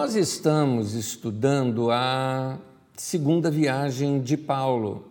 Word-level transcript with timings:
Nós 0.00 0.14
estamos 0.14 0.94
estudando 0.94 1.90
a 1.90 2.56
segunda 2.96 3.50
viagem 3.50 4.20
de 4.20 4.36
Paulo, 4.36 5.04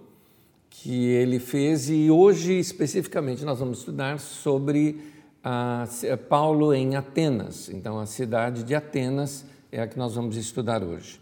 que 0.69 1.07
ele 1.07 1.39
fez, 1.39 1.89
e 1.89 2.09
hoje 2.09 2.57
especificamente 2.57 3.43
nós 3.43 3.59
vamos 3.59 3.79
estudar 3.79 4.17
sobre 4.17 5.01
a, 5.43 5.85
Paulo 6.29 6.73
em 6.73 6.95
Atenas. 6.95 7.67
Então, 7.67 7.99
a 7.99 8.05
cidade 8.05 8.63
de 8.63 8.73
Atenas 8.73 9.43
é 9.73 9.81
a 9.81 9.87
que 9.87 9.97
nós 9.99 10.15
vamos 10.15 10.37
estudar 10.37 10.81
hoje. 10.81 11.19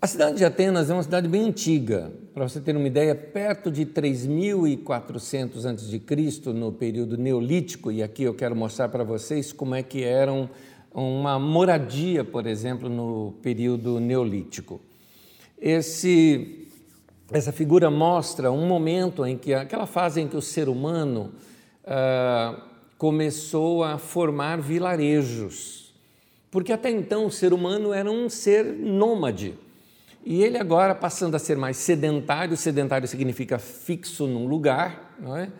A 0.00 0.06
cidade 0.06 0.38
de 0.38 0.44
Atenas 0.46 0.88
é 0.88 0.94
uma 0.94 1.02
cidade 1.02 1.28
bem 1.28 1.44
antiga, 1.44 2.10
para 2.32 2.48
você 2.48 2.60
ter 2.60 2.74
uma 2.74 2.86
ideia, 2.86 3.14
perto 3.14 3.70
de 3.70 3.84
3.400 3.84 5.66
a.C., 5.66 6.52
no 6.54 6.72
período 6.72 7.18
neolítico, 7.18 7.92
e 7.92 8.02
aqui 8.02 8.22
eu 8.22 8.32
quero 8.32 8.56
mostrar 8.56 8.88
para 8.88 9.04
vocês 9.04 9.52
como 9.52 9.74
é 9.74 9.82
que 9.82 10.02
eram 10.02 10.48
uma 10.94 11.38
moradia, 11.38 12.24
por 12.24 12.46
exemplo, 12.46 12.88
no 12.88 13.34
período 13.42 13.98
neolítico. 13.98 14.80
Esse, 15.60 16.68
essa 17.30 17.52
figura 17.52 17.90
mostra 17.90 18.50
um 18.50 18.66
momento 18.66 19.24
em 19.24 19.36
que, 19.36 19.54
aquela 19.54 19.86
fase 19.86 20.20
em 20.20 20.28
que 20.28 20.36
o 20.36 20.42
ser 20.42 20.68
humano 20.68 21.32
ah, 21.84 22.60
começou 22.98 23.82
a 23.82 23.98
formar 23.98 24.60
vilarejos, 24.60 25.92
porque 26.50 26.72
até 26.72 26.90
então 26.90 27.26
o 27.26 27.30
ser 27.30 27.52
humano 27.52 27.92
era 27.92 28.10
um 28.10 28.28
ser 28.28 28.64
nômade. 28.64 29.54
E 30.24 30.42
ele 30.42 30.56
agora 30.56 30.94
passando 30.94 31.34
a 31.34 31.38
ser 31.38 31.56
mais 31.56 31.76
sedentário, 31.78 32.56
sedentário 32.56 33.08
significa 33.08 33.58
fixo 33.58 34.26
num 34.26 34.46
lugar, 34.46 35.16
não 35.18 35.36
é? 35.36 35.50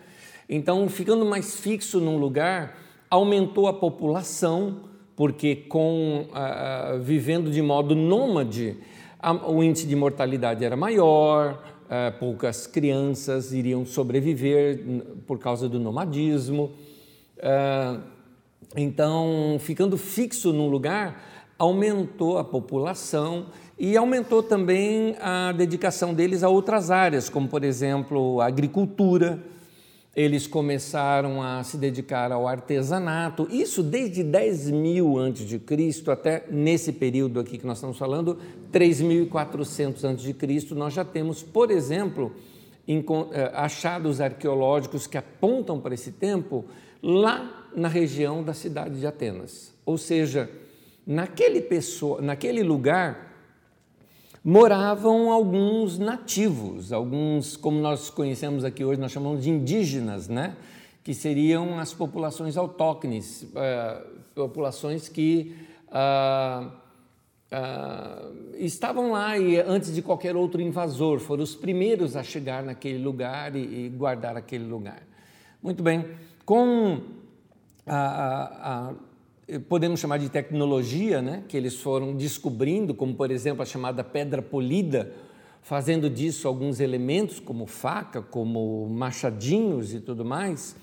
Então, 0.47 0.87
ficando 0.87 1.25
mais 1.25 1.55
fixo 1.55 1.99
num 1.99 2.17
lugar, 2.17 2.77
aumentou 3.09 3.67
a 3.67 3.73
população, 3.73 4.83
porque 5.15 5.55
com 5.55 6.25
uh, 6.29 6.99
vivendo 6.99 7.51
de 7.51 7.61
modo 7.61 7.95
nômade, 7.95 8.77
a, 9.19 9.33
o 9.33 9.63
índice 9.63 9.85
de 9.85 9.95
mortalidade 9.95 10.65
era 10.65 10.75
maior, 10.75 11.63
uh, 11.85 12.19
poucas 12.19 12.65
crianças 12.67 13.53
iriam 13.53 13.85
sobreviver 13.85 14.83
por 15.27 15.39
causa 15.39 15.69
do 15.69 15.79
nomadismo. 15.79 16.71
Uh, 17.37 18.01
então, 18.75 19.57
ficando 19.59 19.97
fixo 19.97 20.51
num 20.51 20.67
lugar, 20.67 21.23
aumentou 21.59 22.37
a 22.37 22.43
população 22.43 23.47
e 23.77 23.95
aumentou 23.95 24.41
também 24.41 25.15
a 25.19 25.51
dedicação 25.51 26.13
deles 26.13 26.43
a 26.43 26.49
outras 26.49 26.89
áreas, 26.89 27.29
como, 27.29 27.47
por 27.47 27.63
exemplo, 27.63 28.41
a 28.41 28.47
agricultura, 28.47 29.39
eles 30.15 30.45
começaram 30.45 31.41
a 31.41 31.63
se 31.63 31.75
dedicar 31.75 32.31
ao 32.31 32.47
artesanato, 32.47 33.47
isso 33.49 33.81
desde 33.81 34.23
10 34.23 34.69
mil 34.69 35.17
antes 35.17 35.47
de 35.47 35.57
Cristo 35.57 36.11
até 36.11 36.45
nesse 36.51 36.93
período 36.93 37.39
aqui 37.39 37.57
que 37.57 37.65
nós 37.65 37.77
estamos 37.77 37.97
falando, 37.97 38.37
3.400 38.71 40.03
antes 40.03 40.23
de 40.23 40.33
Cristo, 40.33 40.75
nós 40.75 40.93
já 40.93 41.03
temos, 41.03 41.41
por 41.41 41.71
exemplo, 41.71 42.31
eh, 42.87 43.51
achados 43.55 44.21
arqueológicos 44.21 45.07
que 45.07 45.17
apontam 45.17 45.79
para 45.79 45.95
esse 45.95 46.11
tempo 46.11 46.65
lá 47.01 47.69
na 47.75 47.87
região 47.87 48.43
da 48.43 48.53
cidade 48.53 48.99
de 48.99 49.07
Atenas. 49.07 49.73
Ou 49.83 49.97
seja, 49.97 50.47
naquele, 51.07 51.59
pessoa, 51.59 52.21
naquele 52.21 52.61
lugar 52.61 53.32
moravam 54.43 55.31
alguns 55.31 55.97
nativos, 55.97 56.91
alguns, 56.91 57.55
como 57.55 57.79
nós 57.79 58.09
conhecemos 58.09 58.65
aqui 58.65 58.83
hoje, 58.83 58.99
nós 58.99 59.11
chamamos 59.11 59.43
de 59.43 59.49
indígenas, 59.49 60.27
né? 60.27 60.55
que 61.03 61.13
seriam 61.13 61.79
as 61.79 61.93
populações 61.93 62.57
autóctones, 62.57 63.43
uh, 63.43 64.07
populações 64.33 65.09
que 65.09 65.55
uh, 65.89 66.67
uh, 66.67 68.55
estavam 68.57 69.11
lá 69.11 69.37
e 69.37 69.59
antes 69.59 69.93
de 69.93 70.01
qualquer 70.01 70.35
outro 70.35 70.61
invasor, 70.61 71.19
foram 71.19 71.43
os 71.43 71.55
primeiros 71.55 72.15
a 72.15 72.23
chegar 72.23 72.63
naquele 72.63 73.03
lugar 73.03 73.55
e, 73.55 73.85
e 73.85 73.89
guardar 73.89 74.37
aquele 74.37 74.63
lugar. 74.65 75.03
Muito 75.61 75.83
bem, 75.83 76.05
com 76.45 77.01
a, 77.85 78.89
a 78.89 78.93
podemos 79.67 79.99
chamar 79.99 80.19
de 80.19 80.29
tecnologia, 80.29 81.21
né, 81.21 81.43
que 81.47 81.57
eles 81.57 81.75
foram 81.75 82.15
descobrindo, 82.15 82.93
como 82.93 83.13
por 83.13 83.31
exemplo 83.31 83.61
a 83.61 83.65
chamada 83.65 84.03
pedra 84.03 84.41
polida, 84.41 85.11
fazendo 85.61 86.09
disso 86.09 86.47
alguns 86.47 86.79
elementos 86.79 87.39
como 87.39 87.65
faca, 87.65 88.21
como 88.21 88.87
machadinhos 88.89 89.93
e 89.93 89.99
tudo 89.99 90.25
mais, 90.25 90.75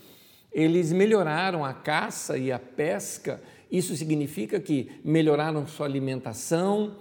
eles 0.53 0.91
melhoraram 0.93 1.65
a 1.65 1.73
caça 1.73 2.37
e 2.37 2.51
a 2.51 2.59
pesca. 2.59 3.41
Isso 3.71 3.95
significa 3.95 4.59
que 4.59 4.91
melhoraram 5.05 5.67
sua 5.67 5.87
alimentação, 5.87 6.97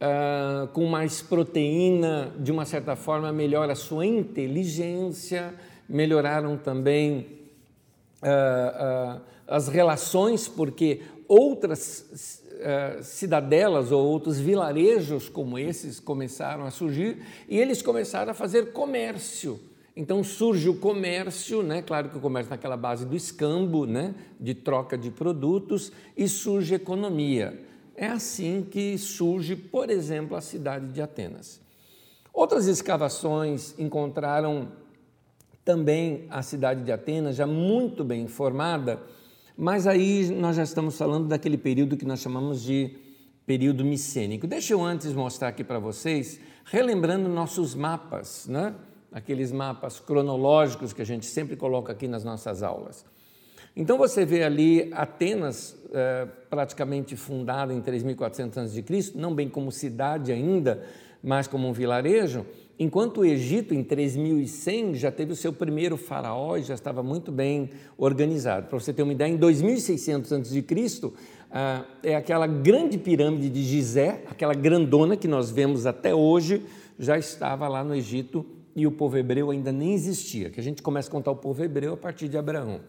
uh, 0.00 0.66
com 0.68 0.86
mais 0.86 1.22
proteína, 1.22 2.34
de 2.40 2.50
uma 2.50 2.64
certa 2.64 2.96
forma 2.96 3.32
melhora 3.32 3.72
a 3.72 3.76
sua 3.76 4.04
inteligência, 4.04 5.54
melhoraram 5.88 6.56
também 6.56 7.37
uh, 8.22 9.18
uh, 9.18 9.20
as 9.46 9.68
relações, 9.68 10.48
porque 10.48 11.02
outras 11.26 12.42
uh, 12.58 13.02
cidadelas 13.02 13.92
ou 13.92 14.04
outros 14.04 14.38
vilarejos 14.38 15.28
como 15.28 15.58
esses 15.58 16.00
começaram 16.00 16.64
a 16.64 16.70
surgir 16.70 17.18
e 17.48 17.58
eles 17.58 17.82
começaram 17.82 18.30
a 18.30 18.34
fazer 18.34 18.72
comércio. 18.72 19.60
Então 19.96 20.22
surge 20.22 20.68
o 20.68 20.76
comércio, 20.76 21.60
né? 21.60 21.82
claro 21.82 22.08
que 22.08 22.16
o 22.16 22.20
comércio 22.20 22.50
naquela 22.50 22.76
base 22.76 23.04
do 23.04 23.16
escambo, 23.16 23.84
né? 23.84 24.14
de 24.38 24.54
troca 24.54 24.96
de 24.96 25.10
produtos, 25.10 25.90
e 26.16 26.28
surge 26.28 26.74
economia. 26.74 27.60
É 27.96 28.06
assim 28.06 28.64
que 28.70 28.96
surge, 28.96 29.56
por 29.56 29.90
exemplo, 29.90 30.36
a 30.36 30.40
cidade 30.40 30.86
de 30.92 31.02
Atenas. 31.02 31.60
Outras 32.32 32.68
escavações 32.68 33.74
encontraram 33.76 34.68
também 35.68 36.26
a 36.30 36.42
cidade 36.42 36.82
de 36.82 36.90
Atenas 36.90 37.36
já 37.36 37.46
muito 37.46 38.02
bem 38.02 38.26
formada 38.26 38.98
mas 39.60 39.88
aí 39.88 40.30
nós 40.30 40.54
já 40.54 40.62
estamos 40.62 40.96
falando 40.96 41.26
daquele 41.26 41.58
período 41.58 41.96
que 41.96 42.04
nós 42.04 42.20
chamamos 42.20 42.62
de 42.62 42.96
período 43.44 43.84
micênico. 43.84 44.46
Deixa 44.46 44.72
eu 44.72 44.84
antes 44.84 45.12
mostrar 45.12 45.48
aqui 45.48 45.64
para 45.64 45.80
vocês, 45.80 46.38
relembrando 46.64 47.28
nossos 47.28 47.74
mapas, 47.74 48.46
né? 48.46 48.72
aqueles 49.10 49.50
mapas 49.50 49.98
cronológicos 49.98 50.92
que 50.92 51.02
a 51.02 51.04
gente 51.04 51.26
sempre 51.26 51.56
coloca 51.56 51.90
aqui 51.90 52.06
nas 52.06 52.22
nossas 52.22 52.62
aulas. 52.62 53.04
Então 53.74 53.98
você 53.98 54.24
vê 54.24 54.44
ali 54.44 54.92
Atenas 54.92 55.76
é, 55.92 56.28
praticamente 56.48 57.16
fundada 57.16 57.74
em 57.74 57.82
3.400 57.82 58.58
a.C., 58.58 59.12
não 59.16 59.34
bem 59.34 59.48
como 59.48 59.72
cidade 59.72 60.30
ainda, 60.30 60.84
mas 61.20 61.48
como 61.48 61.66
um 61.66 61.72
vilarejo, 61.72 62.46
Enquanto 62.80 63.22
o 63.22 63.24
Egito, 63.24 63.74
em 63.74 63.82
3100, 63.82 64.94
já 64.94 65.10
teve 65.10 65.32
o 65.32 65.36
seu 65.36 65.52
primeiro 65.52 65.96
faraó 65.96 66.56
e 66.56 66.62
já 66.62 66.74
estava 66.74 67.02
muito 67.02 67.32
bem 67.32 67.70
organizado. 67.96 68.68
Para 68.68 68.78
você 68.78 68.92
ter 68.92 69.02
uma 69.02 69.12
ideia, 69.12 69.32
em 69.32 69.36
2600 69.36 70.32
a.C., 70.32 70.64
ah, 71.50 71.84
é 72.04 72.14
aquela 72.14 72.46
grande 72.46 72.96
pirâmide 72.96 73.50
de 73.50 73.64
Gizé, 73.64 74.22
aquela 74.30 74.54
grandona 74.54 75.16
que 75.16 75.26
nós 75.26 75.50
vemos 75.50 75.86
até 75.86 76.14
hoje, 76.14 76.62
já 76.96 77.18
estava 77.18 77.66
lá 77.66 77.82
no 77.82 77.96
Egito 77.96 78.46
e 78.76 78.86
o 78.86 78.92
povo 78.92 79.16
hebreu 79.16 79.50
ainda 79.50 79.72
nem 79.72 79.92
existia, 79.92 80.48
que 80.50 80.60
a 80.60 80.62
gente 80.62 80.80
começa 80.80 81.08
a 81.08 81.10
contar 81.10 81.32
o 81.32 81.36
povo 81.36 81.64
hebreu 81.64 81.94
a 81.94 81.96
partir 81.96 82.28
de 82.28 82.38
Abraão. 82.38 82.80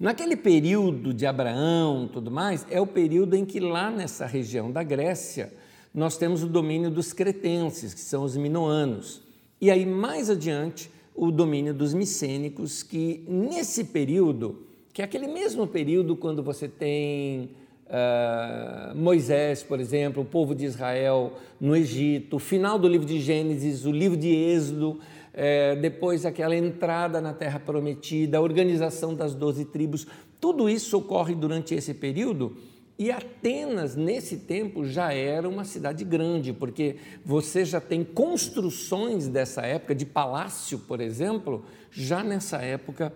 Naquele 0.00 0.34
período 0.34 1.14
de 1.14 1.26
Abraão 1.26 2.08
tudo 2.12 2.28
mais, 2.28 2.66
é 2.68 2.80
o 2.80 2.86
período 2.88 3.36
em 3.36 3.44
que 3.44 3.60
lá 3.60 3.88
nessa 3.88 4.26
região 4.26 4.68
da 4.68 4.82
Grécia, 4.82 5.52
nós 5.94 6.16
temos 6.16 6.42
o 6.42 6.46
domínio 6.46 6.90
dos 6.90 7.12
cretenses, 7.12 7.92
que 7.92 8.00
são 8.00 8.24
os 8.24 8.36
minoanos. 8.36 9.22
E 9.60 9.70
aí, 9.70 9.84
mais 9.84 10.30
adiante, 10.30 10.90
o 11.14 11.30
domínio 11.30 11.74
dos 11.74 11.92
micênicos, 11.92 12.82
que 12.82 13.24
nesse 13.28 13.84
período, 13.84 14.62
que 14.92 15.02
é 15.02 15.04
aquele 15.04 15.26
mesmo 15.26 15.66
período 15.66 16.16
quando 16.16 16.42
você 16.42 16.66
tem 16.66 17.50
uh, 17.86 18.96
Moisés, 18.96 19.62
por 19.62 19.78
exemplo, 19.78 20.22
o 20.22 20.26
povo 20.26 20.54
de 20.54 20.64
Israel 20.64 21.34
no 21.60 21.76
Egito, 21.76 22.36
o 22.36 22.38
final 22.38 22.78
do 22.78 22.88
livro 22.88 23.06
de 23.06 23.20
Gênesis, 23.20 23.84
o 23.84 23.92
livro 23.92 24.16
de 24.16 24.34
Êxodo, 24.34 24.92
uh, 24.92 25.80
depois 25.80 26.24
aquela 26.24 26.56
entrada 26.56 27.20
na 27.20 27.34
Terra 27.34 27.60
Prometida, 27.60 28.38
a 28.38 28.40
organização 28.40 29.14
das 29.14 29.34
doze 29.34 29.66
tribos, 29.66 30.06
tudo 30.40 30.68
isso 30.68 30.96
ocorre 30.96 31.34
durante 31.34 31.74
esse 31.74 31.92
período 31.92 32.56
e 33.02 33.10
Atenas, 33.10 33.96
nesse 33.96 34.36
tempo, 34.36 34.84
já 34.84 35.12
era 35.12 35.48
uma 35.48 35.64
cidade 35.64 36.04
grande, 36.04 36.52
porque 36.52 36.96
você 37.24 37.64
já 37.64 37.80
tem 37.80 38.04
construções 38.04 39.26
dessa 39.26 39.62
época, 39.62 39.92
de 39.92 40.06
palácio, 40.06 40.78
por 40.78 41.00
exemplo, 41.00 41.64
já 41.90 42.22
nessa 42.22 42.58
época 42.58 43.12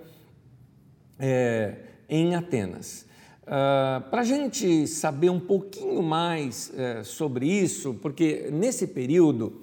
é, 1.21 1.77
em 2.09 2.35
Atenas. 2.35 3.07
Uh, 3.43 4.11
Para 4.11 4.23
a 4.23 4.25
gente 4.25 4.89
saber 4.89 5.31
um 5.31 5.39
pouquinho 5.39 6.03
mais 6.03 6.73
é, 6.77 7.05
sobre 7.05 7.47
isso, 7.47 7.95
porque 7.95 8.49
nesse 8.51 8.89
período, 8.89 9.63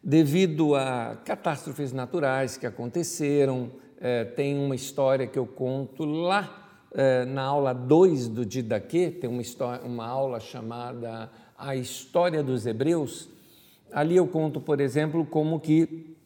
devido 0.00 0.76
a 0.76 1.16
catástrofes 1.24 1.92
naturais 1.92 2.56
que 2.56 2.64
aconteceram, 2.64 3.72
é, 4.00 4.24
tem 4.24 4.56
uma 4.56 4.76
história 4.76 5.26
que 5.26 5.36
eu 5.36 5.46
conto 5.46 6.04
lá 6.04 6.67
na 7.28 7.42
aula 7.42 7.72
2 7.72 8.28
do 8.28 8.46
Didaquê, 8.46 9.10
tem 9.10 9.28
uma, 9.28 9.42
história, 9.42 9.84
uma 9.84 10.06
aula 10.06 10.40
chamada 10.40 11.30
A 11.56 11.76
História 11.76 12.42
dos 12.42 12.66
Hebreus. 12.66 13.28
Ali 13.92 14.16
eu 14.16 14.26
conto, 14.26 14.60
por 14.60 14.80
exemplo, 14.80 15.24
como 15.24 15.60
que 15.60 16.16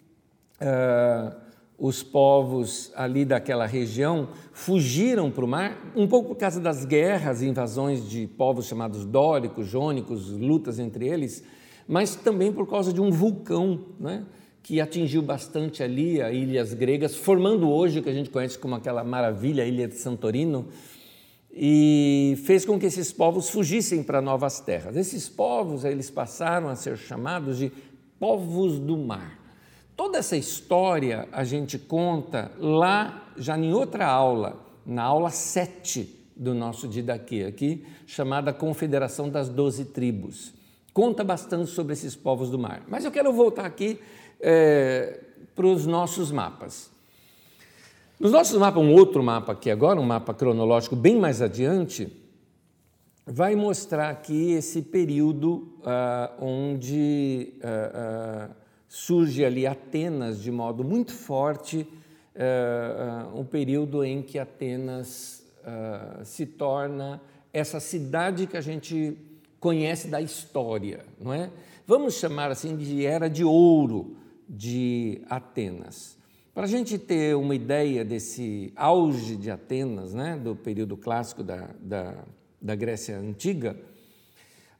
uh, 0.60 1.34
os 1.78 2.02
povos 2.02 2.92
ali 2.94 3.24
daquela 3.24 3.66
região 3.66 4.28
fugiram 4.52 5.30
para 5.30 5.44
o 5.44 5.48
mar, 5.48 5.76
um 5.96 6.06
pouco 6.06 6.28
por 6.28 6.36
causa 6.36 6.60
das 6.60 6.84
guerras 6.84 7.42
e 7.42 7.48
invasões 7.48 8.08
de 8.08 8.26
povos 8.26 8.66
chamados 8.66 9.04
dóricos, 9.04 9.66
jônicos, 9.66 10.30
lutas 10.30 10.78
entre 10.78 11.08
eles, 11.08 11.42
mas 11.88 12.14
também 12.14 12.52
por 12.52 12.68
causa 12.68 12.92
de 12.92 13.00
um 13.00 13.10
vulcão, 13.10 13.80
né? 13.98 14.24
Que 14.62 14.80
atingiu 14.80 15.22
bastante 15.22 15.82
ali 15.82 16.22
as 16.22 16.32
ilhas 16.32 16.74
gregas, 16.74 17.16
formando 17.16 17.68
hoje 17.70 17.98
o 17.98 18.02
que 18.02 18.10
a 18.10 18.14
gente 18.14 18.30
conhece 18.30 18.58
como 18.58 18.74
aquela 18.74 19.02
maravilha, 19.02 19.64
ilha 19.64 19.88
de 19.88 19.96
Santorino, 19.96 20.68
e 21.52 22.38
fez 22.44 22.64
com 22.64 22.78
que 22.78 22.86
esses 22.86 23.12
povos 23.12 23.50
fugissem 23.50 24.02
para 24.02 24.22
novas 24.22 24.60
terras. 24.60 24.96
Esses 24.96 25.28
povos, 25.28 25.84
eles 25.84 26.10
passaram 26.10 26.68
a 26.68 26.76
ser 26.76 26.96
chamados 26.96 27.58
de 27.58 27.72
povos 28.18 28.78
do 28.78 28.96
mar. 28.96 29.38
Toda 29.96 30.18
essa 30.18 30.36
história 30.36 31.28
a 31.32 31.44
gente 31.44 31.78
conta 31.78 32.50
lá, 32.58 33.32
já 33.36 33.58
em 33.58 33.72
outra 33.72 34.06
aula, 34.06 34.64
na 34.86 35.02
aula 35.02 35.30
7 35.30 36.20
do 36.34 36.54
nosso 36.54 36.88
Didaquê 36.88 37.44
aqui, 37.46 37.84
chamada 38.06 38.52
Confederação 38.52 39.28
das 39.28 39.48
Doze 39.48 39.84
Tribos. 39.84 40.54
Conta 40.92 41.22
bastante 41.22 41.70
sobre 41.70 41.92
esses 41.92 42.14
povos 42.14 42.50
do 42.50 42.58
mar. 42.58 42.82
Mas 42.88 43.04
eu 43.04 43.10
quero 43.10 43.32
voltar 43.32 43.66
aqui 43.66 43.98
é, 44.42 45.20
para 45.54 45.66
os 45.66 45.86
nossos 45.86 46.32
mapas. 46.32 46.90
Nos 48.18 48.32
nossos 48.32 48.58
mapas, 48.58 48.82
um 48.82 48.92
outro 48.92 49.22
mapa 49.22 49.52
aqui 49.52 49.70
agora, 49.70 50.00
um 50.00 50.04
mapa 50.04 50.34
cronológico 50.34 50.96
bem 50.96 51.16
mais 51.18 51.40
adiante, 51.40 52.12
vai 53.26 53.54
mostrar 53.54 54.10
aqui 54.10 54.52
esse 54.52 54.82
período 54.82 55.72
ah, 55.84 56.32
onde 56.40 57.54
ah, 57.62 57.90
ah, 57.94 58.50
surge 58.88 59.44
ali 59.44 59.66
Atenas 59.66 60.42
de 60.42 60.50
modo 60.50 60.84
muito 60.84 61.12
forte, 61.12 61.86
um 63.34 63.44
período 63.44 64.02
em 64.02 64.22
que 64.22 64.38
Atenas 64.38 65.44
se 66.24 66.46
torna 66.46 67.20
essa 67.52 67.78
cidade 67.78 68.46
que 68.46 68.56
a 68.56 68.60
gente 68.60 69.18
conhece 69.60 70.08
da 70.08 70.18
história, 70.20 71.04
não 71.20 71.32
é? 71.32 71.50
Vamos 71.86 72.14
chamar 72.14 72.50
assim 72.50 72.74
de 72.74 73.04
era 73.04 73.28
de 73.28 73.44
ouro 73.44 74.16
de 74.54 75.22
Atenas. 75.30 76.18
Para 76.54 76.64
a 76.64 76.68
gente 76.68 76.98
ter 76.98 77.34
uma 77.34 77.54
ideia 77.54 78.04
desse 78.04 78.70
auge 78.76 79.34
de 79.36 79.50
Atenas, 79.50 80.12
né, 80.12 80.36
do 80.36 80.54
período 80.54 80.98
clássico 80.98 81.42
da, 81.42 81.70
da, 81.80 82.24
da 82.60 82.74
Grécia 82.74 83.16
Antiga, 83.16 83.74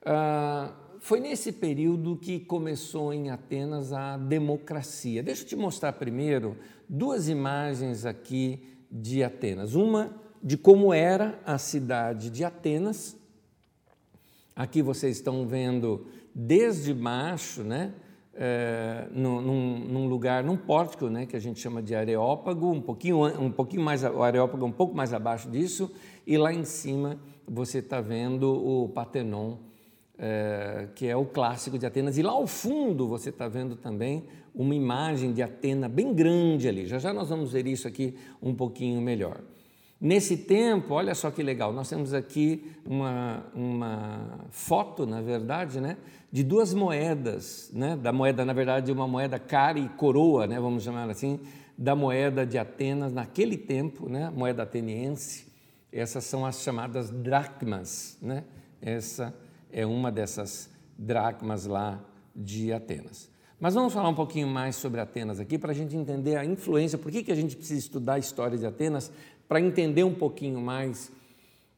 uh, 0.03 0.71
foi 0.99 1.19
nesse 1.19 1.51
período 1.51 2.15
que 2.15 2.39
começou 2.39 3.11
em 3.11 3.31
Atenas 3.31 3.91
a 3.91 4.15
democracia. 4.15 5.23
Deixa 5.23 5.41
eu 5.41 5.47
te 5.47 5.55
mostrar 5.55 5.93
primeiro 5.93 6.55
duas 6.87 7.27
imagens 7.27 8.05
aqui 8.05 8.77
de 8.91 9.23
Atenas. 9.23 9.73
Uma 9.73 10.13
de 10.43 10.55
como 10.55 10.93
era 10.93 11.39
a 11.43 11.57
cidade 11.57 12.29
de 12.29 12.43
Atenas. 12.43 13.17
Aqui 14.55 14.83
vocês 14.83 15.17
estão 15.17 15.47
vendo 15.47 16.05
desde 16.35 16.93
baixo, 16.93 17.63
né? 17.63 17.93
É, 18.35 19.07
num, 19.11 19.41
num, 19.41 20.07
lugar, 20.07 20.43
num 20.43 20.57
pórtico, 20.57 21.07
né, 21.07 21.25
que 21.25 21.35
a 21.35 21.39
gente 21.39 21.59
chama 21.59 21.81
de 21.81 21.93
Areópago, 21.93 22.71
um 22.71 22.81
pouquinho, 22.81 23.23
um 23.39 23.51
pouquinho 23.51 23.83
mais, 23.83 24.03
o 24.03 24.23
Areópago 24.23 24.65
é 24.65 24.67
um 24.67 24.71
pouco 24.71 24.95
mais 24.95 25.13
abaixo 25.13 25.49
disso, 25.49 25.91
e 26.25 26.37
lá 26.37 26.53
em 26.53 26.63
cima 26.63 27.19
você 27.47 27.79
está 27.79 28.01
vendo 28.01 28.51
o 28.51 28.89
Patenon, 28.89 29.57
é, 30.17 30.87
que 30.95 31.07
é 31.07 31.15
o 31.15 31.25
clássico 31.25 31.77
de 31.77 31.85
Atenas, 31.85 32.17
e 32.17 32.21
lá 32.21 32.31
ao 32.31 32.47
fundo 32.47 33.07
você 33.07 33.29
está 33.29 33.47
vendo 33.47 33.75
também 33.75 34.23
uma 34.53 34.75
imagem 34.75 35.33
de 35.33 35.41
Atena 35.41 35.89
bem 35.89 36.13
grande 36.13 36.67
ali. 36.67 36.85
Já 36.85 36.99
já 36.99 37.11
nós 37.11 37.29
vamos 37.29 37.51
ver 37.51 37.65
isso 37.67 37.87
aqui 37.87 38.15
um 38.41 38.53
pouquinho 38.53 39.01
melhor. 39.01 39.41
Nesse 40.03 40.35
tempo, 40.35 40.95
olha 40.95 41.15
só 41.15 41.31
que 41.31 41.41
legal, 41.41 41.71
nós 41.71 41.87
temos 41.87 42.13
aqui 42.13 42.75
uma, 42.85 43.41
uma 43.55 44.37
foto, 44.49 45.05
na 45.05 45.21
verdade, 45.21 45.79
né, 45.79 45.95
de 46.29 46.43
duas 46.43 46.73
moedas, 46.73 47.71
né, 47.71 47.95
da 47.95 48.11
moeda, 48.11 48.43
na 48.43 48.51
verdade, 48.51 48.91
uma 48.91 49.07
moeda 49.07 49.39
cara 49.39 49.79
e 49.79 49.87
coroa, 49.87 50.45
né, 50.45 50.59
vamos 50.59 50.83
chamar 50.83 51.09
assim, 51.09 51.39
da 51.77 51.95
moeda 51.95 52.45
de 52.45 52.57
Atenas 52.57 53.13
naquele 53.13 53.55
tempo, 53.55 54.09
né, 54.09 54.29
moeda 54.29 54.63
ateniense. 54.63 55.47
Essas 55.89 56.25
são 56.25 56.45
as 56.45 56.61
chamadas 56.61 57.09
dracmas, 57.09 58.17
né? 58.21 58.43
Essa 58.81 59.33
é 59.71 59.85
uma 59.85 60.11
dessas 60.11 60.69
dracmas 60.97 61.65
lá 61.65 62.03
de 62.35 62.73
Atenas. 62.73 63.31
Mas 63.63 63.75
vamos 63.75 63.93
falar 63.93 64.09
um 64.09 64.13
pouquinho 64.13 64.45
mais 64.45 64.75
sobre 64.75 64.99
Atenas 64.99 65.39
aqui 65.39 65.57
para 65.57 65.71
a 65.71 65.73
gente 65.73 65.95
entender 65.95 66.35
a 66.35 66.43
influência, 66.43 66.97
por 66.97 67.09
que, 67.09 67.23
que 67.23 67.31
a 67.31 67.35
gente 67.35 67.55
precisa 67.55 67.79
estudar 67.79 68.15
a 68.15 68.19
história 68.19 68.57
de 68.57 68.65
Atenas 68.65 69.09
para 69.53 69.61
entender 69.61 70.03
um 70.03 70.15
pouquinho 70.15 70.59
mais, 70.59 71.11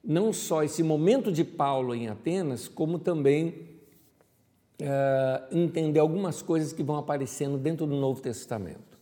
não 0.01 0.31
só 0.31 0.63
esse 0.63 0.81
momento 0.81 1.29
de 1.29 1.43
Paulo 1.43 1.93
em 1.93 2.07
Atenas, 2.07 2.69
como 2.69 2.97
também 2.97 3.49
uh, 4.79 5.45
entender 5.51 5.99
algumas 5.99 6.41
coisas 6.41 6.71
que 6.71 6.81
vão 6.81 6.95
aparecendo 6.95 7.57
dentro 7.57 7.85
do 7.85 7.97
Novo 7.97 8.21
Testamento. 8.21 8.97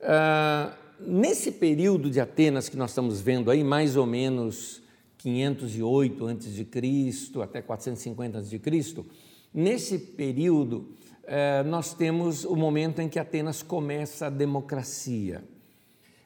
Uh, 0.00 0.72
nesse 0.98 1.52
período 1.52 2.08
de 2.08 2.18
Atenas 2.18 2.70
que 2.70 2.78
nós 2.78 2.92
estamos 2.92 3.20
vendo 3.20 3.50
aí, 3.50 3.62
mais 3.62 3.94
ou 3.94 4.06
menos 4.06 4.80
508 5.18 6.28
a.C. 6.28 7.42
até 7.42 7.60
450 7.60 8.38
a.C., 8.38 8.58
nesse 9.52 9.98
período 9.98 10.76
uh, 11.24 11.68
nós 11.68 11.92
temos 11.92 12.42
o 12.46 12.56
momento 12.56 13.02
em 13.02 13.08
que 13.10 13.18
Atenas 13.18 13.62
começa 13.62 14.28
a 14.28 14.30
democracia. 14.30 15.44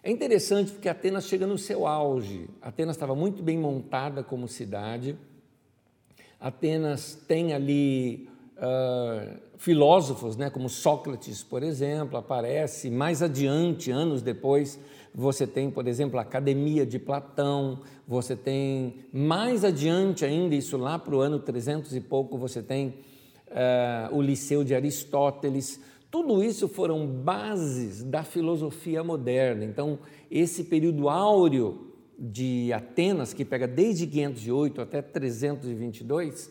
É 0.02 0.10
interessante 0.10 0.72
porque 0.72 0.88
Atenas 0.88 1.26
chega 1.26 1.46
no 1.46 1.58
seu 1.58 1.86
auge. 1.86 2.48
Atenas 2.62 2.96
estava 2.96 3.14
muito 3.14 3.42
bem 3.42 3.58
montada 3.58 4.22
como 4.22 4.48
cidade. 4.48 5.14
Atenas 6.40 7.14
tem 7.28 7.52
ali 7.52 8.26
uh, 8.56 9.38
filósofos, 9.58 10.38
né, 10.38 10.48
como 10.48 10.70
Sócrates, 10.70 11.42
por 11.42 11.62
exemplo, 11.62 12.16
aparece. 12.16 12.90
Mais 12.90 13.22
adiante, 13.22 13.90
anos 13.90 14.22
depois, 14.22 14.80
você 15.14 15.46
tem, 15.46 15.70
por 15.70 15.86
exemplo, 15.86 16.18
a 16.18 16.22
Academia 16.22 16.86
de 16.86 16.98
Platão. 16.98 17.80
Você 18.08 18.34
tem 18.34 19.04
mais 19.12 19.66
adiante 19.66 20.24
ainda, 20.24 20.54
isso 20.54 20.78
lá 20.78 20.98
para 20.98 21.14
o 21.14 21.20
ano 21.20 21.38
300 21.38 21.94
e 21.94 22.00
pouco, 22.00 22.38
você 22.38 22.62
tem 22.62 22.88
uh, 23.48 24.16
o 24.16 24.22
Liceu 24.22 24.64
de 24.64 24.74
Aristóteles. 24.74 25.78
Tudo 26.10 26.42
isso 26.42 26.68
foram 26.68 27.06
bases 27.06 28.02
da 28.02 28.24
filosofia 28.24 29.04
moderna. 29.04 29.64
Então, 29.64 29.98
esse 30.28 30.64
período 30.64 31.08
áureo 31.08 31.92
de 32.18 32.72
Atenas, 32.72 33.32
que 33.32 33.44
pega 33.44 33.68
desde 33.68 34.06
508 34.06 34.80
até 34.80 35.00
322, 35.00 36.50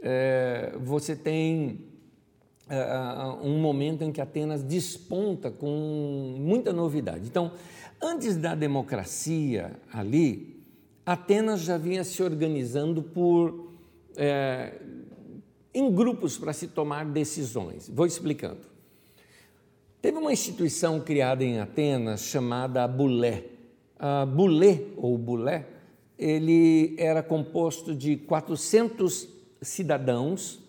é, 0.00 0.74
você 0.80 1.16
tem 1.16 1.80
é, 2.68 2.84
um 3.42 3.58
momento 3.58 4.04
em 4.04 4.12
que 4.12 4.20
Atenas 4.20 4.62
desponta 4.62 5.50
com 5.50 6.36
muita 6.38 6.72
novidade. 6.72 7.26
Então, 7.26 7.50
antes 8.00 8.36
da 8.36 8.54
democracia 8.54 9.72
ali, 9.92 10.62
Atenas 11.04 11.60
já 11.60 11.76
vinha 11.76 12.04
se 12.04 12.22
organizando 12.22 13.02
por 13.02 13.72
é, 14.16 14.74
em 15.78 15.92
grupos 15.92 16.36
para 16.36 16.52
se 16.52 16.66
tomar 16.66 17.04
decisões. 17.04 17.88
Vou 17.88 18.04
explicando. 18.04 18.60
Teve 20.02 20.18
uma 20.18 20.32
instituição 20.32 21.00
criada 21.00 21.44
em 21.44 21.60
Atenas 21.60 22.22
chamada 22.22 22.86
Bulé. 22.86 23.44
A 23.98 24.26
Bulé, 24.26 24.82
ou 24.96 25.16
Bulé, 25.16 25.66
ele 26.18 26.96
era 26.98 27.22
composto 27.22 27.94
de 27.94 28.16
400 28.16 29.28
cidadãos, 29.62 30.60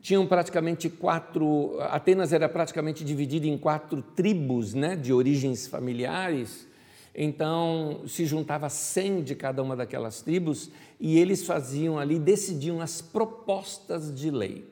tinham 0.00 0.26
praticamente 0.26 0.88
quatro. 0.88 1.76
Atenas 1.80 2.32
era 2.32 2.48
praticamente 2.48 3.04
dividida 3.04 3.46
em 3.46 3.58
quatro 3.58 4.00
tribos 4.00 4.74
né, 4.74 4.94
de 4.94 5.12
origens 5.12 5.66
familiares, 5.66 6.68
então 7.18 8.02
se 8.06 8.26
juntava 8.26 8.68
100 8.68 9.22
de 9.22 9.34
cada 9.34 9.62
uma 9.62 9.74
daquelas 9.74 10.20
tribos 10.20 10.70
e 11.00 11.18
eles 11.18 11.46
faziam 11.46 11.98
ali, 11.98 12.18
decidiam 12.18 12.78
as 12.80 13.00
propostas 13.00 14.14
de 14.14 14.30
lei. 14.30 14.68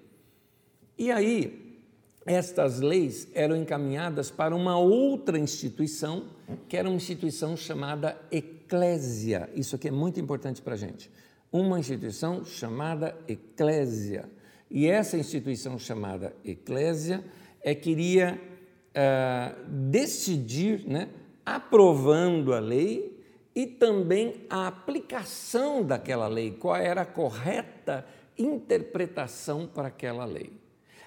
E 0.99 1.11
aí, 1.11 1.81
estas 2.27 2.81
leis 2.81 3.29
eram 3.35 3.57
encaminhadas 3.57 4.31
para 4.31 4.55
uma 4.55 4.79
outra 4.79 5.39
instituição, 5.39 6.27
que 6.69 6.77
era 6.77 6.87
uma 6.89 6.97
instituição 6.97 7.57
chamada 7.57 8.21
Eclésia. 8.31 9.49
Isso 9.55 9.77
aqui 9.77 9.89
é 9.89 9.91
muito 9.91 10.21
importante 10.21 10.61
para 10.61 10.75
a 10.75 10.77
gente. 10.77 11.11
Uma 11.51 11.81
instituição 11.81 12.45
chamada 12.45 13.17
Eclésia. 13.27 14.29
E 14.71 14.87
essa 14.87 15.17
instituição 15.17 15.79
chamada 15.79 16.35
Eclésia 16.45 17.25
é 17.63 17.75
que 17.75 17.95
uh, 18.23 19.71
decidir, 19.91 20.87
né, 20.87 21.09
aprovando 21.45 22.53
a 22.55 22.59
lei 22.59 23.23
e 23.55 23.67
também 23.67 24.47
a 24.51 24.67
aplicação 24.67 25.83
daquela 25.83 26.27
lei, 26.27 26.51
qual 26.53 26.77
era 26.77 27.03
a 27.03 27.07
correta 27.07 28.05
interpretação 28.37 29.67
para 29.67 29.89
aquela 29.89 30.25
lei. 30.25 30.53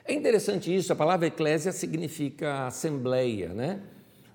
É 0.06 0.14
interessante 0.14 0.74
isso, 0.74 0.94
a 0.94 0.96
palavra 0.96 1.28
eclésia 1.28 1.72
significa 1.74 2.68
assembleia, 2.68 3.50
né? 3.54 3.82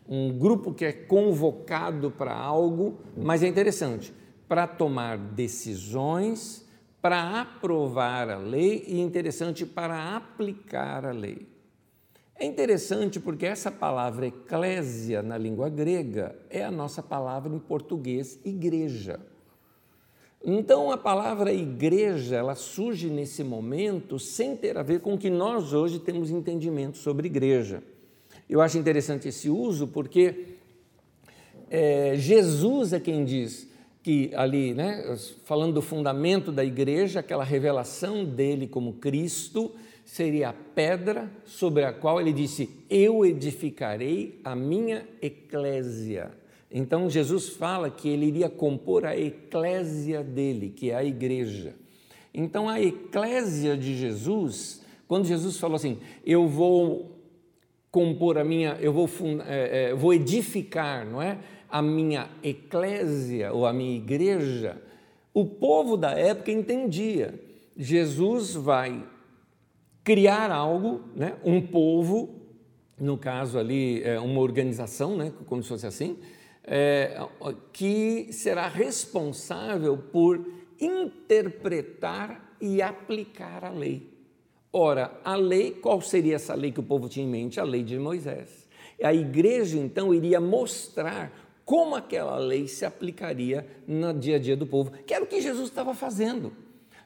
Um 0.07 0.37
grupo 0.37 0.75
que 0.75 0.85
é 0.85 0.93
convocado 0.93 2.11
para 2.11 2.35
algo, 2.35 2.99
mas 3.17 3.43
é 3.43 3.49
interessante, 3.49 4.13
para 4.47 4.67
tomar 4.67 5.17
decisões, 5.17 6.69
para 7.01 7.41
aprovar 7.41 8.29
a 8.29 8.37
lei 8.37 8.85
e 8.87 9.01
interessante 9.01 9.65
para 9.65 10.15
aplicar 10.15 11.07
a 11.07 11.13
lei. 11.13 11.52
É 12.37 12.45
interessante 12.45 13.21
porque 13.21 13.47
essa 13.47 13.71
palavra 13.71 14.27
eclésia 14.27 15.23
na 15.23 15.39
língua 15.39 15.69
grega 15.69 16.35
é 16.51 16.65
a 16.65 16.71
nossa 16.71 17.03
palavra 17.03 17.55
em 17.55 17.59
português 17.59 18.39
igreja. 18.45 19.21
Então 20.45 20.91
a 20.91 20.99
palavra 20.99 21.53
igreja, 21.53 22.37
ela 22.37 22.57
surge 22.57 23.09
nesse 23.09 23.45
momento 23.45 24.19
sem 24.19 24.57
ter 24.57 24.77
a 24.77 24.83
ver 24.83 25.01
com 25.01 25.15
o 25.15 25.19
que 25.19 25.31
nós 25.31 25.73
hoje 25.73 26.01
temos 26.01 26.31
entendimento 26.31 26.99
sobre 26.99 27.29
igreja. 27.29 27.83
Eu 28.49 28.61
acho 28.61 28.77
interessante 28.77 29.29
esse 29.29 29.49
uso 29.49 29.87
porque 29.87 30.57
é, 31.71 32.15
Jesus 32.17 32.93
é 32.93 32.99
quem 32.99 33.25
diz 33.25 33.71
que 34.03 34.33
ali, 34.35 34.75
né, 34.75 35.17
falando 35.45 35.75
do 35.75 35.83
fundamento 35.83 36.51
da 36.51 36.65
igreja, 36.65 37.21
aquela 37.21 37.45
revelação 37.45 38.25
dele 38.25 38.67
como 38.67 38.95
Cristo, 38.95 39.71
seria 40.13 40.51
a 40.51 40.53
pedra 40.53 41.31
sobre 41.43 41.85
a 41.85 41.93
qual 41.93 42.21
ele 42.21 42.35
disse: 42.35 42.69
Eu 42.91 43.25
edificarei 43.25 44.39
a 44.45 44.55
minha 44.55 45.09
eclésia. 45.23 46.31
Então 46.71 47.09
Jesus 47.09 47.49
fala 47.49 47.89
que 47.89 48.11
ele 48.11 48.27
iria 48.27 48.51
compor 48.51 49.07
a 49.07 49.17
eclésia 49.17 50.23
dele, 50.23 50.69
que 50.69 50.91
é 50.91 50.97
a 50.97 51.03
igreja. 51.03 51.75
Então 52.35 52.69
a 52.69 52.79
eclésia 52.79 53.75
de 53.75 53.97
Jesus, 53.97 54.83
quando 55.09 55.25
Jesus 55.25 55.57
falou 55.57 55.77
assim: 55.77 55.99
Eu 56.27 56.47
vou 56.47 57.19
compor 57.91 58.37
a 58.37 58.45
minha, 58.45 58.77
eu 58.83 58.93
vou, 58.93 59.09
é, 59.47 59.93
é, 59.93 59.95
vou 59.95 60.13
edificar, 60.13 61.07
não 61.07 61.23
é? 61.23 61.39
A 61.71 61.81
minha 61.81 62.29
eclésia 62.43 63.51
ou 63.51 63.65
a 63.65 63.73
minha 63.73 63.97
igreja, 63.97 64.77
o 65.33 65.47
povo 65.47 65.97
da 65.97 66.11
época 66.11 66.53
entendia. 66.53 67.35
Jesus 67.75 68.55
vai 68.55 69.11
criar 70.05 70.51
algo, 70.51 71.03
né, 71.15 71.37
um 71.45 71.61
povo, 71.61 72.41
no 72.99 73.17
caso 73.17 73.59
ali, 73.59 74.03
é, 74.03 74.19
uma 74.19 74.41
organização, 74.41 75.17
né, 75.17 75.33
como 75.47 75.63
se 75.63 75.69
fosse 75.69 75.87
assim, 75.87 76.19
é, 76.65 77.21
que 77.73 78.33
será 78.33 78.69
responsável 78.69 79.97
por 79.97 80.45
interpretar 80.81 82.57
e 82.61 82.81
aplicar 82.81 83.65
a 83.65 83.71
lei. 83.71 84.11
Ora, 84.73 85.21
a 85.25 85.35
lei, 85.35 85.73
qual 85.73 86.01
seria 86.01 86.37
essa 86.37 86.55
lei 86.55 86.73
que 86.73 86.81
o 86.81 86.85
povo 86.85 87.09
tinha 87.09 87.27
em 87.27 87.29
mente? 87.29 87.61
A 87.61 87.65
lei 87.65 87.83
de 87.83 87.99
Moisés. 87.99 88.69
A 89.03 89.13
igreja, 89.13 89.79
então, 89.79 90.15
iria 90.15 90.41
mostrar 90.41 91.33
como 91.65 91.95
aquela 91.95 92.39
lei 92.39 92.67
se 92.67 92.85
aplicaria 92.85 93.67
no 93.87 94.13
dia 94.15 94.37
a 94.37 94.39
dia 94.39 94.57
do 94.57 94.67
povo, 94.67 94.93
que 95.07 95.13
era 95.13 95.25
o 95.25 95.27
que 95.27 95.41
Jesus 95.41 95.69
estava 95.69 95.95
fazendo. 95.95 96.53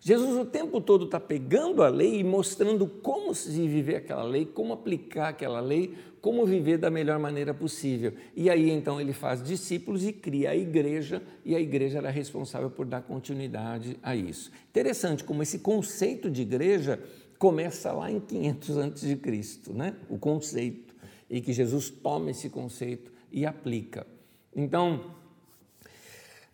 Jesus 0.00 0.38
o 0.38 0.44
tempo 0.44 0.80
todo 0.80 1.06
está 1.06 1.18
pegando 1.18 1.82
a 1.82 1.88
lei 1.88 2.20
e 2.20 2.24
mostrando 2.24 2.86
como 2.86 3.34
se 3.34 3.66
viver 3.66 3.96
aquela 3.96 4.22
lei, 4.22 4.44
como 4.46 4.72
aplicar 4.72 5.28
aquela 5.28 5.60
lei, 5.60 5.94
como 6.20 6.44
viver 6.44 6.78
da 6.78 6.90
melhor 6.90 7.18
maneira 7.18 7.54
possível. 7.54 8.12
E 8.34 8.50
aí 8.50 8.70
então 8.70 9.00
ele 9.00 9.12
faz 9.12 9.42
discípulos 9.42 10.04
e 10.04 10.12
cria 10.12 10.50
a 10.50 10.56
igreja, 10.56 11.22
e 11.44 11.54
a 11.54 11.60
igreja 11.60 11.98
era 11.98 12.10
responsável 12.10 12.70
por 12.70 12.86
dar 12.86 13.02
continuidade 13.02 13.98
a 14.02 14.14
isso. 14.14 14.50
Interessante 14.70 15.24
como 15.24 15.42
esse 15.42 15.60
conceito 15.60 16.30
de 16.30 16.42
igreja 16.42 17.00
começa 17.38 17.92
lá 17.92 18.10
em 18.10 18.20
500 18.20 18.76
antes 18.76 19.02
de 19.06 19.16
Cristo, 19.16 19.72
né? 19.72 19.94
O 20.08 20.18
conceito 20.18 20.94
e 21.28 21.40
que 21.40 21.52
Jesus 21.52 21.90
toma 21.90 22.30
esse 22.30 22.48
conceito 22.48 23.10
e 23.30 23.44
aplica. 23.44 24.06
Então, 24.54 25.14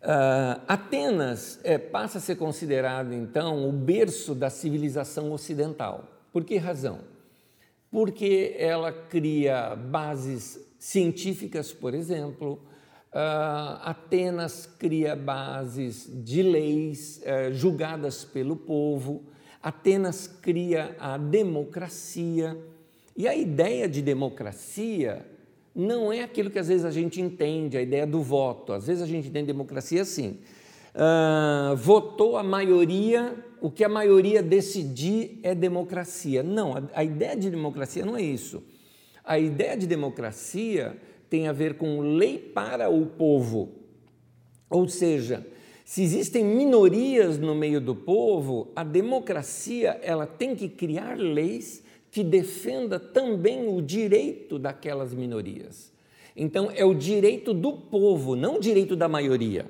Uh, 0.03 0.59
Atenas 0.67 1.61
é, 1.63 1.77
passa 1.77 2.17
a 2.17 2.21
ser 2.21 2.35
considerado, 2.35 3.13
então, 3.13 3.69
o 3.69 3.71
berço 3.71 4.35
da 4.35 4.49
civilização 4.49 5.31
ocidental. 5.31 6.03
Por 6.33 6.43
que 6.43 6.57
razão? 6.57 6.99
Porque 7.89 8.53
ela 8.59 8.91
cria 8.91 9.77
bases 9.77 10.59
científicas, 10.77 11.71
por 11.71 11.93
exemplo, 11.93 12.61
uh, 13.13 13.79
Atenas 13.81 14.65
cria 14.77 15.15
bases 15.15 16.09
de 16.11 16.43
leis 16.43 17.21
uh, 17.21 17.53
julgadas 17.53 18.25
pelo 18.25 18.57
povo, 18.57 19.23
Atenas 19.61 20.27
cria 20.27 20.97
a 20.99 21.17
democracia. 21.17 22.57
E 23.15 23.25
a 23.25 23.33
ideia 23.33 23.87
de 23.87 24.01
democracia 24.01 25.25
não 25.75 26.13
é 26.13 26.21
aquilo 26.21 26.49
que 26.49 26.59
às 26.59 26.67
vezes 26.67 26.85
a 26.85 26.91
gente 26.91 27.19
entende, 27.19 27.77
a 27.77 27.81
ideia 27.81 28.05
do 28.05 28.21
voto. 28.21 28.73
Às 28.73 28.87
vezes 28.87 29.01
a 29.01 29.07
gente 29.07 29.27
entende 29.27 29.47
democracia 29.47 30.01
assim. 30.01 30.39
Uh, 30.93 31.75
votou 31.75 32.37
a 32.37 32.43
maioria, 32.43 33.35
o 33.59 33.71
que 33.71 33.83
a 33.83 33.89
maioria 33.89 34.43
decidir 34.43 35.39
é 35.41 35.55
democracia. 35.55 36.43
Não, 36.43 36.77
a, 36.77 36.83
a 36.93 37.03
ideia 37.03 37.35
de 37.35 37.49
democracia 37.49 38.05
não 38.05 38.15
é 38.15 38.21
isso. 38.21 38.63
A 39.23 39.39
ideia 39.39 39.75
de 39.75 39.87
democracia 39.87 40.95
tem 41.29 41.47
a 41.47 41.51
ver 41.51 41.77
com 41.77 41.99
lei 41.99 42.37
para 42.37 42.89
o 42.89 43.07
povo. 43.07 43.71
Ou 44.69 44.87
seja, 44.87 45.45
se 45.83 46.03
existem 46.03 46.45
minorias 46.45 47.39
no 47.39 47.55
meio 47.55 47.81
do 47.81 47.95
povo, 47.95 48.71
a 48.75 48.83
democracia 48.83 49.99
ela 50.03 50.27
tem 50.27 50.55
que 50.55 50.69
criar 50.69 51.17
leis 51.17 51.82
que 52.13 52.23
defenda 52.23 52.99
também 52.99 53.67
o 53.67 53.81
direito 53.81 54.59
daquelas 54.59 55.15
minorias. 55.15 55.91
Então, 56.37 56.69
é 56.75 56.85
o 56.85 56.93
direito 56.93 57.55
do 57.55 57.73
povo, 57.73 58.35
não 58.35 58.57
o 58.57 58.59
direito 58.59 58.95
da 58.95 59.07
maioria. 59.07 59.65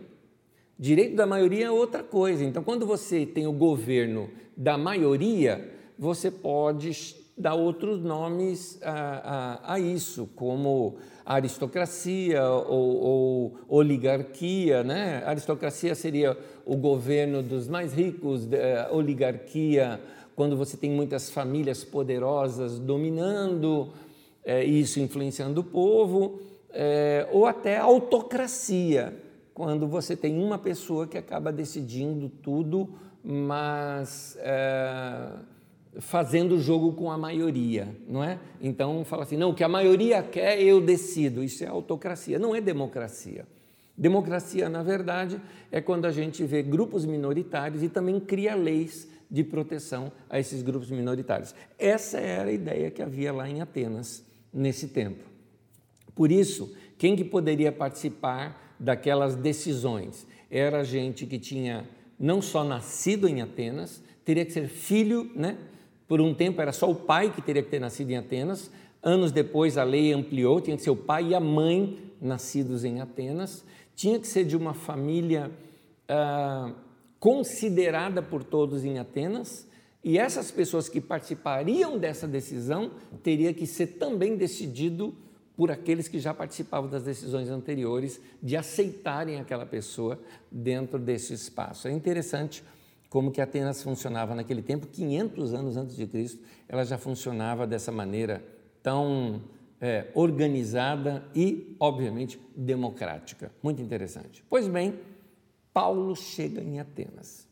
Direito 0.78 1.16
da 1.16 1.26
maioria 1.26 1.68
é 1.68 1.72
outra 1.72 2.04
coisa. 2.04 2.44
Então, 2.44 2.62
quando 2.62 2.86
você 2.86 3.26
tem 3.26 3.48
o 3.48 3.54
governo 3.54 4.30
da 4.58 4.78
maioria, 4.78 5.72
você 5.98 6.30
pode 6.30 7.16
dar 7.38 7.54
outros 7.54 8.04
nomes 8.04 8.78
a, 8.84 9.62
a, 9.64 9.76
a 9.76 9.80
isso, 9.80 10.30
como 10.36 10.98
aristocracia 11.26 12.46
ou, 12.46 12.98
ou, 12.98 13.58
oligarquia. 13.70 14.84
Né? 14.84 15.24
Aristocracia 15.26 15.96
seria 15.96 16.38
o 16.66 16.76
governo 16.76 17.42
dos 17.42 17.70
mais 17.70 17.94
ricos, 17.94 18.50
a 18.52 18.94
oligarquia 18.94 20.02
quando 20.36 20.58
você 20.58 20.76
tem 20.78 20.90
muitas 20.90 21.30
famílias 21.30 21.84
poderosas 21.84 22.80
dominando, 22.80 23.90
é, 24.44 24.64
isso 24.64 25.00
influenciando 25.00 25.62
o 25.62 25.64
povo, 25.64 26.40
é, 26.72 27.28
ou 27.32 27.46
até 27.46 27.78
autocracia, 27.78 29.14
quando 29.54 29.88
você 29.88 30.16
tem 30.16 30.44
uma 30.44 30.58
pessoa 30.58 31.08
que 31.08 31.18
acaba 31.18 31.52
decidindo 31.52 32.28
tudo, 32.28 32.90
mas 33.24 34.36
é, 34.42 35.30
fazendo 36.00 36.56
o 36.56 36.60
jogo 36.60 36.94
com 36.94 37.12
a 37.12 37.18
maioria, 37.18 37.96
não 38.08 38.24
é? 38.24 38.40
Então 38.60 39.06
fala 39.06 39.24
assim, 39.24 39.38
não, 39.38 39.52
o 39.52 39.54
que 39.54 39.64
a 39.64 39.70
maioria 39.70 40.24
quer 40.24 40.60
eu 40.60 40.82
decido, 40.82 41.44
isso 41.44 41.64
é 41.64 41.68
autocracia, 41.68 42.40
não 42.40 42.56
é 42.56 42.60
democracia. 42.60 43.46
Democracia, 43.96 44.68
na 44.68 44.82
verdade, 44.82 45.40
é 45.72 45.80
quando 45.80 46.06
a 46.06 46.12
gente 46.12 46.44
vê 46.44 46.64
grupos 46.64 47.06
minoritários 47.06 47.84
e 47.84 47.90
também 47.90 48.20
cria 48.20 48.56
leis 48.56 49.08
de 49.34 49.44
proteção 49.44 50.12
a 50.30 50.40
esses 50.40 50.62
grupos 50.62 50.92
minoritários. 50.92 51.56
Essa 51.80 52.20
era 52.20 52.52
a 52.52 52.54
ideia 52.54 52.92
que 52.92 53.02
havia 53.02 53.34
lá 53.34 53.50
em 53.50 53.62
Atenas 53.62 54.24
nesse 54.54 54.90
tempo. 54.90 55.24
Por 56.14 56.32
isso, 56.32 56.72
quem 57.00 57.16
que 57.16 57.24
poderia 57.24 57.72
participar 57.72 58.76
daquelas 58.80 59.36
decisões? 59.36 60.28
Era 60.52 60.84
gente 60.84 61.26
que 61.26 61.40
tinha 61.40 61.84
não 62.20 62.44
só 62.44 62.64
nascido 62.64 63.28
em 63.28 63.42
Atenas, 63.42 64.04
teria 64.24 64.46
que 64.46 64.52
ser 64.52 64.68
filho, 64.68 65.32
né? 65.36 65.58
Por 66.08 66.22
um 66.22 66.32
tempo 66.32 66.62
era 66.62 66.72
só 66.72 66.88
o 66.88 66.94
pai 66.94 67.32
que 67.32 67.42
teria 67.42 67.64
que 67.64 67.72
ter 67.72 67.80
nascido 67.80 68.12
em 68.12 68.18
Atenas. 68.18 68.70
Anos 69.02 69.32
depois 69.32 69.80
a 69.80 69.84
lei 69.84 70.14
ampliou, 70.14 70.62
tinha 70.62 70.78
que 70.78 70.84
ser 70.84 70.92
o 70.92 70.96
pai 70.96 71.30
e 71.30 71.36
a 71.36 71.40
mãe 71.40 71.98
nascidos 72.22 72.86
em 72.86 73.02
Atenas. 73.02 73.66
Tinha 73.96 74.20
que 74.20 74.28
ser 74.28 74.46
de 74.46 74.56
uma 74.56 74.76
família 74.76 75.50
ah, 76.08 76.72
considerada 77.24 78.22
por 78.22 78.44
todos 78.44 78.84
em 78.84 79.00
Atenas, 79.00 79.66
e 80.04 80.18
essas 80.18 80.52
pessoas 80.52 80.90
que 80.90 81.00
participariam 81.00 81.98
dessa 81.98 82.28
decisão 82.28 82.92
teria 83.24 83.54
que 83.54 83.66
ser 83.66 83.88
também 83.98 84.36
decidido 84.36 85.16
por 85.56 85.72
aqueles 85.72 86.10
que 86.10 86.20
já 86.20 86.34
participavam 86.34 86.90
das 86.90 87.04
decisões 87.04 87.50
anteriores 87.50 88.20
de 88.42 88.58
aceitarem 88.58 89.40
aquela 89.40 89.66
pessoa 89.66 90.20
dentro 90.52 91.00
desse 91.00 91.34
espaço. 91.34 91.88
É 91.88 91.94
interessante 91.94 92.62
como 93.10 93.32
que 93.32 93.40
Atenas 93.40 93.82
funcionava 93.82 94.36
naquele 94.36 94.62
tempo, 94.62 94.86
500 94.88 95.54
anos 95.54 95.78
antes 95.78 95.96
de 95.96 96.06
Cristo, 96.06 96.44
ela 96.68 96.84
já 96.84 96.98
funcionava 96.98 97.66
dessa 97.66 97.90
maneira 97.90 98.44
tão 98.82 99.42
é, 99.80 100.08
organizada 100.14 101.24
e, 101.34 101.74
obviamente, 101.80 102.38
democrática. 102.54 103.50
Muito 103.64 103.82
interessante. 103.82 104.44
Pois 104.50 104.68
bem, 104.68 105.00
Paulo 105.74 106.16
chega 106.16 106.62
em 106.62 106.80
Atenas. 106.80 107.48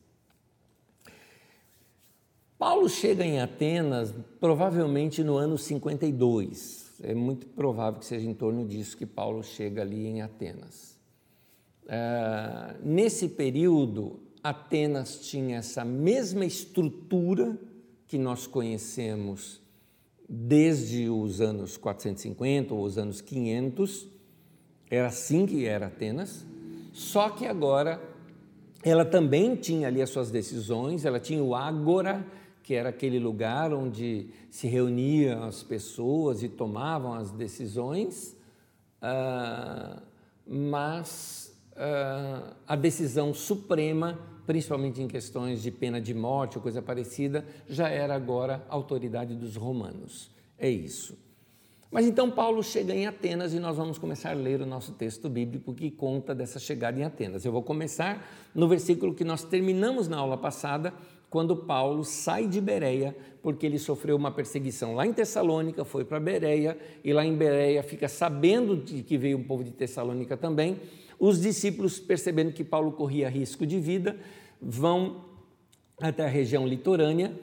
Paulo 2.57 2.87
chega 2.87 3.25
em 3.25 3.41
Atenas 3.41 4.13
provavelmente 4.39 5.23
no 5.23 5.35
ano 5.35 5.57
52. 5.57 6.99
É 7.01 7.15
muito 7.15 7.47
provável 7.47 7.99
que 7.99 8.05
seja 8.05 8.29
em 8.29 8.33
torno 8.35 8.67
disso 8.67 8.95
que 8.95 9.07
Paulo 9.07 9.41
chega 9.43 9.81
ali 9.81 10.05
em 10.05 10.21
Atenas. 10.21 10.95
É, 11.87 12.75
nesse 12.83 13.27
período, 13.29 14.19
Atenas 14.43 15.19
tinha 15.27 15.57
essa 15.57 15.83
mesma 15.83 16.45
estrutura 16.45 17.57
que 18.07 18.19
nós 18.19 18.45
conhecemos 18.45 19.59
desde 20.29 21.09
os 21.09 21.41
anos 21.41 21.77
450 21.77 22.73
ou 22.75 22.83
os 22.83 22.99
anos 22.99 23.21
500. 23.21 24.07
Era 24.89 25.07
assim 25.07 25.47
que 25.47 25.65
era 25.65 25.87
Atenas, 25.87 26.45
só 26.93 27.29
que 27.29 27.47
agora 27.47 28.11
ela 28.83 29.05
também 29.05 29.55
tinha 29.55 29.88
ali 29.88 30.01
as 30.01 30.09
suas 30.09 30.31
decisões, 30.31 31.05
ela 31.05 31.19
tinha 31.19 31.43
o 31.43 31.55
Ágora, 31.55 32.25
que 32.63 32.73
era 32.73 32.89
aquele 32.89 33.19
lugar 33.19 33.73
onde 33.73 34.29
se 34.50 34.67
reuniam 34.67 35.43
as 35.43 35.63
pessoas 35.63 36.43
e 36.43 36.50
tomavam 36.50 37.13
as 37.13 37.31
decisões, 37.31 38.35
uh, 39.01 40.01
mas 40.47 41.55
uh, 41.73 42.55
a 42.67 42.75
decisão 42.75 43.33
suprema, 43.33 44.19
principalmente 44.45 45.01
em 45.01 45.07
questões 45.07 45.61
de 45.61 45.71
pena 45.71 46.00
de 46.00 46.13
morte 46.13 46.57
ou 46.57 46.63
coisa 46.63 46.81
parecida, 46.81 47.45
já 47.67 47.89
era 47.89 48.15
agora 48.15 48.65
a 48.69 48.73
autoridade 48.73 49.35
dos 49.35 49.55
romanos. 49.55 50.31
É 50.57 50.69
isso. 50.69 51.17
Mas 51.91 52.07
então 52.07 52.31
Paulo 52.31 52.63
chega 52.63 52.95
em 52.95 53.05
Atenas 53.05 53.53
e 53.53 53.60
nós 53.60 53.75
vamos 53.75 53.98
começar 53.98 54.31
a 54.31 54.33
ler 54.33 54.62
o 54.62 54.65
nosso 54.65 54.93
texto 54.93 55.27
bíblico 55.27 55.74
que 55.74 55.91
conta 55.91 56.33
dessa 56.33 56.57
chegada 56.57 56.98
em 56.98 57.03
Atenas. 57.03 57.43
Eu 57.43 57.51
vou 57.51 57.62
começar 57.62 58.25
no 58.55 58.65
versículo 58.65 59.13
que 59.13 59.25
nós 59.25 59.43
terminamos 59.43 60.07
na 60.07 60.17
aula 60.17 60.38
passada, 60.38 60.93
quando 61.29 61.53
Paulo 61.55 62.05
sai 62.05 62.48
de 62.48 62.62
Bereia, 62.62 63.13
porque 63.43 63.65
ele 63.65 63.77
sofreu 63.77 64.15
uma 64.15 64.31
perseguição 64.31 64.95
lá 64.95 65.05
em 65.05 65.12
Tessalônica, 65.12 65.83
foi 65.83 66.05
para 66.05 66.17
Bereia, 66.17 66.77
e 67.03 67.12
lá 67.12 67.25
em 67.25 67.36
Bereia 67.36 67.83
fica 67.83 68.07
sabendo 68.07 68.77
de 68.77 69.03
que 69.03 69.17
veio 69.17 69.38
um 69.38 69.43
povo 69.43 69.62
de 69.62 69.71
Tessalônica 69.71 70.38
também. 70.38 70.77
Os 71.19 71.41
discípulos, 71.41 72.00
percebendo 72.00 72.53
que 72.53 72.63
Paulo 72.63 72.93
corria 72.93 73.29
risco 73.29 73.65
de 73.65 73.79
vida, 73.79 74.17
vão 74.62 75.25
até 76.01 76.24
a 76.24 76.29
região 76.29 76.65
litorânea, 76.65 77.38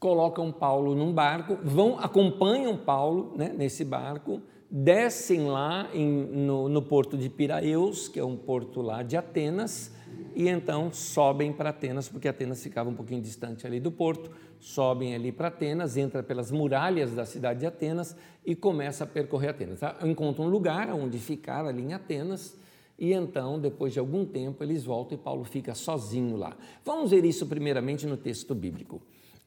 colocam 0.00 0.50
Paulo 0.50 0.94
num 0.94 1.12
barco, 1.12 1.58
vão 1.62 1.98
acompanham 1.98 2.74
Paulo 2.74 3.34
né, 3.36 3.54
nesse 3.56 3.84
barco, 3.84 4.40
descem 4.70 5.46
lá 5.46 5.90
em, 5.92 6.08
no, 6.08 6.70
no 6.70 6.80
porto 6.80 7.18
de 7.18 7.28
Piraeus, 7.28 8.08
que 8.08 8.18
é 8.18 8.24
um 8.24 8.36
porto 8.36 8.80
lá 8.80 9.02
de 9.02 9.16
Atenas, 9.16 9.92
e 10.34 10.48
então 10.48 10.90
sobem 10.90 11.52
para 11.52 11.68
Atenas, 11.68 12.08
porque 12.08 12.26
Atenas 12.26 12.62
ficava 12.62 12.88
um 12.88 12.94
pouquinho 12.94 13.20
distante 13.20 13.66
ali 13.66 13.78
do 13.78 13.92
porto, 13.92 14.30
sobem 14.58 15.14
ali 15.14 15.30
para 15.30 15.48
Atenas, 15.48 15.98
entra 15.98 16.22
pelas 16.22 16.50
muralhas 16.50 17.12
da 17.14 17.26
cidade 17.26 17.60
de 17.60 17.66
Atenas 17.66 18.16
e 18.44 18.54
começa 18.54 19.04
a 19.04 19.06
percorrer 19.06 19.50
Atenas. 19.50 19.80
Tá? 19.80 19.98
Encontra 20.02 20.42
um 20.42 20.48
lugar 20.48 20.90
onde 20.94 21.18
ficar 21.18 21.66
ali 21.66 21.82
em 21.82 21.92
Atenas 21.92 22.56
e 22.98 23.12
então, 23.12 23.58
depois 23.58 23.92
de 23.92 23.98
algum 23.98 24.24
tempo, 24.24 24.62
eles 24.62 24.84
voltam 24.84 25.16
e 25.16 25.20
Paulo 25.20 25.42
fica 25.44 25.74
sozinho 25.74 26.36
lá. 26.36 26.56
Vamos 26.84 27.10
ver 27.10 27.24
isso 27.24 27.46
primeiramente 27.46 28.06
no 28.06 28.16
texto 28.16 28.54
bíblico. 28.54 29.00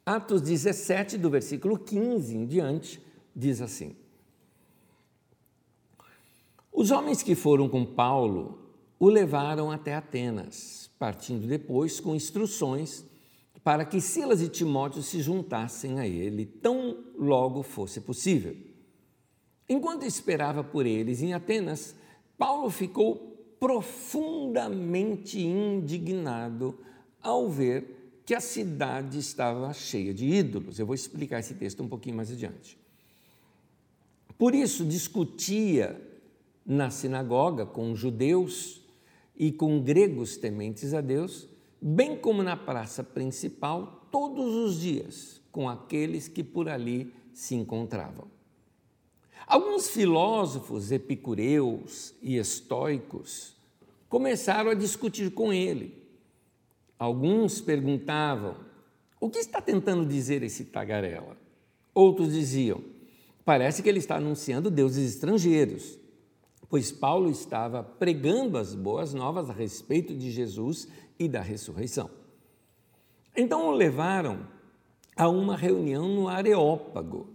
Atos 0.06 0.42
17, 0.42 1.18
do 1.18 1.30
versículo 1.30 1.80
15 1.80 2.36
em 2.36 2.46
diante, 2.46 3.02
diz 3.34 3.62
assim: 3.62 3.96
Os 6.72 6.92
homens 6.92 7.24
que 7.24 7.36
foram 7.36 7.70
com 7.70 7.86
Paulo 7.86 8.60
o 9.00 9.08
levaram 9.08 9.72
até 9.72 9.96
Atenas, 9.96 10.90
partindo 11.00 11.48
depois 11.48 12.00
com 12.00 12.16
instruções 12.16 13.06
para 13.64 13.86
que 13.86 14.02
Silas 14.02 14.42
e 14.42 14.50
Timóteo 14.50 15.02
se 15.02 15.22
juntassem 15.22 16.00
a 16.00 16.08
ele 16.08 16.46
tão 16.46 16.98
logo 17.18 17.64
fosse 17.64 18.02
possível. 18.02 18.58
Enquanto 19.70 20.04
esperava 20.04 20.64
por 20.64 20.86
eles 20.86 21.22
em 21.22 21.34
Atenas, 21.34 21.96
Paulo 22.38 22.70
ficou 22.70 23.56
profundamente 23.58 25.40
indignado 25.40 26.78
ao 27.22 27.50
ver 27.50 28.03
que 28.26 28.34
a 28.34 28.40
cidade 28.40 29.20
estava 29.20 29.74
cheia 29.74 30.14
de 30.14 30.26
ídolos. 30.26 30.80
Eu 30.80 30.86
vou 30.86 30.96
explicar 30.96 31.40
esse 31.40 31.54
texto 31.56 31.84
um 31.84 31.88
pouquinho 31.88 32.16
mais 32.16 32.32
adiante. 32.32 32.78
Por 34.38 34.56
isso, 34.56 34.86
discutia 34.86 36.00
na 36.66 36.90
sinagoga 36.90 37.66
com 37.66 37.96
judeus 37.96 38.82
e 39.36 39.52
com 39.52 39.82
gregos 39.82 40.38
tementes 40.38 40.94
a 40.94 41.02
Deus, 41.02 41.48
bem 41.82 42.18
como 42.18 42.44
na 42.44 42.56
praça 42.56 43.04
principal, 43.04 44.08
todos 44.12 44.54
os 44.54 44.80
dias, 44.80 45.42
com 45.52 45.70
aqueles 45.70 46.28
que 46.28 46.44
por 46.44 46.70
ali 46.70 47.14
se 47.34 47.56
encontravam. 47.56 48.28
Alguns 49.46 49.90
filósofos 49.90 50.92
epicureus 50.92 52.14
e 52.22 52.38
estoicos 52.38 53.56
começaram 54.08 54.72
a 54.72 54.76
discutir 54.76 55.32
com 55.32 55.52
ele. 55.52 56.03
Alguns 57.04 57.60
perguntavam: 57.60 58.56
o 59.20 59.30
que 59.30 59.40
está 59.40 59.62
tentando 59.62 60.06
dizer 60.06 60.44
esse 60.44 60.66
tagarela? 60.66 61.36
Outros 61.94 62.34
diziam: 62.34 62.82
parece 63.44 63.84
que 63.84 63.90
ele 63.90 64.00
está 64.00 64.18
anunciando 64.18 64.72
deuses 64.72 65.16
estrangeiros 65.16 66.04
pois 66.74 66.92
Paulo 66.92 67.30
estava 67.30 67.84
pregando 67.84 68.58
as 68.58 68.74
boas 68.74 69.14
novas 69.14 69.48
a 69.48 69.54
respeito 69.54 70.12
de 70.16 70.32
Jesus 70.32 70.88
e 71.20 71.28
da 71.28 71.40
ressurreição. 71.40 72.10
Então 73.38 73.68
o 73.68 73.72
levaram 73.74 74.48
a 75.16 75.30
uma 75.30 75.56
reunião 75.56 76.08
no 76.08 76.28
Areópago, 76.28 77.30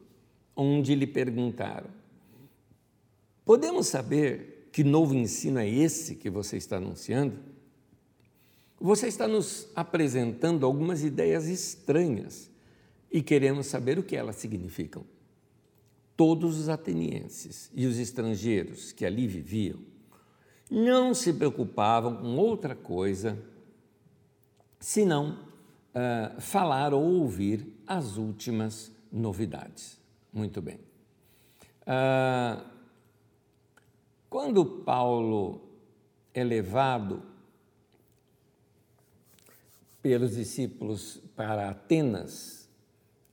onde 0.57 0.93
lhe 0.93 1.07
perguntaram: 1.07 1.89
Podemos 3.45 3.87
saber 3.87 4.69
que 4.73 4.83
novo 4.83 5.15
ensino 5.15 5.61
é 5.61 5.69
esse 5.69 6.17
que 6.17 6.29
você 6.29 6.57
está 6.57 6.79
anunciando? 6.79 7.39
Você 8.81 9.09
está 9.09 9.27
nos 9.27 9.69
apresentando 9.75 10.65
algumas 10.65 11.03
ideias 11.03 11.47
estranhas 11.47 12.51
e 13.11 13.23
queremos 13.23 13.67
saber 13.67 13.99
o 13.99 14.03
que 14.03 14.17
elas 14.17 14.37
significam 14.37 15.05
todos 16.17 16.59
os 16.59 16.69
atenienses 16.69 17.71
e 17.75 17.87
os 17.87 17.99
estrangeiros 17.99 18.93
que 18.93 19.07
ali 19.07 19.27
viviam 19.27 19.79
não 20.71 21.15
se 21.15 21.33
preocupavam 21.33 22.17
com 22.17 22.37
outra 22.37 22.75
coisa 22.75 23.39
senão 24.79 25.39
uh, 25.95 26.41
falar 26.41 26.93
ou 26.93 27.03
ouvir 27.03 27.67
as 27.87 28.17
últimas 28.17 28.93
novidades. 29.11 29.99
Muito 30.33 30.61
bem. 30.61 30.79
Uh, 31.83 32.63
quando 34.29 34.65
Paulo 34.65 35.63
é 36.35 36.45
levado 36.45 37.23
pelos 40.03 40.37
discípulos 40.37 41.23
para 41.35 41.71
Atenas, 41.71 42.69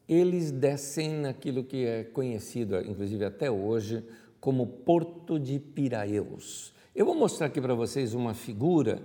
eles 0.08 0.52
descem 0.52 1.10
naquilo 1.10 1.64
que 1.64 1.84
é 1.86 2.04
conhecido, 2.04 2.80
inclusive 2.82 3.26
até 3.26 3.50
hoje, 3.50 4.04
como 4.40 4.68
Porto 4.68 5.40
de 5.40 5.58
Piraeus. 5.60 6.72
Eu 6.96 7.06
vou 7.06 7.16
mostrar 7.16 7.48
aqui 7.48 7.60
para 7.60 7.74
vocês 7.74 8.14
uma 8.14 8.34
figura 8.34 9.02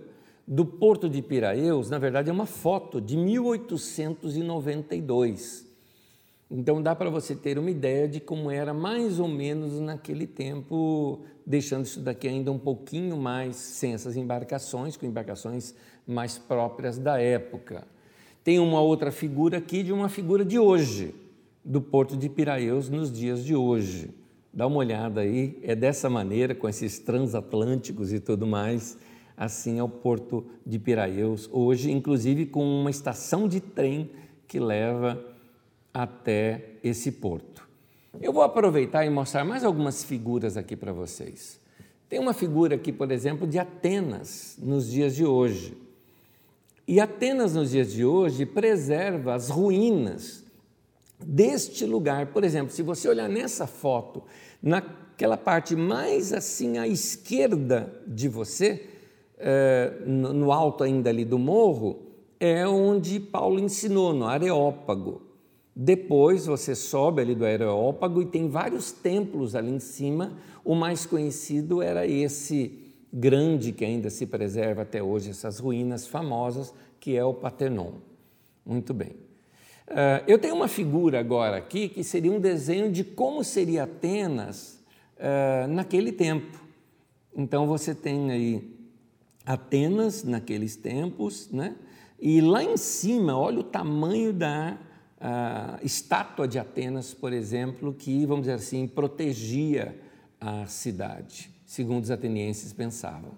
do 0.46 0.64
Porto 0.66 1.08
de 1.08 1.22
Piraeus, 1.22 1.88
na 1.88 1.98
verdade 1.98 2.28
é 2.28 2.32
uma 2.32 2.46
foto 2.46 3.00
de 3.00 3.16
1892. 3.16 5.70
Então 6.50 6.82
dá 6.82 6.96
para 6.96 7.08
você 7.08 7.36
ter 7.36 7.58
uma 7.58 7.70
ideia 7.70 8.08
de 8.08 8.18
como 8.18 8.50
era 8.50 8.74
mais 8.74 9.20
ou 9.20 9.28
menos 9.28 9.78
naquele 9.78 10.26
tempo, 10.26 11.20
deixando 11.46 11.84
isso 11.84 12.00
daqui 12.00 12.26
ainda 12.26 12.50
um 12.50 12.58
pouquinho 12.58 13.16
mais 13.16 13.54
sem 13.54 13.94
essas 13.94 14.16
embarcações, 14.16 14.96
com 14.96 15.06
embarcações 15.06 15.72
mais 16.10 16.36
próprias 16.36 16.98
da 16.98 17.20
época. 17.20 17.86
Tem 18.42 18.58
uma 18.58 18.80
outra 18.80 19.12
figura 19.12 19.58
aqui 19.58 19.82
de 19.82 19.92
uma 19.92 20.08
figura 20.08 20.44
de 20.44 20.58
hoje, 20.58 21.14
do 21.64 21.80
Porto 21.80 22.16
de 22.16 22.28
Piraeus 22.28 22.88
nos 22.88 23.12
dias 23.12 23.44
de 23.44 23.54
hoje. 23.54 24.10
Dá 24.52 24.66
uma 24.66 24.78
olhada 24.78 25.20
aí, 25.20 25.58
é 25.62 25.76
dessa 25.76 26.10
maneira, 26.10 26.54
com 26.54 26.68
esses 26.68 26.98
transatlânticos 26.98 28.12
e 28.12 28.18
tudo 28.18 28.46
mais, 28.46 28.98
assim 29.36 29.78
é 29.78 29.82
o 29.82 29.88
Porto 29.88 30.44
de 30.66 30.78
Piraeus, 30.78 31.48
hoje, 31.52 31.90
inclusive 31.90 32.46
com 32.46 32.64
uma 32.64 32.90
estação 32.90 33.46
de 33.46 33.60
trem 33.60 34.10
que 34.48 34.58
leva 34.58 35.24
até 35.94 36.76
esse 36.82 37.12
porto. 37.12 37.68
Eu 38.20 38.32
vou 38.32 38.42
aproveitar 38.42 39.06
e 39.06 39.10
mostrar 39.10 39.44
mais 39.44 39.64
algumas 39.64 40.02
figuras 40.02 40.56
aqui 40.56 40.74
para 40.74 40.92
vocês. 40.92 41.60
Tem 42.08 42.18
uma 42.18 42.34
figura 42.34 42.74
aqui, 42.74 42.92
por 42.92 43.12
exemplo, 43.12 43.46
de 43.46 43.58
Atenas, 43.58 44.58
nos 44.60 44.90
dias 44.90 45.14
de 45.14 45.24
hoje. 45.24 45.76
E 46.90 46.98
Atenas, 46.98 47.54
nos 47.54 47.70
dias 47.70 47.92
de 47.92 48.04
hoje, 48.04 48.44
preserva 48.44 49.34
as 49.34 49.48
ruínas 49.48 50.42
deste 51.24 51.86
lugar. 51.86 52.32
Por 52.32 52.42
exemplo, 52.42 52.72
se 52.72 52.82
você 52.82 53.08
olhar 53.08 53.28
nessa 53.28 53.64
foto, 53.64 54.24
Naquela 54.60 55.36
parte 55.36 55.76
mais 55.76 56.32
assim 56.32 56.78
à 56.78 56.88
esquerda 56.88 57.94
de 58.06 58.28
você, 58.28 58.88
é, 59.38 60.02
no 60.04 60.50
alto 60.50 60.82
ainda 60.82 61.10
ali 61.10 61.24
do 61.24 61.38
morro, 61.38 62.02
é 62.40 62.66
onde 62.66 63.20
Paulo 63.20 63.60
ensinou, 63.60 64.12
no 64.12 64.26
Areópago. 64.26 65.22
Depois 65.74 66.44
você 66.44 66.74
sobe 66.74 67.22
ali 67.22 67.36
do 67.36 67.46
Areópago 67.46 68.20
e 68.20 68.26
tem 68.26 68.48
vários 68.48 68.90
templos 68.90 69.54
ali 69.54 69.70
em 69.70 69.78
cima. 69.78 70.32
O 70.64 70.74
mais 70.74 71.06
conhecido 71.06 71.80
era 71.80 72.04
esse 72.04 72.79
grande 73.12 73.72
que 73.72 73.84
ainda 73.84 74.10
se 74.10 74.26
preserva 74.26 74.82
até 74.82 75.02
hoje, 75.02 75.30
essas 75.30 75.58
ruínas 75.58 76.06
famosas, 76.06 76.72
que 76.98 77.16
é 77.16 77.24
o 77.24 77.34
Paternon. 77.34 77.92
Muito 78.64 78.94
bem. 78.94 79.10
Uh, 79.88 80.22
eu 80.28 80.38
tenho 80.38 80.54
uma 80.54 80.68
figura 80.68 81.18
agora 81.18 81.56
aqui 81.56 81.88
que 81.88 82.04
seria 82.04 82.30
um 82.30 82.38
desenho 82.38 82.92
de 82.92 83.02
como 83.02 83.42
seria 83.42 83.82
Atenas 83.82 84.80
uh, 85.16 85.66
naquele 85.66 86.12
tempo. 86.12 86.60
Então 87.36 87.66
você 87.66 87.94
tem 87.94 88.30
aí 88.30 88.76
Atenas 89.44 90.22
naqueles 90.22 90.76
tempos, 90.76 91.50
né? 91.50 91.74
E 92.20 92.40
lá 92.40 92.62
em 92.62 92.76
cima, 92.76 93.36
olha 93.36 93.60
o 93.60 93.64
tamanho 93.64 94.32
da 94.32 94.78
uh, 95.20 95.84
estátua 95.84 96.46
de 96.46 96.58
Atenas, 96.58 97.12
por 97.14 97.32
exemplo, 97.32 97.92
que, 97.92 98.24
vamos 98.26 98.42
dizer 98.42 98.52
assim, 98.52 98.86
protegia 98.86 99.98
a 100.40 100.66
cidade, 100.66 101.50
segundo 101.70 102.02
os 102.02 102.10
atenienses 102.10 102.72
pensavam. 102.72 103.30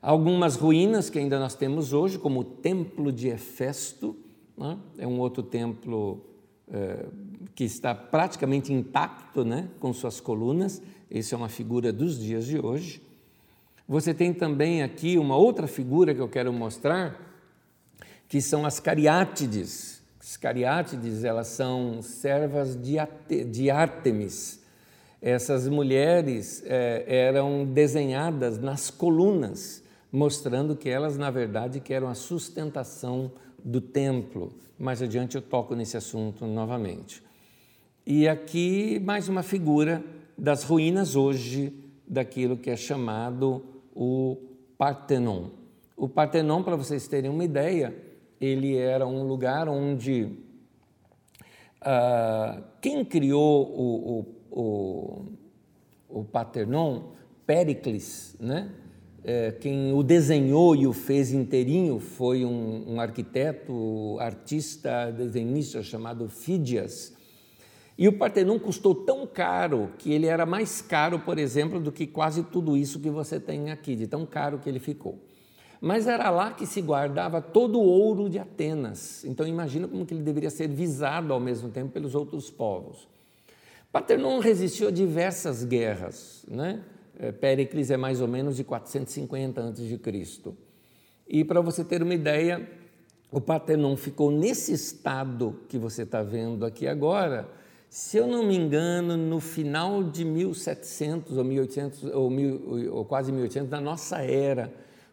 Algumas 0.00 0.54
ruínas 0.54 1.10
que 1.10 1.18
ainda 1.18 1.36
nós 1.36 1.56
temos 1.56 1.92
hoje, 1.92 2.16
como 2.16 2.38
o 2.38 2.44
Templo 2.44 3.10
de 3.10 3.26
Hefesto, 3.26 4.16
né? 4.56 4.78
é 4.96 5.04
um 5.04 5.18
outro 5.18 5.42
templo 5.42 6.24
é, 6.72 7.06
que 7.52 7.64
está 7.64 7.92
praticamente 7.92 8.72
intacto, 8.72 9.44
né? 9.44 9.68
com 9.80 9.92
suas 9.92 10.20
colunas. 10.20 10.80
Essa 11.10 11.34
é 11.34 11.36
uma 11.36 11.48
figura 11.48 11.92
dos 11.92 12.20
dias 12.20 12.46
de 12.46 12.64
hoje. 12.64 13.02
Você 13.88 14.14
tem 14.14 14.32
também 14.32 14.84
aqui 14.84 15.18
uma 15.18 15.36
outra 15.36 15.66
figura 15.66 16.14
que 16.14 16.20
eu 16.20 16.28
quero 16.28 16.52
mostrar, 16.52 17.20
que 18.28 18.40
são 18.40 18.64
as 18.64 18.78
cariátides. 18.78 20.00
As 20.20 20.36
cariátides, 20.36 21.24
elas 21.24 21.48
são 21.48 22.00
servas 22.00 22.76
de, 22.76 22.94
de 23.44 23.70
Ártemis. 23.72 24.59
Essas 25.22 25.68
mulheres 25.68 26.62
é, 26.64 27.04
eram 27.06 27.64
desenhadas 27.64 28.58
nas 28.58 28.90
colunas 28.90 29.82
mostrando 30.12 30.74
que 30.74 30.88
elas, 30.88 31.16
na 31.16 31.30
verdade, 31.30 31.80
que 31.80 31.94
eram 31.94 32.08
a 32.08 32.14
sustentação 32.14 33.30
do 33.62 33.80
templo. 33.80 34.52
Mais 34.78 35.00
adiante 35.02 35.36
eu 35.36 35.42
toco 35.42 35.74
nesse 35.74 35.96
assunto 35.96 36.46
novamente. 36.46 37.22
E 38.06 38.26
aqui 38.26 38.98
mais 39.00 39.28
uma 39.28 39.42
figura 39.42 40.02
das 40.36 40.64
ruínas 40.64 41.14
hoje 41.14 41.72
daquilo 42.08 42.56
que 42.56 42.70
é 42.70 42.76
chamado 42.76 43.62
o 43.94 44.36
Partenon. 44.76 45.50
O 45.96 46.08
Partenon, 46.08 46.62
para 46.62 46.76
vocês 46.76 47.06
terem 47.06 47.30
uma 47.30 47.44
ideia, 47.44 47.94
ele 48.40 48.76
era 48.76 49.06
um 49.06 49.22
lugar 49.22 49.68
onde 49.68 50.24
uh, 51.82 52.64
quem 52.80 53.04
criou 53.04 53.68
o, 53.68 54.20
o, 54.20 54.26
o, 54.50 55.26
o 56.08 56.24
Partenon, 56.24 57.02
Péricles, 57.46 58.36
né? 58.40 58.70
é, 59.24 59.52
quem 59.52 59.92
o 59.92 60.02
desenhou 60.02 60.74
e 60.74 60.86
o 60.86 60.92
fez 60.92 61.32
inteirinho 61.32 61.98
foi 61.98 62.44
um, 62.44 62.94
um 62.94 63.00
arquiteto, 63.00 64.16
artista, 64.18 65.10
desenhista 65.10 65.82
chamado 65.82 66.28
Fídias. 66.28 67.14
E 67.98 68.08
o 68.08 68.16
Partenon 68.16 68.58
custou 68.58 68.94
tão 68.94 69.26
caro 69.26 69.90
que 69.98 70.10
ele 70.10 70.26
era 70.26 70.46
mais 70.46 70.80
caro, 70.80 71.18
por 71.18 71.38
exemplo, 71.38 71.78
do 71.78 71.92
que 71.92 72.06
quase 72.06 72.42
tudo 72.44 72.76
isso 72.76 72.98
que 72.98 73.10
você 73.10 73.38
tem 73.38 73.70
aqui, 73.70 73.94
de 73.94 74.06
tão 74.06 74.24
caro 74.24 74.58
que 74.58 74.68
ele 74.68 74.78
ficou. 74.78 75.18
Mas 75.82 76.06
era 76.06 76.30
lá 76.30 76.52
que 76.52 76.66
se 76.66 76.80
guardava 76.80 77.42
todo 77.42 77.78
o 77.78 77.84
ouro 77.84 78.28
de 78.28 78.38
Atenas. 78.38 79.24
Então 79.24 79.46
imagina 79.46 79.86
como 79.86 80.06
que 80.06 80.14
ele 80.14 80.22
deveria 80.22 80.50
ser 80.50 80.68
visado 80.68 81.32
ao 81.32 81.40
mesmo 81.40 81.68
tempo 81.68 81.92
pelos 81.92 82.14
outros 82.14 82.50
povos. 82.50 83.09
Partenon 83.92 84.38
resistiu 84.38 84.88
a 84.88 84.90
diversas 84.90 85.64
guerras, 85.64 86.44
né? 86.48 86.82
É, 87.18 87.32
Péricles 87.32 87.90
é 87.90 87.96
mais 87.96 88.20
ou 88.20 88.28
menos 88.28 88.56
de 88.56 88.64
450 88.64 89.60
a.C. 89.60 90.00
E 91.28 91.44
para 91.44 91.60
você 91.60 91.84
ter 91.84 92.02
uma 92.02 92.14
ideia, 92.14 92.66
o 93.30 93.40
Partenon 93.40 93.96
ficou 93.96 94.30
nesse 94.30 94.72
estado 94.72 95.60
que 95.68 95.76
você 95.76 96.02
está 96.02 96.22
vendo 96.22 96.64
aqui 96.64 96.86
agora, 96.86 97.48
se 97.88 98.16
eu 98.16 98.26
não 98.26 98.44
me 98.46 98.56
engano, 98.56 99.16
no 99.16 99.40
final 99.40 100.02
de 100.02 100.24
1700 100.24 101.36
ou 101.36 101.44
1800 101.44 102.04
ou, 102.04 102.30
mil, 102.30 102.92
ou 102.94 103.04
quase 103.04 103.32
1800 103.32 103.68
da 103.68 103.80
nossa 103.80 104.18
era, 104.22 104.72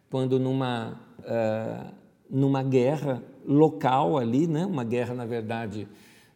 quando 0.09 0.39
numa 0.39 0.99
uh, 1.19 1.93
numa 2.29 2.61
guerra 2.61 3.23
local 3.45 4.17
ali, 4.17 4.47
né, 4.47 4.65
uma 4.65 4.83
guerra 4.83 5.13
na 5.13 5.25
verdade 5.25 5.87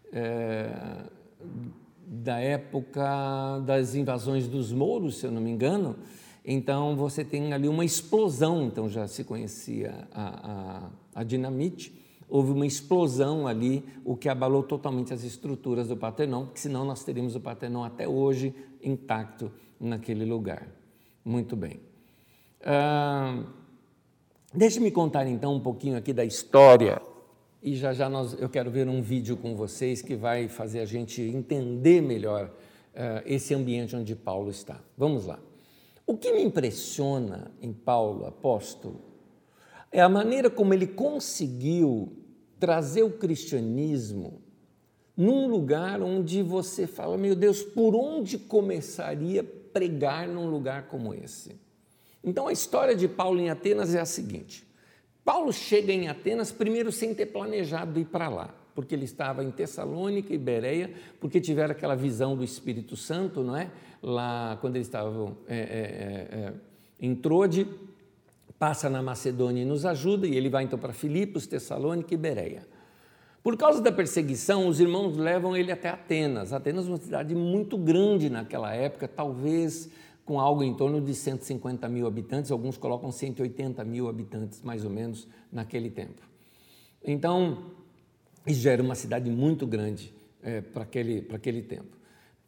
uh, 0.08 1.12
da 2.14 2.40
época 2.40 3.60
das 3.66 3.96
invasões 3.96 4.46
dos 4.46 4.74
mouros, 4.74 5.20
se 5.20 5.26
eu 5.26 5.32
não 5.32 5.40
me 5.40 5.50
engano. 5.50 5.96
Então 6.44 6.94
você 6.98 7.24
tem 7.24 7.54
ali 7.54 7.70
uma 7.70 7.86
explosão, 7.86 8.64
então 8.64 8.90
já 8.90 9.08
se 9.08 9.24
conhecia 9.24 10.10
a, 10.12 10.90
a, 11.16 11.22
a 11.22 11.24
dinamite, 11.24 11.98
houve 12.28 12.52
uma 12.52 12.66
explosão 12.66 13.48
ali, 13.48 13.86
o 14.04 14.18
que 14.18 14.28
abalou 14.28 14.62
totalmente 14.62 15.14
as 15.14 15.24
estruturas 15.24 15.88
do 15.88 15.96
Partenon, 15.96 16.48
porque 16.48 16.60
senão 16.60 16.84
nós 16.84 17.02
teríamos 17.06 17.34
o 17.36 17.40
Partenon 17.40 17.84
até 17.84 18.06
hoje 18.06 18.54
intacto 18.84 19.50
naquele 19.80 20.26
lugar. 20.26 20.68
Muito 21.24 21.56
bem. 21.56 21.80
Ah, 22.62 23.44
Deixe-me 24.54 24.92
contar 24.92 25.26
então 25.28 25.56
um 25.56 25.62
pouquinho 25.62 25.96
aqui 25.96 26.12
da 26.12 26.26
história 26.26 27.02
e 27.62 27.76
já 27.76 27.94
já 27.94 28.10
nós, 28.10 28.34
eu 28.40 28.50
quero 28.50 28.72
ver 28.72 28.88
um 28.88 29.02
vídeo 29.02 29.38
com 29.38 29.56
vocês 29.56 30.02
que 30.02 30.16
vai 30.16 30.48
fazer 30.48 30.80
a 30.80 30.86
gente 30.86 31.22
entender 31.22 32.02
melhor 32.02 32.48
uh, 32.48 33.22
esse 33.26 33.54
ambiente 33.54 33.96
onde 33.96 34.16
Paulo 34.16 34.50
está. 34.50 34.80
Vamos 34.98 35.28
lá. 35.28 35.40
O 36.08 36.18
que 36.18 36.34
me 36.34 36.42
impressiona 36.42 37.52
em 37.62 37.72
Paulo, 37.72 38.26
apóstolo, 38.26 39.02
é 39.92 40.02
a 40.02 40.10
maneira 40.10 40.50
como 40.50 40.74
ele 40.74 40.88
conseguiu 40.88 42.12
trazer 42.60 43.04
o 43.04 43.12
cristianismo 43.12 44.42
num 45.16 45.48
lugar 45.48 46.02
onde 46.02 46.42
você 46.42 46.88
fala, 46.88 47.18
meu 47.18 47.36
Deus, 47.36 47.62
por 47.62 47.96
onde 47.96 48.40
começaria 48.40 49.44
pregar 49.44 50.28
num 50.28 50.50
lugar 50.50 50.88
como 50.88 51.14
esse? 51.14 51.56
Então 52.24 52.48
a 52.48 52.54
história 52.54 52.96
de 52.96 53.08
Paulo 53.08 53.40
em 53.40 53.50
Atenas 53.50 53.94
é 53.94 54.00
a 54.00 54.06
seguinte: 54.06 54.66
Paulo 55.24 55.54
chega 55.54 55.92
em 55.92 56.08
Atenas 56.08 56.52
primeiro 56.52 56.92
sem 56.92 57.14
ter 57.14 57.28
planejado 57.28 58.00
ir 58.00 58.06
para 58.06 58.28
lá, 58.28 58.54
porque 58.74 58.96
ele 58.96 59.06
estava 59.06 59.44
em 59.44 59.52
Tessalônica 59.52 60.34
e 60.34 60.38
Bereia, 60.38 60.92
porque 61.20 61.40
tiveram 61.40 61.72
aquela 61.72 61.96
visão 61.96 62.36
do 62.36 62.44
Espírito 62.44 62.96
Santo, 62.96 63.44
não 63.44 63.56
é? 63.56 63.70
Lá 64.02 64.58
quando 64.60 64.78
eles 64.78 64.88
estavam 64.88 65.38
é, 65.48 65.58
é, 65.58 65.60
é, 65.62 66.38
é, 66.38 66.54
em 67.00 67.14
Trode, 67.14 67.68
passa 68.58 68.90
na 68.90 69.02
Macedônia 69.02 69.62
e 69.62 69.66
nos 69.66 69.86
ajuda, 69.86 70.28
e 70.28 70.36
ele 70.36 70.50
vai 70.50 70.64
então 70.64 70.78
para 70.78 70.94
Filipos, 70.94 71.46
Tessalônica 71.46 72.14
e 72.14 72.18
Bereia. 72.18 72.66
Por 73.44 73.58
causa 73.58 73.82
da 73.82 73.92
perseguição, 73.92 74.68
os 74.68 74.80
irmãos 74.80 75.18
levam 75.18 75.58
ele 75.58 75.72
até 75.72 75.90
Atenas. 75.90 76.54
Atenas 76.54 76.86
é 76.86 76.90
uma 76.90 76.98
cidade 76.98 77.34
muito 77.34 77.76
grande 77.76 78.30
naquela 78.30 78.72
época, 78.72 79.08
talvez 79.08 79.90
com 80.32 80.40
algo 80.40 80.64
em 80.64 80.74
torno 80.74 81.02
de 81.02 81.14
150 81.14 81.90
mil 81.90 82.08
habitantes, 82.08 82.52
alguns 82.52 82.78
colocam 82.78 83.12
180 83.12 83.84
mil 83.84 84.08
habitantes, 84.08 84.62
mais 84.62 84.86
ou 84.86 84.90
menos, 84.90 85.28
naquele 85.52 85.90
tempo. 85.90 86.22
Então, 87.04 87.66
isso 88.48 88.62
já 88.62 88.72
era 88.72 88.82
uma 88.82 88.96
cidade 88.96 89.30
muito 89.30 89.68
grande 89.68 90.14
é, 90.42 90.62
para 90.62 90.84
aquele, 90.84 91.28
aquele 91.34 91.62
tempo. 91.62 91.98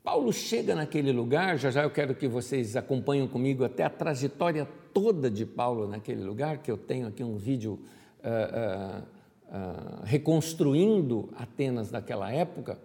Paulo 0.02 0.32
chega 0.32 0.74
naquele 0.74 1.12
lugar, 1.12 1.58
já 1.58 1.72
já 1.72 1.84
eu 1.84 1.90
quero 1.90 2.16
que 2.16 2.26
vocês 2.26 2.78
acompanhem 2.78 3.28
comigo 3.28 3.66
até 3.66 3.84
a 3.84 3.90
trajetória 3.90 4.66
toda 4.94 5.30
de 5.30 5.46
Paulo 5.46 5.86
naquele 5.86 6.24
lugar, 6.24 6.60
que 6.60 6.72
eu 6.72 6.78
tenho 6.78 7.08
aqui 7.08 7.22
um 7.22 7.36
vídeo 7.36 7.74
uh, 7.74 8.98
uh, 8.98 9.04
uh, 9.04 10.06
reconstruindo 10.06 11.28
Atenas 11.36 11.92
daquela 11.92 12.32
época. 12.32 12.80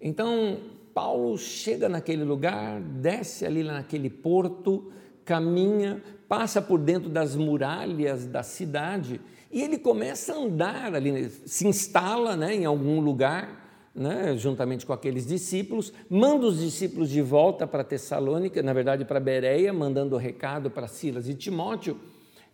Então, 0.00 0.58
Paulo 0.96 1.36
chega 1.36 1.90
naquele 1.90 2.24
lugar, 2.24 2.80
desce 2.80 3.44
ali 3.44 3.62
naquele 3.62 4.08
porto, 4.08 4.90
caminha, 5.26 6.02
passa 6.26 6.62
por 6.62 6.78
dentro 6.78 7.10
das 7.10 7.36
muralhas 7.36 8.24
da 8.24 8.42
cidade 8.42 9.20
e 9.52 9.60
ele 9.60 9.76
começa 9.76 10.32
a 10.32 10.38
andar 10.38 10.94
ali, 10.94 11.28
se 11.28 11.66
instala 11.68 12.34
né, 12.34 12.54
em 12.54 12.64
algum 12.64 12.98
lugar, 13.00 13.90
né, 13.94 14.38
juntamente 14.38 14.86
com 14.86 14.92
aqueles 14.94 15.26
discípulos, 15.26 15.92
manda 16.08 16.46
os 16.46 16.60
discípulos 16.60 17.10
de 17.10 17.20
volta 17.20 17.66
para 17.66 17.84
Tessalônica, 17.84 18.62
na 18.62 18.72
verdade 18.72 19.04
para 19.04 19.20
Bereia, 19.20 19.74
mandando 19.74 20.14
o 20.14 20.18
recado 20.18 20.70
para 20.70 20.88
Silas 20.88 21.28
e 21.28 21.34
Timóteo, 21.34 22.00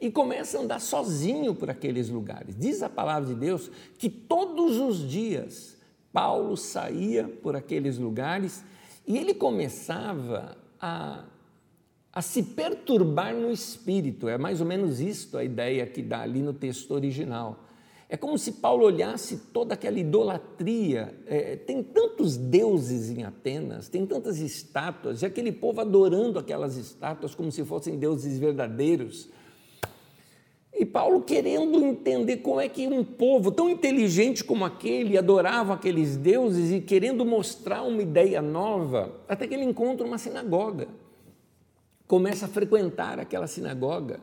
e 0.01 0.11
começa 0.11 0.59
a 0.59 0.63
andar 0.63 0.81
sozinho 0.81 1.55
por 1.55 1.71
aqueles 1.71 2.09
lugares. 2.09 2.57
Diz 2.59 2.83
a 2.83 2.89
palavra 2.89 3.29
de 3.29 3.37
Deus 3.37 3.71
que 3.97 4.11
todos 4.11 4.81
os 4.81 5.09
dias 5.09 5.81
Paulo 6.13 6.57
saía 6.57 7.29
por 7.43 7.57
aqueles 7.57 7.99
lugares 7.99 8.63
E 9.07 9.19
ele 9.19 9.35
começava 9.35 10.57
a, 10.81 11.25
a 12.13 12.23
se 12.23 12.43
perturbar 12.43 13.35
no 13.35 13.51
espírito, 13.51 14.29
é 14.29 14.39
mais 14.39 14.61
ou 14.61 14.67
menos 14.67 15.01
isto 15.01 15.37
a 15.37 15.45
ideia 15.45 15.87
que 15.87 16.03
dá 16.03 16.21
ali 16.21 16.41
no 16.41 16.53
texto 16.53 16.93
original. 16.93 17.65
É 18.09 18.17
como 18.17 18.37
se 18.37 18.53
Paulo 18.53 18.85
olhasse 18.85 19.39
toda 19.55 19.73
aquela 19.73 19.99
idolatria. 19.99 21.15
É, 21.27 21.57
tem 21.57 21.83
tantos 21.83 22.37
deuses 22.37 23.09
em 23.09 23.25
Atenas, 23.25 23.89
tem 23.89 24.05
tantas 24.05 24.39
estátuas, 24.39 25.23
e 25.23 25.27
aquele 25.27 25.51
povo 25.51 25.81
adorando 25.81 26.39
aquelas 26.39 26.77
estátuas 26.77 27.35
como 27.35 27.51
se 27.51 27.65
fossem 27.65 27.99
deuses 27.99 28.39
verdadeiros. 28.39 29.31
E 30.83 30.85
Paulo 30.85 31.23
querendo 31.23 31.79
entender 31.79 32.39
como 32.39 32.61
é 32.61 32.69
que 32.69 32.89
um 32.89 33.05
povo 33.05 33.53
tão 33.53 33.71
inteligente 33.71 34.43
como 34.43 34.65
aquele 34.65 35.17
adorava 35.17 35.75
aqueles 35.75 36.17
deuses 36.17 36.73
e 36.73 36.81
querendo 36.81 37.25
mostrar 37.25 37.85
uma 37.85 38.03
ideia 38.03 38.43
nova, 38.43 39.15
até 39.29 39.47
que 39.47 39.55
ele 39.55 39.63
encontra 39.63 40.05
uma 40.05 40.19
sinagoga. 40.19 40.89
Começa 42.09 42.47
a 42.47 42.49
frequentar 42.49 43.21
aquela 43.21 43.47
sinagoga 43.47 44.19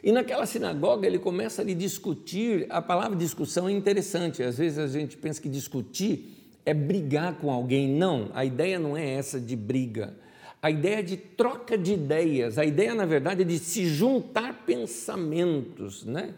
e 0.00 0.12
naquela 0.12 0.46
sinagoga 0.46 1.04
ele 1.04 1.18
começa 1.18 1.62
a 1.62 1.64
discutir, 1.64 2.66
a 2.70 2.80
palavra 2.80 3.16
discussão 3.16 3.68
é 3.68 3.72
interessante, 3.72 4.40
às 4.40 4.56
vezes 4.56 4.78
a 4.78 4.86
gente 4.86 5.16
pensa 5.16 5.42
que 5.42 5.48
discutir 5.48 6.54
é 6.64 6.72
brigar 6.72 7.40
com 7.40 7.50
alguém. 7.50 7.88
Não, 7.88 8.30
a 8.34 8.44
ideia 8.44 8.78
não 8.78 8.96
é 8.96 9.04
essa 9.04 9.40
de 9.40 9.56
briga. 9.56 10.14
A 10.60 10.70
ideia 10.70 11.02
de 11.02 11.16
troca 11.16 11.78
de 11.78 11.92
ideias, 11.92 12.58
a 12.58 12.64
ideia, 12.64 12.94
na 12.94 13.06
verdade, 13.06 13.42
é 13.42 13.44
de 13.44 13.58
se 13.58 13.86
juntar 13.86 14.64
pensamentos. 14.66 16.04
Né? 16.04 16.34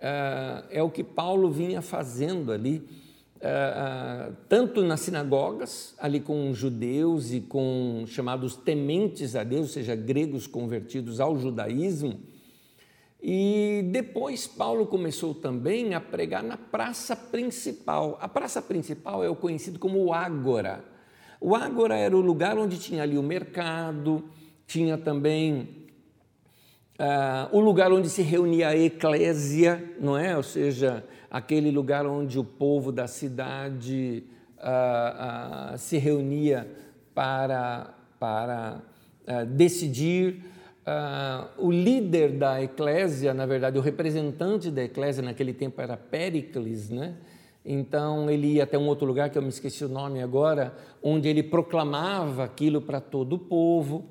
Ah, 0.00 0.64
é 0.70 0.82
o 0.82 0.90
que 0.90 1.02
Paulo 1.02 1.50
vinha 1.50 1.80
fazendo 1.80 2.52
ali, 2.52 2.86
ah, 3.40 3.48
ah, 3.48 4.32
tanto 4.48 4.82
nas 4.82 5.00
sinagogas, 5.00 5.94
ali 5.98 6.20
com 6.20 6.52
judeus 6.52 7.32
e 7.32 7.40
com 7.40 8.04
chamados 8.06 8.54
tementes 8.54 9.34
a 9.34 9.42
Deus, 9.42 9.62
ou 9.62 9.68
seja, 9.68 9.94
gregos 9.94 10.46
convertidos 10.46 11.20
ao 11.20 11.38
judaísmo, 11.38 12.20
e 13.26 13.88
depois 13.90 14.46
Paulo 14.46 14.84
começou 14.84 15.34
também 15.34 15.94
a 15.94 16.00
pregar 16.02 16.42
na 16.42 16.58
praça 16.58 17.16
principal. 17.16 18.18
A 18.20 18.28
praça 18.28 18.60
principal 18.60 19.24
é 19.24 19.30
o 19.30 19.34
conhecido 19.34 19.78
como 19.78 20.12
Ágora. 20.12 20.84
O 21.46 21.54
Ágora 21.54 21.94
era 21.94 22.16
o 22.16 22.22
lugar 22.22 22.56
onde 22.56 22.78
tinha 22.78 23.02
ali 23.02 23.18
o 23.18 23.22
mercado, 23.22 24.24
tinha 24.66 24.96
também 24.96 25.68
uh, 26.98 27.54
o 27.54 27.60
lugar 27.60 27.92
onde 27.92 28.08
se 28.08 28.22
reunia 28.22 28.68
a 28.68 28.74
eclésia, 28.78 29.94
não 30.00 30.16
é? 30.16 30.34
Ou 30.34 30.42
seja, 30.42 31.04
aquele 31.30 31.70
lugar 31.70 32.06
onde 32.06 32.38
o 32.38 32.44
povo 32.44 32.90
da 32.90 33.06
cidade 33.06 34.24
uh, 34.56 35.74
uh, 35.74 35.76
se 35.76 35.98
reunia 35.98 36.66
para, 37.14 37.92
para 38.18 38.80
decidir 39.48 40.42
o 41.58 41.70
líder 41.70 42.38
da 42.38 42.62
eclésia, 42.62 43.34
na 43.34 43.44
verdade, 43.44 43.78
o 43.78 43.82
representante 43.82 44.70
da 44.70 44.82
eclésia 44.82 45.22
naquele 45.22 45.52
tempo 45.52 45.78
era 45.78 45.94
Péricles, 45.94 46.88
né? 46.88 47.16
Então 47.64 48.28
ele 48.28 48.54
ia 48.54 48.64
até 48.64 48.76
um 48.76 48.86
outro 48.86 49.06
lugar 49.06 49.30
que 49.30 49.38
eu 49.38 49.42
me 49.42 49.48
esqueci 49.48 49.84
o 49.84 49.88
nome 49.88 50.22
agora, 50.22 50.76
onde 51.02 51.28
ele 51.28 51.42
proclamava 51.42 52.44
aquilo 52.44 52.82
para 52.82 53.00
todo 53.00 53.36
o 53.36 53.38
povo. 53.38 54.04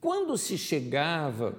Quando 0.00 0.36
se 0.36 0.58
chegava 0.58 1.54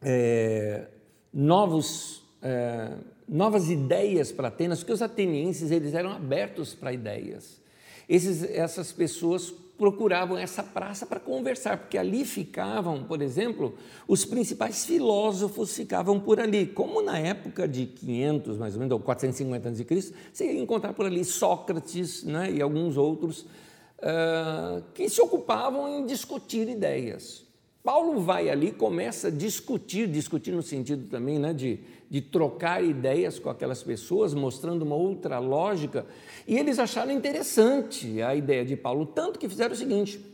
é, 0.00 0.86
novos, 1.32 2.22
é, 2.40 2.92
novas 3.28 3.68
ideias 3.68 4.30
para 4.30 4.48
Atenas, 4.48 4.78
porque 4.78 4.92
os 4.92 5.02
atenienses 5.02 5.70
eles 5.70 5.94
eram 5.94 6.12
abertos 6.12 6.74
para 6.74 6.92
ideias. 6.92 7.60
Esses, 8.08 8.44
essas 8.44 8.92
pessoas 8.92 9.52
procuravam 9.82 10.38
essa 10.38 10.62
praça 10.62 11.04
para 11.04 11.18
conversar, 11.18 11.76
porque 11.76 11.98
ali 11.98 12.24
ficavam, 12.24 13.02
por 13.02 13.20
exemplo, 13.20 13.74
os 14.06 14.24
principais 14.24 14.84
filósofos 14.84 15.74
ficavam 15.74 16.20
por 16.20 16.38
ali, 16.38 16.68
como 16.68 17.02
na 17.02 17.18
época 17.18 17.66
de 17.66 17.86
500, 17.86 18.58
mais 18.58 18.74
ou 18.74 18.78
menos, 18.78 18.92
ou 18.92 19.00
450 19.00 19.66
anos 19.66 19.78
de 19.78 19.84
Cristo, 19.84 20.16
você 20.32 20.52
ia 20.52 20.60
encontrar 20.60 20.92
por 20.92 21.04
ali 21.04 21.24
Sócrates 21.24 22.22
né, 22.22 22.52
e 22.52 22.62
alguns 22.62 22.96
outros 22.96 23.40
uh, 23.40 24.84
que 24.94 25.08
se 25.08 25.20
ocupavam 25.20 25.88
em 25.88 26.06
discutir 26.06 26.68
ideias. 26.68 27.44
Paulo 27.82 28.20
vai 28.20 28.48
ali 28.48 28.68
e 28.68 28.72
começa 28.72 29.26
a 29.26 29.30
discutir, 29.30 30.06
discutir 30.06 30.52
no 30.52 30.62
sentido 30.62 31.08
também 31.08 31.38
né, 31.38 31.52
de, 31.52 31.80
de 32.08 32.20
trocar 32.20 32.82
ideias 32.82 33.40
com 33.40 33.50
aquelas 33.50 33.82
pessoas, 33.82 34.34
mostrando 34.34 34.82
uma 34.82 34.94
outra 34.94 35.40
lógica, 35.40 36.06
e 36.46 36.56
eles 36.56 36.78
acharam 36.78 37.10
interessante 37.10 38.22
a 38.22 38.36
ideia 38.36 38.64
de 38.64 38.76
Paulo, 38.76 39.04
tanto 39.06 39.36
que 39.36 39.48
fizeram 39.48 39.74
o 39.74 39.76
seguinte: 39.76 40.24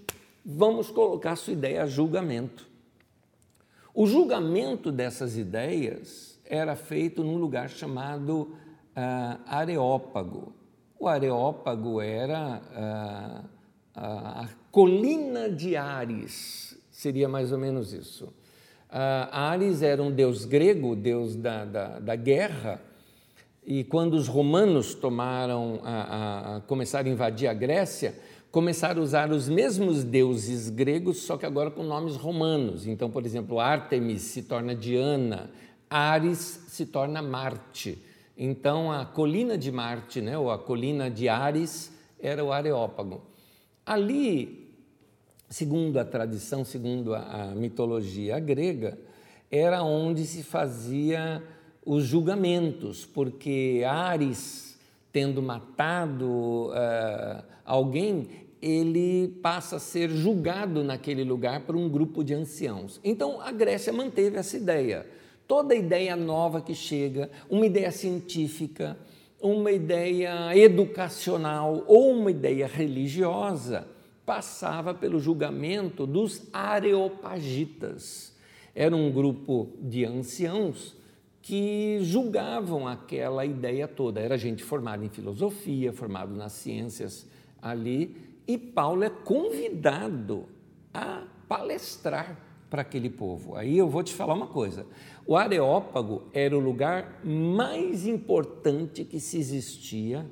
vamos 0.45 0.91
colocar 0.91 1.37
sua 1.37 1.55
ideia 1.55 1.85
a 1.85 1.87
julgamento. 1.87 2.69
O 3.95 4.07
julgamento 4.07 4.93
dessas 4.93 5.37
ideias 5.37 6.39
era 6.45 6.77
feito 6.77 7.25
num 7.25 7.39
lugar 7.39 7.71
chamado 7.71 8.43
uh, 8.43 9.41
Areópago. 9.47 10.53
O 10.99 11.09
Areópago 11.09 12.01
era 12.01 12.63
uh, 12.73 13.49
a 13.95 14.49
colina 14.71 15.49
de 15.49 15.77
Ares 15.77 16.78
seria 16.99 17.29
mais 17.29 17.53
ou 17.53 17.59
menos 17.59 17.93
isso. 17.93 18.25
Uh, 18.25 19.31
Ares 19.31 19.83
era 19.83 20.03
um 20.03 20.11
deus 20.11 20.45
grego, 20.45 20.97
deus 20.97 21.37
da, 21.37 21.65
da, 21.65 21.99
da 22.01 22.17
guerra, 22.17 22.83
e 23.65 23.85
quando 23.85 24.15
os 24.15 24.27
romanos 24.27 24.95
tomaram 24.95 25.79
a, 25.85 25.93
a, 25.93 26.57
a, 26.57 26.61
começaram 26.63 27.09
a 27.09 27.13
invadir 27.13 27.47
a 27.47 27.55
Grécia, 27.55 28.17
começaram 28.51 29.01
a 29.01 29.05
usar 29.05 29.31
os 29.31 29.49
mesmos 29.49 30.03
deuses 30.03 30.71
gregos, 30.71 31.19
só 31.19 31.37
que 31.37 31.47
agora 31.47 31.71
com 31.71 31.85
nomes 31.85 32.17
romanos. 32.17 32.85
Então, 32.85 33.09
por 33.09 33.25
exemplo, 33.25 33.61
Ártemis 33.61 34.23
se 34.23 34.43
torna 34.43 34.75
Diana, 34.75 35.51
Ares 35.89 36.65
se 36.67 36.85
torna 36.85 37.23
Marte. 37.23 37.97
Então, 38.37 38.91
a 38.91 39.07
colina 39.07 39.57
de 39.57 39.71
Marte, 39.71 40.21
né, 40.21 40.37
ou 40.37 40.51
a 40.51 40.59
colina 40.59 41.09
de 41.09 41.29
Ares, 41.29 41.93
era 42.19 42.45
o 42.45 42.51
Areópago. 42.51 43.23
Ali, 43.87 44.68
segundo 45.49 45.99
a 45.99 46.05
tradição, 46.05 46.65
segundo 46.65 47.15
a, 47.15 47.21
a 47.21 47.47
mitologia 47.55 48.39
grega, 48.39 48.99
era 49.51 49.83
onde 49.83 50.27
se 50.27 50.43
fazia 50.43 51.43
os 51.85 52.05
julgamentos, 52.05 53.07
porque 53.07 53.83
Ares, 53.87 54.79
tendo 55.11 55.43
matado 55.43 56.69
uh, 56.69 57.43
alguém, 57.65 58.29
ele 58.61 59.29
passa 59.43 59.77
a 59.77 59.81
ser 59.81 60.11
julgado 60.11 60.85
naquele 60.85 61.25
lugar 61.25 61.61
por 61.61 61.77
um 61.77 61.89
grupo 61.89 62.23
de 62.23 62.35
anciãos. 62.35 63.01
Então 63.03 63.41
a 63.41 63.51
Grécia 63.51 63.93
manteve 63.93 64.37
essa 64.37 64.57
ideia. 64.57 65.07
Toda 65.47 65.75
ideia 65.75 66.15
nova 66.15 66.61
que 66.61 66.75
chega, 66.75 67.31
uma 67.49 67.65
ideia 67.65 67.91
científica, 67.91 68.99
uma 69.41 69.71
ideia 69.71 70.55
educacional 70.55 71.85
ou 71.87 72.11
uma 72.11 72.31
ideia 72.31 72.67
religiosa, 72.67 73.87
passava 74.29 74.93
pelo 74.93 75.19
julgamento 75.19 76.07
dos 76.07 76.47
areopagitas. 76.53 78.37
Era 78.75 78.95
um 78.95 79.11
grupo 79.11 79.71
de 79.81 80.05
anciãos 80.05 80.95
que 81.41 82.01
julgavam 82.03 82.87
aquela 82.87 83.47
ideia 83.47 83.89
toda. 83.89 84.21
Era 84.21 84.37
gente 84.37 84.63
formada 84.63 85.03
em 85.03 85.09
filosofia, 85.09 85.95
formada 85.95 86.31
nas 86.35 86.53
ciências 86.53 87.27
ali, 87.63 88.15
e 88.47 88.59
Paulo 88.59 89.03
é 89.03 89.09
convidado 89.09 90.45
a 90.93 91.25
palestrar 91.49 92.39
para 92.69 92.83
aquele 92.83 93.09
povo. 93.09 93.57
Aí 93.57 93.79
eu 93.79 93.89
vou 93.89 94.03
te 94.03 94.13
falar 94.13 94.35
uma 94.35 94.49
coisa: 94.49 94.85
o 95.27 95.37
Areópago 95.37 96.25
era 96.35 96.55
o 96.55 96.61
lugar 96.61 97.23
mais 97.25 98.07
importante 98.07 99.07
que 99.07 99.21
se 99.21 99.39
existia 99.39 100.27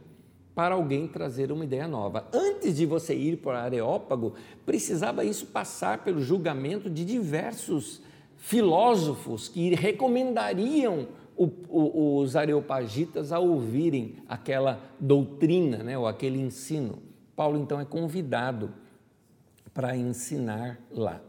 para 0.57 0.75
alguém 0.75 1.07
trazer 1.07 1.53
uma 1.53 1.67
ideia 1.67 1.87
nova. 1.87 2.27
Antes 2.33 2.75
de 2.75 2.87
você 2.87 3.15
ir 3.15 3.37
para 3.37 3.53
o 3.53 3.57
Areópago, 3.57 4.33
precisava 4.65 5.23
isso 5.23 5.45
passar 5.49 6.03
pelo 6.03 6.23
julgamento 6.23 6.89
de 6.89 7.05
diversos 7.05 8.01
filósofos 8.39 9.51
que 9.51 9.75
recomendariam 9.75 11.09
o, 11.37 11.51
o, 11.69 12.17
os 12.21 12.35
areopagitas 12.35 13.33
a 13.33 13.39
ouvirem 13.39 14.17
aquela 14.27 14.81
doutrina, 14.99 15.83
né, 15.83 15.99
ou 15.99 16.07
aquele 16.07 16.41
ensino. 16.41 17.03
Paulo 17.37 17.59
então 17.59 17.79
é 17.79 17.85
convidado 17.85 18.73
para 19.75 19.95
ensinar 19.95 20.81
lá. 20.91 21.21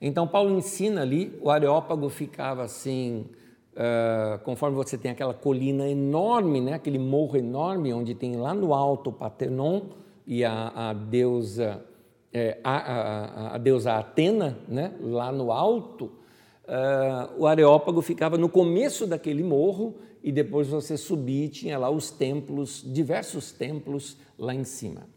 Então 0.00 0.26
Paulo 0.26 0.56
ensina 0.56 1.02
ali, 1.02 1.38
o 1.42 1.50
Areópago 1.50 2.08
ficava 2.08 2.62
assim 2.62 3.26
Uh, 3.72 4.38
conforme 4.44 4.76
você 4.76 4.98
tem 4.98 5.10
aquela 5.10 5.32
colina 5.32 5.88
enorme, 5.88 6.60
né, 6.60 6.74
aquele 6.74 6.98
morro 6.98 7.36
enorme, 7.36 7.92
onde 7.92 8.14
tem 8.14 8.36
lá 8.36 8.52
no 8.52 8.74
alto 8.74 9.10
o 9.10 9.12
Paternon 9.12 9.82
e 10.26 10.44
a, 10.44 10.72
a 10.74 10.92
deusa 10.92 11.84
é, 12.32 12.58
a, 12.62 12.76
a, 12.76 13.54
a, 13.54 13.58
deusa 13.58 13.94
Atena, 13.94 14.58
né, 14.68 14.94
lá 15.00 15.32
no 15.32 15.50
alto, 15.50 16.04
uh, 16.04 17.38
o 17.38 17.46
Areópago 17.46 18.00
ficava 18.00 18.38
no 18.38 18.48
começo 18.48 19.06
daquele 19.06 19.42
morro 19.42 19.96
e 20.22 20.30
depois 20.30 20.68
você 20.68 20.96
subia 20.96 21.46
e 21.46 21.48
tinha 21.48 21.78
lá 21.78 21.90
os 21.90 22.10
templos, 22.10 22.82
diversos 22.86 23.50
templos 23.50 24.16
lá 24.38 24.54
em 24.54 24.64
cima. 24.64 25.08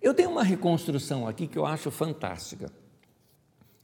Eu 0.00 0.14
tenho 0.14 0.30
uma 0.30 0.44
reconstrução 0.44 1.26
aqui 1.26 1.48
que 1.48 1.58
eu 1.58 1.66
acho 1.66 1.90
fantástica. 1.90 2.70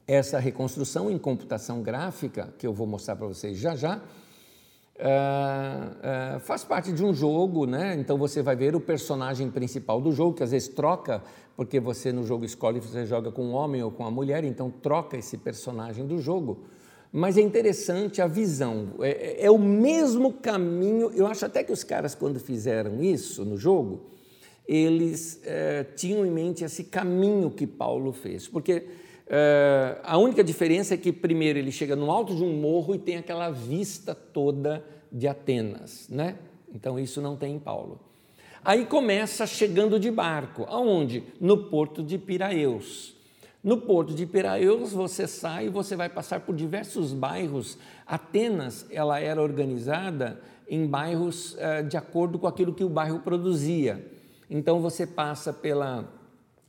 Essa 0.07 0.39
reconstrução 0.39 1.11
em 1.11 1.19
computação 1.19 1.83
gráfica, 1.83 2.53
que 2.59 2.67
eu 2.67 2.73
vou 2.73 2.87
mostrar 2.87 3.17
para 3.17 3.27
vocês 3.27 3.59
já 3.59 3.75
já, 3.75 4.03
Uh, 4.97 6.37
uh, 6.37 6.41
faz 6.41 6.63
parte 6.63 6.93
de 6.93 7.05
um 7.05 7.13
jogo, 7.13 7.67
né? 7.67 7.97
Então 7.99 8.17
você 8.17 8.41
vai 8.41 8.55
ver 8.55 8.77
o 8.77 8.81
personagem 8.81 9.51
principal 9.51 10.01
do 10.01 10.13
jogo, 10.13 10.37
que 10.37 10.43
às 10.45 10.53
vezes 10.53 10.69
troca, 10.69 11.21
porque 11.57 11.81
você 11.81 12.13
no 12.13 12.25
jogo 12.25 12.45
escolhe 12.45 12.79
você 12.79 13.05
joga 13.05 13.33
com 13.33 13.43
um 13.43 13.53
homem 13.55 13.83
ou 13.83 13.91
com 13.91 14.07
a 14.07 14.11
mulher, 14.11 14.45
então 14.45 14.71
troca 14.71 15.17
esse 15.17 15.37
personagem 15.37 16.07
do 16.07 16.21
jogo. 16.21 16.61
Mas 17.11 17.37
é 17.37 17.41
interessante 17.41 18.23
a 18.23 18.29
visão, 18.29 18.95
é, 19.01 19.11
é, 19.11 19.47
é 19.47 19.51
o 19.51 19.59
mesmo 19.59 20.33
caminho. 20.33 21.11
Eu 21.13 21.27
acho 21.27 21.45
até 21.45 21.65
que 21.65 21.73
os 21.73 21.83
caras, 21.83 22.15
quando 22.15 22.39
fizeram 22.39 23.03
isso 23.03 23.45
no 23.45 23.57
jogo, 23.57 24.11
eles 24.67 25.41
uh, 25.43 25.93
tinham 25.97 26.25
em 26.25 26.31
mente 26.31 26.63
esse 26.63 26.85
caminho 26.85 27.51
que 27.51 27.67
Paulo 27.67 28.13
fez, 28.13 28.47
porque 28.47 28.87
Uh, 29.27 30.01
a 30.03 30.19
única 30.19 30.45
diferença 30.45 30.95
é 30.95 30.97
que, 30.97 31.11
primeiro, 31.11 31.59
ele 31.59 31.73
chega 31.73 31.97
no 31.97 32.11
alto 32.11 32.35
de 32.35 32.43
um 32.43 32.53
morro 32.61 32.95
e 32.95 32.99
tem 32.99 33.17
aquela 33.17 33.51
vista 33.51 34.15
toda 34.15 34.85
de 35.11 35.27
Atenas, 35.27 36.09
né? 36.11 36.37
Então, 36.75 36.99
isso 36.99 37.23
não 37.23 37.37
tem 37.37 37.55
em 37.55 37.59
Paulo. 37.59 38.01
Aí 38.63 38.85
começa 38.85 39.47
chegando 39.47 39.99
de 39.99 40.11
barco. 40.11 40.65
Aonde? 40.69 41.23
No 41.41 41.69
porto 41.69 42.03
de 42.03 42.19
Piraeus. 42.19 43.15
No 43.63 43.79
porto 43.79 44.13
de 44.13 44.27
Piraeus, 44.27 44.93
você 44.93 45.27
sai 45.27 45.67
e 45.67 45.71
você 45.71 45.97
vai 45.97 46.09
passar 46.09 46.41
por 46.41 46.55
diversos 46.55 47.13
bairros. 47.13 47.79
Atenas, 48.07 48.87
ela 48.91 49.21
era 49.21 49.41
organizada 49.41 50.41
em 50.69 50.87
bairros 50.87 51.55
uh, 51.55 51.87
de 51.89 51.97
acordo 51.97 52.39
com 52.39 52.47
aquilo 52.47 52.75
que 52.75 52.85
o 52.85 52.89
bairro 52.89 53.21
produzia. 53.21 54.05
Então, 54.51 54.81
você 54.81 55.07
passa 55.07 55.53
pela 55.53 56.13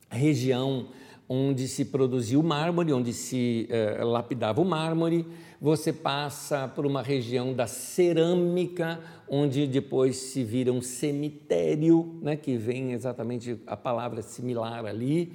região 0.09 0.87
onde 1.27 1.67
se 1.67 1.85
produzia 1.85 2.39
o 2.39 2.43
mármore, 2.43 2.93
onde 2.93 3.11
se 3.13 3.67
eh, 3.69 4.03
lapidava 4.03 4.61
o 4.61 4.65
mármore. 4.65 5.25
Você 5.59 5.91
passa 5.91 6.67
por 6.67 6.85
uma 6.85 7.01
região 7.01 7.53
da 7.53 7.65
cerâmica, 7.65 8.99
onde 9.27 9.65
depois 9.65 10.17
se 10.17 10.43
vira 10.43 10.71
um 10.71 10.81
cemitério, 10.81 12.19
né, 12.21 12.35
que 12.35 12.57
vem 12.57 12.91
exatamente 12.91 13.59
a 13.65 13.75
palavra 13.75 14.21
similar 14.21 14.85
ali. 14.85 15.33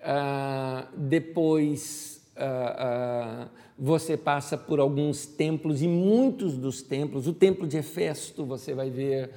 Ah, 0.00 0.86
depois 0.96 2.18
ah, 2.36 2.76
ah, 2.78 3.48
você 3.76 4.16
passa 4.16 4.56
por 4.56 4.78
alguns 4.78 5.26
templos 5.26 5.82
e 5.82 5.88
muitos 5.88 6.56
dos 6.56 6.82
templos, 6.82 7.26
o 7.26 7.32
templo 7.32 7.66
de 7.66 7.78
Hefesto, 7.78 8.44
você 8.44 8.74
vai 8.74 8.90
ver 8.90 9.30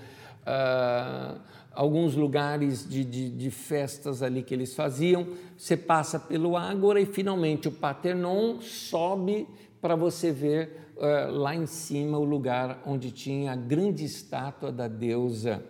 ah, 0.46 1.36
alguns 1.74 2.16
lugares 2.16 2.88
de, 2.88 3.04
de, 3.04 3.30
de, 3.30 3.52
festas 3.52 4.22
ali 4.22 4.44
que 4.44 4.54
eles 4.54 4.76
faziam. 4.76 5.28
Você 5.58 5.78
passa 5.78 6.20
pelo 6.20 6.58
Ágora 6.58 7.00
e 7.00 7.06
finalmente 7.06 7.68
o 7.68 7.72
Paternon 7.72 8.60
sobe 8.62 9.48
para 9.82 9.96
você 9.96 10.32
ver 10.32 10.94
uh, 10.98 11.32
lá 11.32 11.56
em 11.56 11.66
cima 11.66 12.18
o 12.18 12.24
lugar 12.24 12.82
onde 12.86 13.12
tinha 13.12 13.54
a 13.54 13.56
grande 13.56 14.04
estátua 14.04 14.72
da 14.72 14.88
deusa 14.88 15.64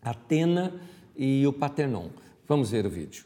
Atena 0.00 0.80
e 1.16 1.46
o 1.46 1.52
Paternon. 1.52 2.08
Vamos 2.46 2.70
ver 2.70 2.86
o 2.86 2.90
vídeo. 2.90 3.24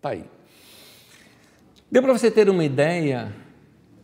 Tá 0.00 0.10
aí. 0.10 0.24
Deu 1.90 2.02
para 2.02 2.16
você 2.16 2.30
ter 2.30 2.48
uma 2.48 2.64
ideia 2.64 3.34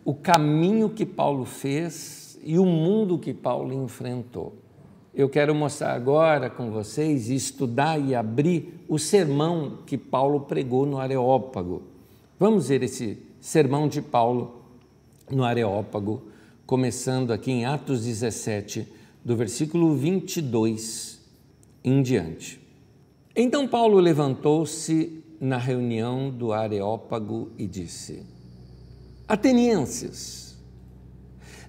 o 0.05 0.15
caminho 0.15 0.91
que 0.91 1.07
Paulo 1.07 1.45
fez 1.45 2.39
e 2.45 2.59
o 2.59 2.65
mundo 2.67 3.19
que 3.19 3.33
Paulo 3.33 3.73
enfrentou. 3.73 4.55
Eu 5.15 5.29
quero 5.29 5.55
mostrar 5.55 5.95
agora 5.95 6.51
com 6.51 6.71
vocês, 6.71 7.31
estudar 7.31 7.99
e 7.99 8.15
abrir 8.15 8.85
o 8.87 8.99
sermão 8.99 9.79
que 9.87 9.97
Paulo 9.97 10.41
pregou 10.41 10.85
no 10.85 10.99
Areópago. 10.99 11.83
Vamos 12.39 12.69
ver 12.69 12.83
esse 12.83 13.19
sermão 13.41 13.89
de 13.89 14.03
Paulo 14.03 14.63
no 15.31 15.43
Areópago, 15.43 16.25
começando 16.67 17.33
aqui 17.33 17.51
em 17.51 17.65
Atos 17.65 18.05
17, 18.05 18.87
do 19.25 19.35
versículo 19.35 19.97
22 19.97 21.21
em 21.83 22.03
diante. 22.03 22.61
Então 23.35 23.67
Paulo 23.67 23.99
levantou-se 23.99 25.25
na 25.41 25.59
reunião 25.59 26.31
do 26.31 26.53
Areópago 26.53 27.51
e 27.59 27.67
disse: 27.67 28.25
Atenienses, 29.29 30.57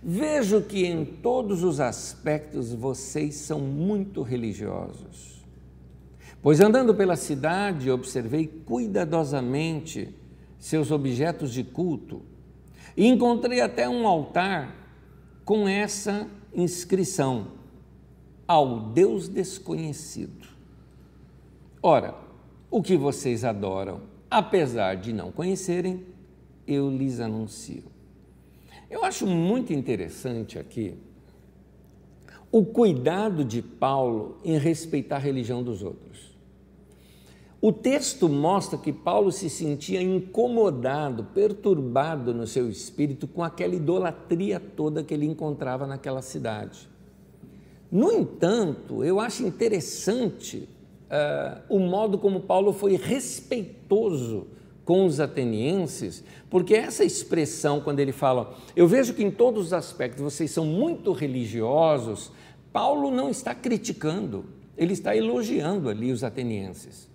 vejo 0.01 0.61
que 0.61 0.85
em 0.85 1.03
todos 1.05 1.63
os 1.63 1.79
aspectos 1.79 2.73
vocês 2.73 3.35
são 3.35 3.59
muito 3.59 4.21
religiosos. 4.21 5.45
Pois 6.41 6.59
andando 6.59 6.93
pela 6.93 7.15
cidade, 7.15 7.89
observei 7.89 8.47
cuidadosamente 8.47 10.13
seus 10.59 10.91
objetos 10.91 11.51
de 11.51 11.63
culto 11.63 12.21
e 12.95 13.07
encontrei 13.07 13.61
até 13.61 13.87
um 13.87 14.07
altar 14.07 14.75
com 15.43 15.67
essa 15.67 16.27
inscrição: 16.53 17.47
Ao 18.47 18.91
Deus 18.91 19.27
desconhecido. 19.27 20.47
Ora, 21.81 22.26
o 22.69 22.81
que 22.81 22.97
vocês 22.97 23.43
adoram, 23.43 24.01
apesar 24.29 24.95
de 24.95 25.13
não 25.13 25.31
conhecerem, 25.31 26.05
eu 26.67 26.89
lhes 26.89 27.19
anuncio. 27.19 27.83
Eu 28.89 29.03
acho 29.03 29.25
muito 29.25 29.73
interessante 29.73 30.59
aqui 30.59 30.95
o 32.51 32.65
cuidado 32.65 33.43
de 33.43 33.61
Paulo 33.61 34.37
em 34.43 34.57
respeitar 34.57 35.17
a 35.17 35.19
religião 35.19 35.61
dos 35.61 35.83
outros. 35.83 36.35
O 37.59 37.71
texto 37.73 38.29
mostra 38.29 38.77
que 38.77 38.93
Paulo 38.93 39.31
se 39.31 39.49
sentia 39.49 40.01
incomodado, 40.01 41.23
perturbado 41.33 42.33
no 42.33 42.45
seu 42.45 42.69
espírito 42.69 43.27
com 43.27 43.43
aquela 43.43 43.75
idolatria 43.75 44.59
toda 44.59 45.03
que 45.03 45.13
ele 45.13 45.25
encontrava 45.25 45.87
naquela 45.87 46.21
cidade. 46.21 46.87
No 47.91 48.11
entanto, 48.11 49.03
eu 49.03 49.19
acho 49.19 49.45
interessante 49.45 50.69
uh, 51.09 51.61
o 51.69 51.79
modo 51.79 52.17
como 52.17 52.41
Paulo 52.41 52.73
foi 52.73 52.95
respeitoso 52.95 54.47
com 54.85 55.05
os 55.05 55.19
atenienses, 55.19 56.23
porque 56.49 56.73
essa 56.73 57.03
expressão, 57.03 57.81
quando 57.81 57.99
ele 57.99 58.13
fala, 58.13 58.55
eu 58.75 58.87
vejo 58.87 59.13
que 59.13 59.23
em 59.23 59.29
todos 59.29 59.67
os 59.67 59.73
aspectos 59.73 60.21
vocês 60.21 60.49
são 60.49 60.65
muito 60.65 61.11
religiosos, 61.11 62.31
Paulo 62.71 63.11
não 63.11 63.29
está 63.29 63.53
criticando, 63.53 64.45
ele 64.77 64.93
está 64.93 65.15
elogiando 65.15 65.89
ali 65.89 66.11
os 66.11 66.23
atenienses. 66.23 67.09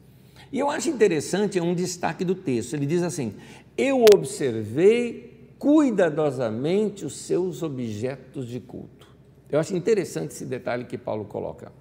E 0.52 0.58
eu 0.58 0.68
acho 0.68 0.90
interessante, 0.90 1.58
é 1.58 1.62
um 1.62 1.74
destaque 1.74 2.24
do 2.26 2.34
texto, 2.34 2.74
ele 2.74 2.84
diz 2.84 3.02
assim: 3.02 3.34
Eu 3.74 4.04
observei 4.12 5.48
cuidadosamente 5.58 7.06
os 7.06 7.16
seus 7.16 7.62
objetos 7.62 8.46
de 8.46 8.60
culto. 8.60 9.06
Eu 9.48 9.58
acho 9.58 9.74
interessante 9.74 10.32
esse 10.32 10.44
detalhe 10.44 10.84
que 10.84 10.98
Paulo 10.98 11.24
coloca. 11.24 11.72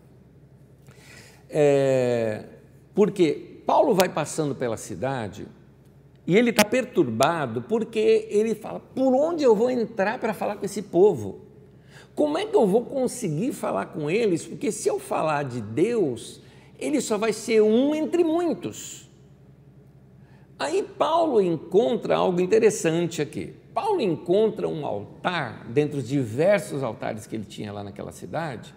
É, 1.51 2.45
porque 2.95 3.61
Paulo 3.65 3.93
vai 3.93 4.07
passando 4.07 4.55
pela 4.55 4.77
cidade 4.77 5.45
e 6.25 6.37
ele 6.37 6.51
está 6.51 6.63
perturbado 6.63 7.61
porque 7.63 8.27
ele 8.29 8.55
fala: 8.55 8.79
por 8.79 9.13
onde 9.13 9.43
eu 9.43 9.55
vou 9.55 9.69
entrar 9.69 10.19
para 10.19 10.33
falar 10.33 10.55
com 10.55 10.65
esse 10.65 10.81
povo? 10.81 11.41
Como 12.15 12.37
é 12.37 12.45
que 12.45 12.55
eu 12.55 12.65
vou 12.67 12.85
conseguir 12.85 13.53
falar 13.53 13.87
com 13.87 14.09
eles? 14.09 14.45
Porque 14.45 14.71
se 14.71 14.87
eu 14.87 14.99
falar 14.99 15.43
de 15.43 15.61
Deus, 15.61 16.41
ele 16.77 16.99
só 16.99 17.17
vai 17.17 17.33
ser 17.33 17.61
um 17.61 17.95
entre 17.95 18.23
muitos. 18.23 19.09
Aí 20.59 20.83
Paulo 20.83 21.41
encontra 21.41 22.17
algo 22.17 22.39
interessante 22.39 23.21
aqui. 23.21 23.55
Paulo 23.73 24.01
encontra 24.01 24.67
um 24.67 24.85
altar, 24.85 25.65
dentre 25.69 25.99
os 25.99 26.07
diversos 26.07 26.83
altares 26.83 27.25
que 27.25 27.35
ele 27.35 27.45
tinha 27.45 27.71
lá 27.71 27.83
naquela 27.83 28.11
cidade, 28.11 28.75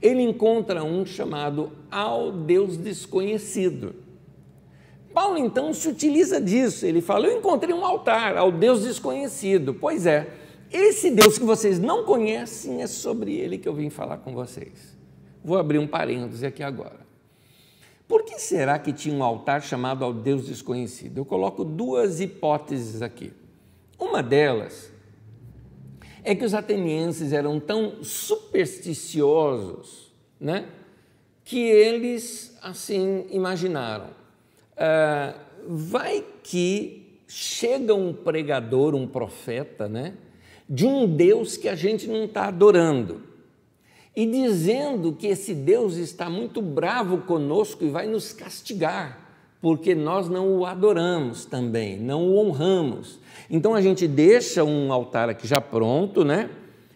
ele 0.00 0.22
encontra 0.22 0.84
um 0.84 1.04
chamado 1.04 1.72
ao 1.90 2.30
Deus 2.30 2.76
desconhecido. 2.76 3.94
Paulo 5.12 5.38
então 5.38 5.72
se 5.72 5.88
utiliza 5.88 6.40
disso. 6.40 6.84
Ele 6.84 7.00
fala: 7.00 7.26
Eu 7.26 7.38
encontrei 7.38 7.74
um 7.74 7.84
altar 7.84 8.36
ao 8.36 8.52
Deus 8.52 8.82
desconhecido. 8.82 9.72
Pois 9.72 10.04
é, 10.06 10.28
esse 10.70 11.10
Deus 11.10 11.38
que 11.38 11.44
vocês 11.44 11.78
não 11.78 12.04
conhecem 12.04 12.82
é 12.82 12.86
sobre 12.86 13.34
ele 13.34 13.56
que 13.56 13.68
eu 13.68 13.74
vim 13.74 13.88
falar 13.88 14.18
com 14.18 14.34
vocês. 14.34 14.96
Vou 15.42 15.56
abrir 15.56 15.78
um 15.78 15.86
parêntese 15.86 16.44
aqui 16.44 16.62
agora. 16.62 17.06
Por 18.06 18.24
que 18.24 18.38
será 18.38 18.78
que 18.78 18.92
tinha 18.92 19.14
um 19.14 19.22
altar 19.22 19.62
chamado 19.62 20.04
ao 20.04 20.12
Deus 20.12 20.46
desconhecido? 20.46 21.18
Eu 21.18 21.24
coloco 21.24 21.64
duas 21.64 22.20
hipóteses 22.20 23.02
aqui. 23.02 23.32
Uma 23.98 24.22
delas 24.22 24.92
é 26.26 26.34
que 26.34 26.44
os 26.44 26.52
atenienses 26.54 27.32
eram 27.32 27.60
tão 27.60 28.02
supersticiosos, 28.02 30.10
né, 30.40 30.66
que 31.44 31.60
eles 31.60 32.58
assim 32.60 33.26
imaginaram: 33.30 34.08
ah, 34.76 35.36
vai 35.68 36.24
que 36.42 37.20
chega 37.28 37.94
um 37.94 38.12
pregador, 38.12 38.96
um 38.96 39.06
profeta, 39.06 39.88
né, 39.88 40.14
de 40.68 40.84
um 40.84 41.06
Deus 41.06 41.56
que 41.56 41.68
a 41.68 41.76
gente 41.76 42.08
não 42.08 42.24
está 42.24 42.48
adorando 42.48 43.22
e 44.16 44.26
dizendo 44.26 45.12
que 45.12 45.28
esse 45.28 45.54
Deus 45.54 45.94
está 45.94 46.28
muito 46.28 46.60
bravo 46.60 47.18
conosco 47.18 47.84
e 47.84 47.88
vai 47.88 48.08
nos 48.08 48.32
castigar 48.32 49.25
porque 49.66 49.96
nós 49.96 50.28
não 50.28 50.58
o 50.58 50.64
adoramos 50.64 51.44
também, 51.44 51.98
não 51.98 52.28
o 52.28 52.38
honramos. 52.38 53.18
Então 53.50 53.74
a 53.74 53.82
gente 53.82 54.06
deixa 54.06 54.62
um 54.62 54.92
altar 54.92 55.28
aqui 55.28 55.44
já 55.44 55.60
pronto, 55.60 56.24
né? 56.24 56.48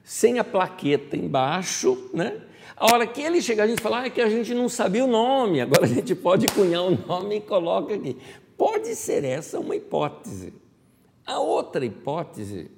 Sem 0.05 0.39
a 0.39 0.45
plaqueta 0.45 1.17
embaixo, 1.17 1.99
né? 2.15 2.41
A 2.77 2.93
hora 2.93 3.09
que 3.09 3.23
ele 3.23 3.43
chegar, 3.43 3.65
a 3.65 3.67
gente 3.67 3.83
fala 3.83 4.03
ah, 4.03 4.07
é 4.07 4.11
que 4.11 4.21
a 4.21 4.31
gente 4.31 4.55
não 4.55 4.69
sabia 4.69 5.05
o 5.05 5.09
nome, 5.09 5.61
agora 5.61 5.85
a 5.85 5.89
gente 5.89 6.15
pode 6.15 6.47
cunhar 6.47 6.85
o 6.85 6.97
nome 6.97 7.39
e 7.39 7.41
coloca 7.41 7.93
aqui. 7.93 8.17
Pode 8.57 8.95
ser 8.95 9.25
essa 9.25 9.59
uma 9.59 9.75
hipótese. 9.75 10.55
A 11.27 11.41
outra 11.41 11.85
hipótese 11.85 12.71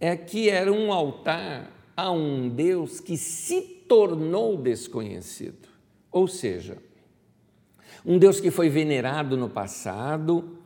é 0.00 0.16
que 0.16 0.48
era 0.48 0.72
um 0.72 0.90
altar 0.90 1.70
a 1.94 2.10
um 2.10 2.48
Deus 2.48 2.98
que 2.98 3.18
se 3.18 3.60
tornou 3.60 4.56
desconhecido. 4.56 5.68
Ou 6.10 6.26
seja, 6.26 6.78
um 8.04 8.18
Deus 8.18 8.40
que 8.40 8.50
foi 8.50 8.68
venerado 8.68 9.36
no 9.36 9.48
passado, 9.48 10.58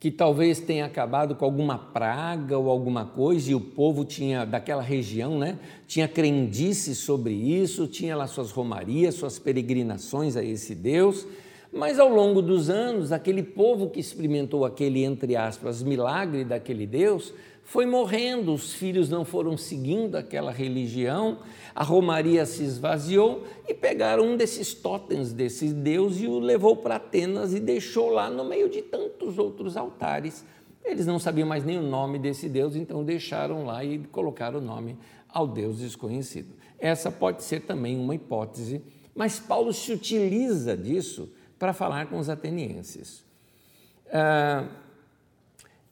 que 0.00 0.10
talvez 0.10 0.60
tenha 0.60 0.86
acabado 0.86 1.34
com 1.34 1.44
alguma 1.44 1.76
praga 1.76 2.56
ou 2.56 2.70
alguma 2.70 3.04
coisa, 3.04 3.50
e 3.50 3.54
o 3.54 3.60
povo 3.60 4.04
tinha, 4.04 4.44
daquela 4.44 4.82
região, 4.82 5.38
né, 5.38 5.58
tinha 5.86 6.06
crendice 6.06 6.94
sobre 6.94 7.34
isso, 7.34 7.86
tinha 7.86 8.16
lá 8.16 8.26
suas 8.26 8.50
romarias, 8.50 9.16
suas 9.16 9.38
peregrinações 9.38 10.36
a 10.36 10.42
esse 10.42 10.74
Deus, 10.74 11.26
mas 11.72 11.98
ao 11.98 12.08
longo 12.08 12.40
dos 12.40 12.70
anos, 12.70 13.12
aquele 13.12 13.42
povo 13.42 13.90
que 13.90 14.00
experimentou 14.00 14.64
aquele, 14.64 15.04
entre 15.04 15.36
aspas, 15.36 15.82
milagre 15.82 16.44
daquele 16.44 16.86
Deus, 16.86 17.34
foi 17.68 17.84
morrendo, 17.84 18.54
os 18.54 18.72
filhos 18.72 19.10
não 19.10 19.26
foram 19.26 19.54
seguindo 19.54 20.16
aquela 20.16 20.50
religião, 20.50 21.40
a 21.74 21.84
romaria 21.84 22.46
se 22.46 22.62
esvaziou 22.62 23.46
e 23.68 23.74
pegaram 23.74 24.24
um 24.24 24.38
desses 24.38 24.72
totens 24.72 25.34
desse 25.34 25.74
deus 25.74 26.18
e 26.18 26.26
o 26.26 26.38
levou 26.38 26.76
para 26.76 26.96
Atenas 26.96 27.52
e 27.52 27.60
deixou 27.60 28.08
lá 28.08 28.30
no 28.30 28.42
meio 28.42 28.70
de 28.70 28.80
tantos 28.80 29.38
outros 29.38 29.76
altares. 29.76 30.46
Eles 30.82 31.04
não 31.04 31.18
sabiam 31.18 31.46
mais 31.46 31.62
nem 31.62 31.76
o 31.76 31.82
nome 31.82 32.18
desse 32.18 32.48
deus, 32.48 32.74
então 32.74 33.04
deixaram 33.04 33.66
lá 33.66 33.84
e 33.84 33.98
colocaram 33.98 34.60
o 34.60 34.62
nome 34.62 34.96
ao 35.28 35.46
deus 35.46 35.76
desconhecido. 35.76 36.54
Essa 36.78 37.10
pode 37.10 37.42
ser 37.42 37.60
também 37.60 37.98
uma 37.98 38.14
hipótese, 38.14 38.80
mas 39.14 39.38
Paulo 39.38 39.74
se 39.74 39.92
utiliza 39.92 40.74
disso 40.74 41.30
para 41.58 41.74
falar 41.74 42.06
com 42.06 42.18
os 42.18 42.30
atenienses. 42.30 43.22
Ah, 44.10 44.66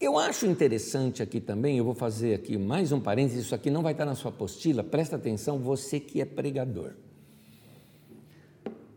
eu 0.00 0.18
acho 0.18 0.46
interessante 0.46 1.22
aqui 1.22 1.40
também, 1.40 1.78
eu 1.78 1.84
vou 1.84 1.94
fazer 1.94 2.34
aqui 2.34 2.58
mais 2.58 2.92
um 2.92 3.00
parênteses, 3.00 3.46
isso 3.46 3.54
aqui 3.54 3.70
não 3.70 3.82
vai 3.82 3.92
estar 3.92 4.04
na 4.04 4.14
sua 4.14 4.30
apostila, 4.30 4.84
presta 4.84 5.16
atenção, 5.16 5.58
você 5.58 5.98
que 5.98 6.20
é 6.20 6.24
pregador. 6.24 6.92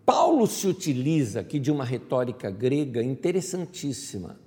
Paulo 0.06 0.46
se 0.48 0.68
utiliza 0.68 1.40
aqui 1.40 1.60
de 1.60 1.72
uma 1.72 1.86
retórica 1.86 2.50
grega 2.50 3.02
interessantíssima. 3.02 4.40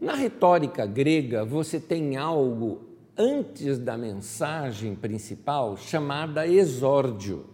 Na 0.00 0.14
retórica 0.14 0.84
grega, 0.84 1.44
você 1.44 1.80
tem 1.80 2.16
algo 2.16 2.82
antes 3.16 3.78
da 3.78 3.96
mensagem 3.96 4.94
principal 4.94 5.76
chamada 5.76 6.46
exórdio. 6.46 7.46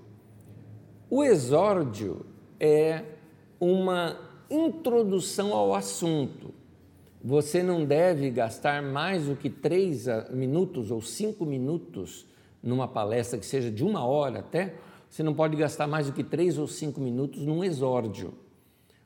O 1.08 1.24
exórdio 1.24 2.26
é 2.58 3.04
uma 3.60 4.18
introdução 4.50 5.52
ao 5.54 5.74
assunto 5.74 6.57
Você 7.22 7.62
não 7.62 7.84
deve 7.84 8.30
gastar 8.30 8.80
mais 8.82 9.24
do 9.26 9.34
que 9.34 9.50
três 9.50 10.06
minutos 10.30 10.90
ou 10.90 11.02
cinco 11.02 11.44
minutos 11.44 12.26
numa 12.62 12.86
palestra 12.86 13.38
que 13.38 13.46
seja 13.46 13.70
de 13.70 13.84
uma 13.84 14.04
hora 14.04 14.38
até. 14.38 14.74
Você 15.10 15.22
não 15.22 15.34
pode 15.34 15.56
gastar 15.56 15.86
mais 15.86 16.06
do 16.06 16.12
que 16.12 16.22
três 16.22 16.58
ou 16.58 16.68
cinco 16.68 17.00
minutos 17.00 17.44
num 17.44 17.64
exórdio. 17.64 18.34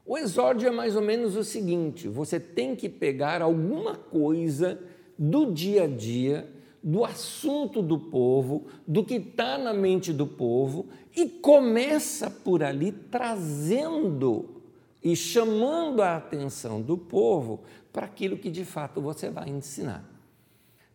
O 0.04 0.18
exórdio 0.18 0.68
é 0.68 0.70
mais 0.70 0.94
ou 0.94 1.02
menos 1.02 1.36
o 1.36 1.44
seguinte: 1.44 2.06
você 2.06 2.38
tem 2.38 2.76
que 2.76 2.88
pegar 2.88 3.40
alguma 3.40 3.94
coisa 3.94 4.78
do 5.18 5.52
dia 5.52 5.84
a 5.84 5.86
dia, 5.86 6.50
do 6.82 7.04
assunto 7.04 7.80
do 7.80 7.98
povo, 7.98 8.66
do 8.86 9.04
que 9.04 9.14
está 9.14 9.56
na 9.56 9.72
mente 9.72 10.12
do 10.12 10.26
povo, 10.26 10.86
e 11.16 11.28
começa 11.28 12.28
por 12.28 12.62
ali 12.62 12.92
trazendo 12.92 14.61
e 15.02 15.16
chamando 15.16 16.00
a 16.02 16.16
atenção 16.16 16.80
do 16.80 16.96
povo 16.96 17.60
para 17.92 18.06
aquilo 18.06 18.36
que 18.36 18.50
de 18.50 18.64
fato 18.64 19.00
você 19.00 19.28
vai 19.28 19.48
ensinar. 19.48 20.08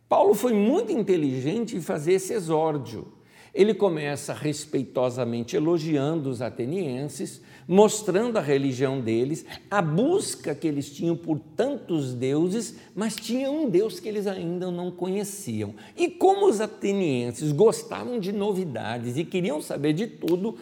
Paulo 0.08 0.34
foi 0.34 0.54
muito 0.54 0.90
inteligente 0.90 1.76
em 1.76 1.80
fazer 1.80 2.14
esse 2.14 2.32
exórdio. 2.32 3.12
Ele 3.52 3.74
começa 3.74 4.32
respeitosamente 4.32 5.56
elogiando 5.56 6.30
os 6.30 6.40
atenienses, 6.40 7.42
mostrando 7.66 8.38
a 8.38 8.40
religião 8.40 9.00
deles, 9.00 9.44
a 9.70 9.82
busca 9.82 10.54
que 10.54 10.66
eles 10.66 10.90
tinham 10.90 11.16
por 11.16 11.38
tantos 11.38 12.14
deuses, 12.14 12.76
mas 12.94 13.16
tinha 13.16 13.50
um 13.50 13.68
Deus 13.68 14.00
que 14.00 14.08
eles 14.08 14.26
ainda 14.26 14.70
não 14.70 14.90
conheciam. 14.90 15.74
E 15.96 16.08
como 16.08 16.46
os 16.46 16.60
atenienses 16.60 17.52
gostavam 17.52 18.18
de 18.18 18.32
novidades 18.32 19.16
e 19.16 19.24
queriam 19.24 19.60
saber 19.60 19.92
de 19.92 20.06
tudo, 20.06 20.56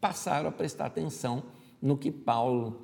passaram 0.00 0.48
a 0.48 0.52
prestar 0.52 0.86
atenção 0.86 1.42
no 1.84 1.96
que 1.96 2.10
Paulo 2.10 2.82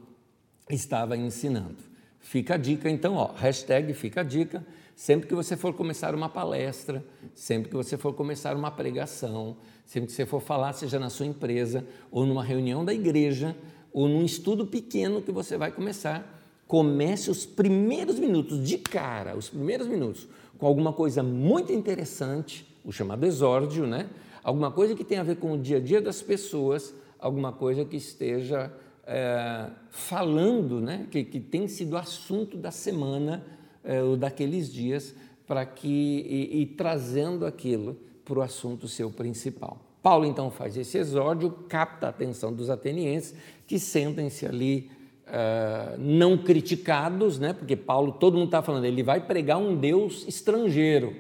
estava 0.71 1.17
ensinando. 1.17 1.83
Fica 2.21 2.55
a 2.55 2.57
dica 2.57 2.89
então, 2.89 3.15
ó, 3.15 3.33
hashtag 3.33 3.93
fica 3.95 4.21
a 4.21 4.25
dica, 4.25 4.65
sempre 4.95 5.27
que 5.27 5.35
você 5.35 5.57
for 5.57 5.75
começar 5.75 6.15
uma 6.15 6.29
palestra, 6.29 7.05
sempre 7.35 7.69
que 7.69 7.77
você 7.77 7.97
for 7.97 8.13
começar 8.13 8.55
uma 8.55 8.71
pregação, 8.71 9.57
Sempre 9.91 10.07
que 10.07 10.13
você 10.13 10.25
for 10.25 10.41
falar, 10.41 10.73
seja 10.73 11.01
na 11.01 11.11
sua 11.11 11.27
empresa, 11.27 11.85
ou 12.13 12.25
numa 12.25 12.45
reunião 12.45 12.85
da 12.85 12.95
igreja, 12.95 13.57
ou 13.93 14.07
num 14.07 14.25
estudo 14.25 14.65
pequeno 14.65 15.21
que 15.21 15.33
você 15.33 15.57
vai 15.59 15.73
começar, 15.73 16.41
comece 16.65 17.29
os 17.29 17.45
primeiros 17.45 18.17
minutos, 18.17 18.65
de 18.65 18.79
cara, 18.79 19.37
os 19.37 19.49
primeiros 19.49 19.89
minutos, 19.89 20.29
com 20.57 20.65
alguma 20.65 20.93
coisa 20.93 21.25
muito 21.25 21.73
interessante, 21.73 22.65
o 22.85 22.93
chamado 22.93 23.27
exórdio, 23.27 23.85
né? 23.85 24.09
Alguma 24.45 24.71
coisa 24.71 24.95
que 24.95 25.03
tenha 25.03 25.23
a 25.23 25.25
ver 25.25 25.39
com 25.39 25.55
o 25.55 25.59
dia 25.59 25.79
a 25.79 25.81
dia 25.81 26.01
das 26.01 26.23
pessoas, 26.23 26.95
alguma 27.19 27.53
coisa 27.53 27.85
que 27.85 27.97
esteja 27.97 28.73
é, 29.13 29.67
falando, 29.91 30.81
né? 30.81 31.09
Que, 31.11 31.25
que 31.25 31.41
tem 31.41 31.67
sido 31.67 31.97
assunto 31.97 32.57
da 32.57 32.71
semana 32.71 33.45
é, 33.83 34.01
ou 34.01 34.17
daqueles 34.17 34.73
dias, 34.73 35.15
para 35.49 35.67
que 35.67 35.89
e, 35.89 36.63
e 36.63 36.67
trazendo 36.67 37.45
aquilo 37.45 37.97
para 38.25 38.39
o 38.39 38.43
assunto 38.43 38.87
seu 38.87 39.11
principal. 39.11 39.81
Paulo 40.01 40.25
então 40.25 40.49
faz 40.49 40.77
esse 40.77 40.97
exórdio, 40.97 41.51
capta 41.69 42.07
a 42.07 42.11
atenção 42.11 42.53
dos 42.53 42.71
atenienses, 42.71 43.35
que 43.67 43.79
sentem-se 43.79 44.47
ali 44.47 44.91
uh, 45.27 45.99
não 45.99 46.39
criticados, 46.39 47.39
né? 47.39 47.53
porque 47.53 47.77
Paulo, 47.77 48.13
todo 48.13 48.35
mundo 48.35 48.47
está 48.47 48.63
falando, 48.63 48.85
ele 48.85 49.03
vai 49.03 49.21
pregar 49.21 49.59
um 49.59 49.77
Deus 49.77 50.25
estrangeiro. 50.27 51.15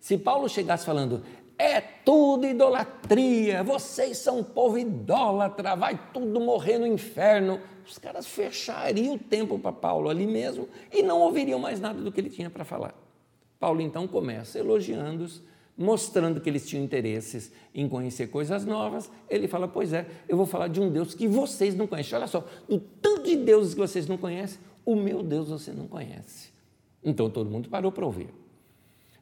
Se 0.00 0.18
Paulo 0.18 0.48
chegasse 0.48 0.84
falando, 0.84 1.22
é 1.58 1.80
tudo 1.80 2.46
idolatria, 2.46 3.62
vocês 3.62 4.18
são 4.18 4.40
um 4.40 4.44
povo 4.44 4.78
idólatra, 4.78 5.74
vai 5.74 5.98
tudo 6.12 6.40
morrer 6.40 6.78
no 6.78 6.86
inferno, 6.86 7.60
os 7.86 7.98
caras 7.98 8.26
fechariam 8.26 9.14
o 9.14 9.18
tempo 9.18 9.58
para 9.58 9.72
Paulo 9.72 10.08
ali 10.08 10.26
mesmo 10.26 10.68
e 10.92 11.02
não 11.02 11.20
ouviriam 11.20 11.58
mais 11.58 11.80
nada 11.80 12.00
do 12.00 12.12
que 12.12 12.20
ele 12.20 12.30
tinha 12.30 12.50
para 12.50 12.64
falar. 12.64 12.94
Paulo 13.58 13.80
então 13.80 14.06
começa 14.06 14.58
elogiando-os 14.58 15.42
mostrando 15.76 16.40
que 16.40 16.48
eles 16.48 16.66
tinham 16.66 16.82
interesses 16.82 17.52
em 17.74 17.88
conhecer 17.88 18.28
coisas 18.28 18.64
novas, 18.64 19.10
ele 19.28 19.46
fala: 19.46 19.68
Pois 19.68 19.92
é, 19.92 20.06
eu 20.28 20.36
vou 20.36 20.46
falar 20.46 20.68
de 20.68 20.80
um 20.80 20.90
Deus 20.90 21.14
que 21.14 21.28
vocês 21.28 21.74
não 21.74 21.86
conhecem. 21.86 22.16
Olha 22.16 22.26
só, 22.26 22.46
o 22.68 22.78
tanto 22.78 23.24
de 23.24 23.36
deuses 23.36 23.74
que 23.74 23.80
vocês 23.80 24.06
não 24.06 24.16
conhecem, 24.16 24.58
o 24.84 24.96
meu 24.96 25.22
Deus 25.22 25.48
você 25.48 25.72
não 25.72 25.86
conhece. 25.86 26.50
Então 27.04 27.28
todo 27.28 27.50
mundo 27.50 27.68
parou 27.68 27.92
para 27.92 28.06
ouvir. 28.06 28.28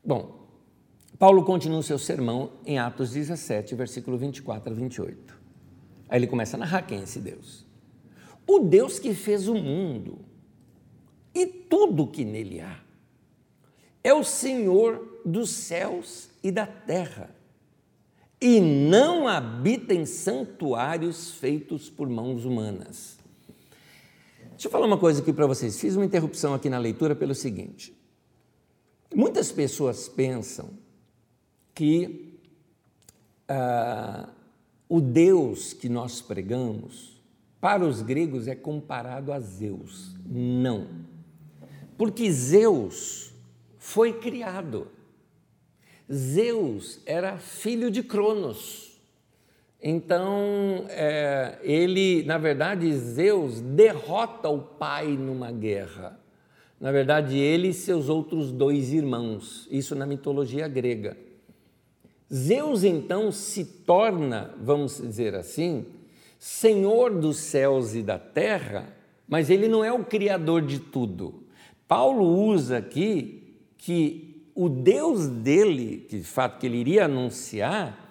Bom, 0.05 0.44
Paulo 1.25 1.43
continua 1.43 1.79
o 1.79 1.83
seu 1.83 1.99
sermão 1.99 2.53
em 2.67 2.79
Atos 2.79 3.13
17, 3.13 3.75
versículo 3.75 4.19
24 4.19 4.71
a 4.71 4.77
28. 4.77 5.41
Aí 6.07 6.19
ele 6.19 6.27
começa 6.27 6.55
a 6.55 6.61
narrar 6.61 6.83
quem 6.83 6.99
é 6.99 7.03
esse 7.05 7.19
Deus. 7.19 7.65
O 8.47 8.59
Deus 8.59 8.99
que 8.99 9.15
fez 9.15 9.49
o 9.49 9.55
mundo 9.55 10.19
e 11.35 11.47
tudo 11.47 12.07
que 12.07 12.27
nele 12.27 12.61
há. 12.61 12.79
É 14.03 14.13
o 14.13 14.23
Senhor 14.23 15.23
dos 15.25 15.49
céus 15.49 16.29
e 16.43 16.53
da 16.53 16.67
terra, 16.67 17.35
e 18.39 18.61
não 18.61 19.27
habita 19.27 19.95
em 19.95 20.05
santuários 20.05 21.31
feitos 21.31 21.89
por 21.89 22.07
mãos 22.07 22.45
humanas. 22.45 23.19
Deixa 24.51 24.67
eu 24.67 24.71
falar 24.71 24.85
uma 24.85 24.99
coisa 24.99 25.23
aqui 25.23 25.33
para 25.33 25.47
vocês. 25.47 25.81
Fiz 25.81 25.97
uma 25.97 26.05
interrupção 26.05 26.53
aqui 26.53 26.69
na 26.69 26.77
leitura 26.77 27.17
pelo 27.17 27.35
seguinte: 27.35 27.99
muitas 29.15 29.51
pessoas 29.51 30.07
pensam 30.07 30.84
que 31.75 32.39
ah, 33.49 34.29
o 34.89 35.01
Deus 35.01 35.73
que 35.73 35.89
nós 35.89 36.21
pregamos, 36.23 37.21
para 37.61 37.85
os 37.85 38.03
gregos, 38.03 38.47
é 38.47 38.55
comparado 38.55 39.33
a 39.33 39.41
Zeus. 39.41 40.15
Não. 40.27 40.87
Porque 41.97 42.31
Zeus 42.31 43.33
foi 43.79 44.13
criado. 44.13 44.89
Zeus 46.13 47.01
era 47.07 47.39
filho 47.39 47.91
de 47.91 48.03
Cronos. 48.03 49.01
Então, 49.83 50.87
é, 50.89 51.59
ele, 51.63 52.23
na 52.25 52.39
verdade, 52.39 52.91
Zeus 52.97 53.61
derrota 53.61 54.49
o 54.49 54.61
pai 54.61 55.09
numa 55.09 55.51
guerra. 55.51 56.19
Na 56.81 56.93
verdade, 56.93 57.39
ele 57.39 57.69
e 57.69 57.75
seus 57.75 58.09
outros 58.09 58.51
dois 58.53 58.93
irmãos, 58.93 59.67
isso 59.71 59.95
na 59.95 60.07
mitologia 60.07 60.69
grega. 60.69 61.17
Zeus 62.33 62.85
então 62.85 63.31
se 63.31 63.65
torna, 63.65 64.55
vamos 64.61 64.99
dizer 64.99 65.35
assim, 65.35 65.87
senhor 66.39 67.11
dos 67.11 67.39
céus 67.39 67.95
e 67.95 68.03
da 68.03 68.19
terra, 68.19 68.89
mas 69.29 69.51
ele 69.51 69.69
não 69.69 69.85
é 69.85 69.93
o 69.93 70.05
criador 70.05 70.63
de 70.63 70.79
tudo. 70.79 71.43
Paulo 71.87 72.25
usa 72.25 72.79
aqui 72.79 73.57
que 73.77 74.49
o 74.55 74.69
Deus 74.69 75.27
dele, 75.27 76.07
que 76.09 76.19
de 76.19 76.25
fato 76.25 76.59
que 76.59 76.67
ele 76.67 76.79
iria 76.79 77.07
anunciar, 77.07 78.05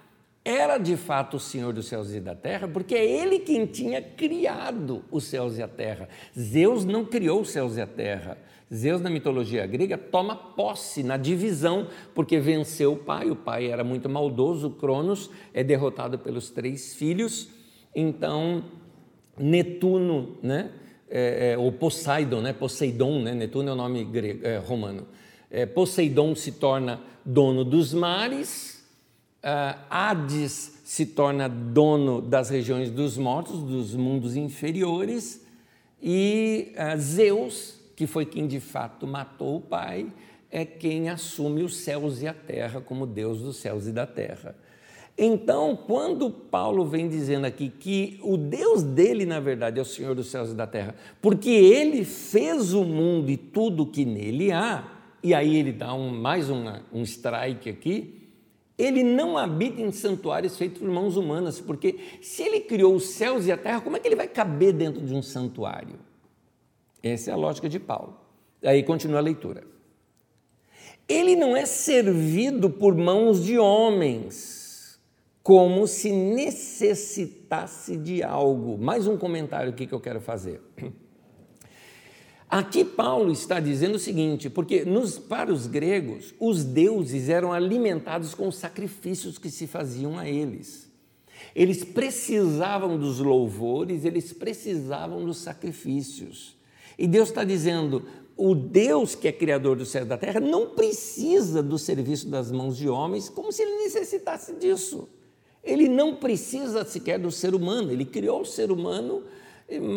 era 0.45 0.77
de 0.77 0.97
fato 0.97 1.37
o 1.37 1.39
Senhor 1.39 1.71
dos 1.71 1.87
céus 1.87 2.13
e 2.13 2.19
da 2.19 2.35
terra, 2.35 2.67
porque 2.67 2.95
é 2.95 3.05
ele 3.05 3.39
quem 3.39 3.65
tinha 3.65 4.01
criado 4.01 5.03
os 5.09 5.23
céus 5.23 5.57
e 5.57 5.63
a 5.63 5.67
terra. 5.67 6.09
Zeus 6.37 6.83
não 6.83 7.05
criou 7.05 7.41
os 7.41 7.49
céus 7.49 7.77
e 7.77 7.81
a 7.81 7.87
terra. 7.87 8.37
Zeus, 8.73 9.01
na 9.01 9.09
mitologia 9.09 9.65
grega, 9.67 9.97
toma 9.97 10.35
posse 10.35 11.03
na 11.03 11.17
divisão, 11.17 11.87
porque 12.15 12.39
venceu 12.39 12.93
o 12.93 12.97
pai. 12.97 13.29
O 13.29 13.35
pai 13.35 13.67
era 13.67 13.83
muito 13.83 14.09
maldoso, 14.09 14.71
Cronos 14.71 15.29
é 15.53 15.63
derrotado 15.63 16.17
pelos 16.17 16.49
três 16.49 16.95
filhos. 16.95 17.49
Então, 17.95 18.63
Netuno, 19.37 20.37
né? 20.41 20.71
É, 21.09 21.51
é, 21.51 21.57
ou 21.57 21.71
Poseidon, 21.71 22.41
né? 22.41 22.53
Poseidon, 22.53 23.21
né? 23.21 23.33
Netuno 23.35 23.69
é 23.69 23.73
o 23.73 23.75
nome 23.75 24.03
grego, 24.03 24.47
é, 24.47 24.57
romano 24.57 25.05
é, 25.53 25.67
Poseidon 25.67 26.33
se 26.33 26.53
torna 26.53 26.99
dono 27.23 27.63
dos 27.63 27.93
mares, 27.93 28.83
uh, 29.43 29.79
Hades 29.87 30.81
se 30.83 31.05
torna 31.05 31.47
dono 31.47 32.19
das 32.19 32.49
regiões 32.49 32.89
dos 32.89 33.19
mortos, 33.19 33.61
dos 33.61 33.93
mundos 33.93 34.35
inferiores, 34.35 35.45
e 36.01 36.73
uh, 36.75 36.99
Zeus, 36.99 37.75
que 37.95 38.07
foi 38.07 38.25
quem 38.25 38.47
de 38.47 38.59
fato 38.59 39.05
matou 39.05 39.57
o 39.57 39.61
pai, 39.61 40.07
é 40.49 40.63
quem 40.65 41.09
assume 41.09 41.63
os 41.63 41.77
céus 41.77 42.21
e 42.21 42.27
a 42.27 42.33
terra 42.33 42.79
como 42.79 43.07
Deus 43.07 43.41
dos 43.41 43.57
céus 43.57 43.87
e 43.87 43.91
da 43.91 44.05
terra. 44.05 44.55
Então, 45.17 45.75
quando 45.75 46.29
Paulo 46.29 46.85
vem 46.85 47.07
dizendo 47.07 47.45
aqui 47.45 47.69
que 47.69 48.19
o 48.23 48.35
Deus 48.35 48.81
dele, 48.81 49.25
na 49.25 49.39
verdade, 49.39 49.77
é 49.77 49.81
o 49.81 49.85
Senhor 49.85 50.15
dos 50.15 50.27
céus 50.27 50.51
e 50.51 50.55
da 50.55 50.65
terra, 50.65 50.95
porque 51.21 51.49
ele 51.49 52.03
fez 52.03 52.73
o 52.73 52.83
mundo 52.83 53.29
e 53.29 53.37
tudo 53.37 53.85
que 53.85 54.05
nele 54.05 54.51
há, 54.51 54.91
e 55.21 55.33
aí 55.33 55.55
ele 55.55 55.71
dá 55.71 55.93
um, 55.93 56.09
mais 56.09 56.49
uma, 56.49 56.81
um 56.91 57.03
strike 57.03 57.69
aqui, 57.69 58.21
ele 58.75 59.03
não 59.03 59.37
habita 59.37 59.81
em 59.81 59.91
santuários 59.91 60.57
feitos 60.57 60.79
por 60.79 60.89
mãos 60.89 61.15
humanas, 61.15 61.59
porque 61.59 61.99
se 62.21 62.41
ele 62.41 62.59
criou 62.61 62.95
os 62.95 63.09
céus 63.09 63.45
e 63.45 63.51
a 63.51 63.57
terra, 63.57 63.81
como 63.81 63.95
é 63.95 63.99
que 63.99 64.07
ele 64.07 64.15
vai 64.15 64.27
caber 64.27 64.73
dentro 64.73 65.05
de 65.05 65.13
um 65.13 65.21
santuário? 65.21 65.99
Essa 67.03 67.31
é 67.31 67.33
a 67.33 67.37
lógica 67.37 67.67
de 67.67 67.79
Paulo. 67.79 68.17
Aí 68.63 68.81
continua 68.81 69.19
a 69.19 69.21
leitura. 69.21 69.65
Ele 71.07 71.35
não 71.35 71.55
é 71.55 71.65
servido 71.65 72.69
por 72.69 72.95
mãos 72.95 73.43
de 73.43 73.59
homens, 73.59 74.97
como 75.43 75.85
se 75.85 76.13
necessitasse 76.13 77.97
de 77.97 78.23
algo. 78.23 78.77
Mais 78.77 79.05
um 79.05 79.17
comentário 79.17 79.69
aqui 79.69 79.85
que 79.85 79.93
eu 79.93 79.99
quero 79.99 80.21
fazer. 80.21 80.61
Aqui 82.49 82.85
Paulo 82.85 83.31
está 83.31 83.59
dizendo 83.59 83.95
o 83.95 83.99
seguinte, 83.99 84.47
porque 84.47 84.85
nos, 84.85 85.17
para 85.17 85.51
os 85.51 85.65
gregos, 85.65 86.35
os 86.39 86.63
deuses 86.63 87.27
eram 87.27 87.51
alimentados 87.51 88.35
com 88.35 88.47
os 88.47 88.57
sacrifícios 88.57 89.39
que 89.39 89.49
se 89.49 89.65
faziam 89.65 90.19
a 90.19 90.29
eles. 90.29 90.87
Eles 91.55 91.83
precisavam 91.83 92.97
dos 92.97 93.17
louvores, 93.19 94.05
eles 94.05 94.31
precisavam 94.31 95.25
dos 95.25 95.39
sacrifícios. 95.39 96.55
E 96.97 97.07
Deus 97.07 97.29
está 97.29 97.43
dizendo: 97.43 98.03
o 98.35 98.55
Deus 98.55 99.15
que 99.15 99.27
é 99.27 99.31
criador 99.31 99.75
do 99.75 99.85
céu 99.85 100.03
e 100.03 100.05
da 100.05 100.17
terra 100.17 100.39
não 100.39 100.69
precisa 100.69 101.61
do 101.61 101.77
serviço 101.77 102.27
das 102.27 102.51
mãos 102.51 102.77
de 102.77 102.89
homens 102.89 103.29
como 103.29 103.51
se 103.51 103.61
ele 103.61 103.83
necessitasse 103.83 104.53
disso. 104.55 105.07
Ele 105.63 105.87
não 105.87 106.15
precisa 106.15 106.83
sequer 106.83 107.17
do 107.19 107.31
ser 107.31 107.55
humano, 107.55 107.91
ele 107.91 108.03
criou 108.03 108.41
o 108.41 108.45
ser 108.45 108.71
humano, 108.71 109.23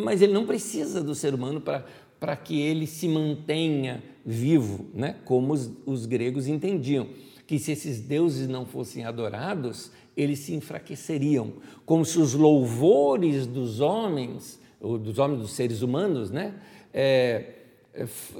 mas 0.04 0.22
ele 0.22 0.32
não 0.32 0.46
precisa 0.46 1.02
do 1.02 1.14
ser 1.14 1.34
humano 1.34 1.60
para 1.60 2.36
que 2.36 2.60
ele 2.60 2.86
se 2.86 3.08
mantenha 3.08 4.02
vivo, 4.24 4.86
né? 4.94 5.16
como 5.24 5.52
os, 5.52 5.70
os 5.84 6.06
gregos 6.06 6.46
entendiam. 6.46 7.08
Que 7.46 7.58
se 7.58 7.72
esses 7.72 8.00
deuses 8.00 8.48
não 8.48 8.64
fossem 8.66 9.04
adorados, 9.04 9.90
eles 10.16 10.40
se 10.40 10.54
enfraqueceriam, 10.54 11.52
como 11.84 12.04
se 12.04 12.18
os 12.18 12.34
louvores 12.34 13.46
dos 13.46 13.80
homens, 13.80 14.58
ou 14.80 14.98
dos 14.98 15.18
homens, 15.18 15.40
dos 15.40 15.52
seres 15.52 15.82
humanos, 15.82 16.30
né? 16.30 16.54
É, 16.98 17.44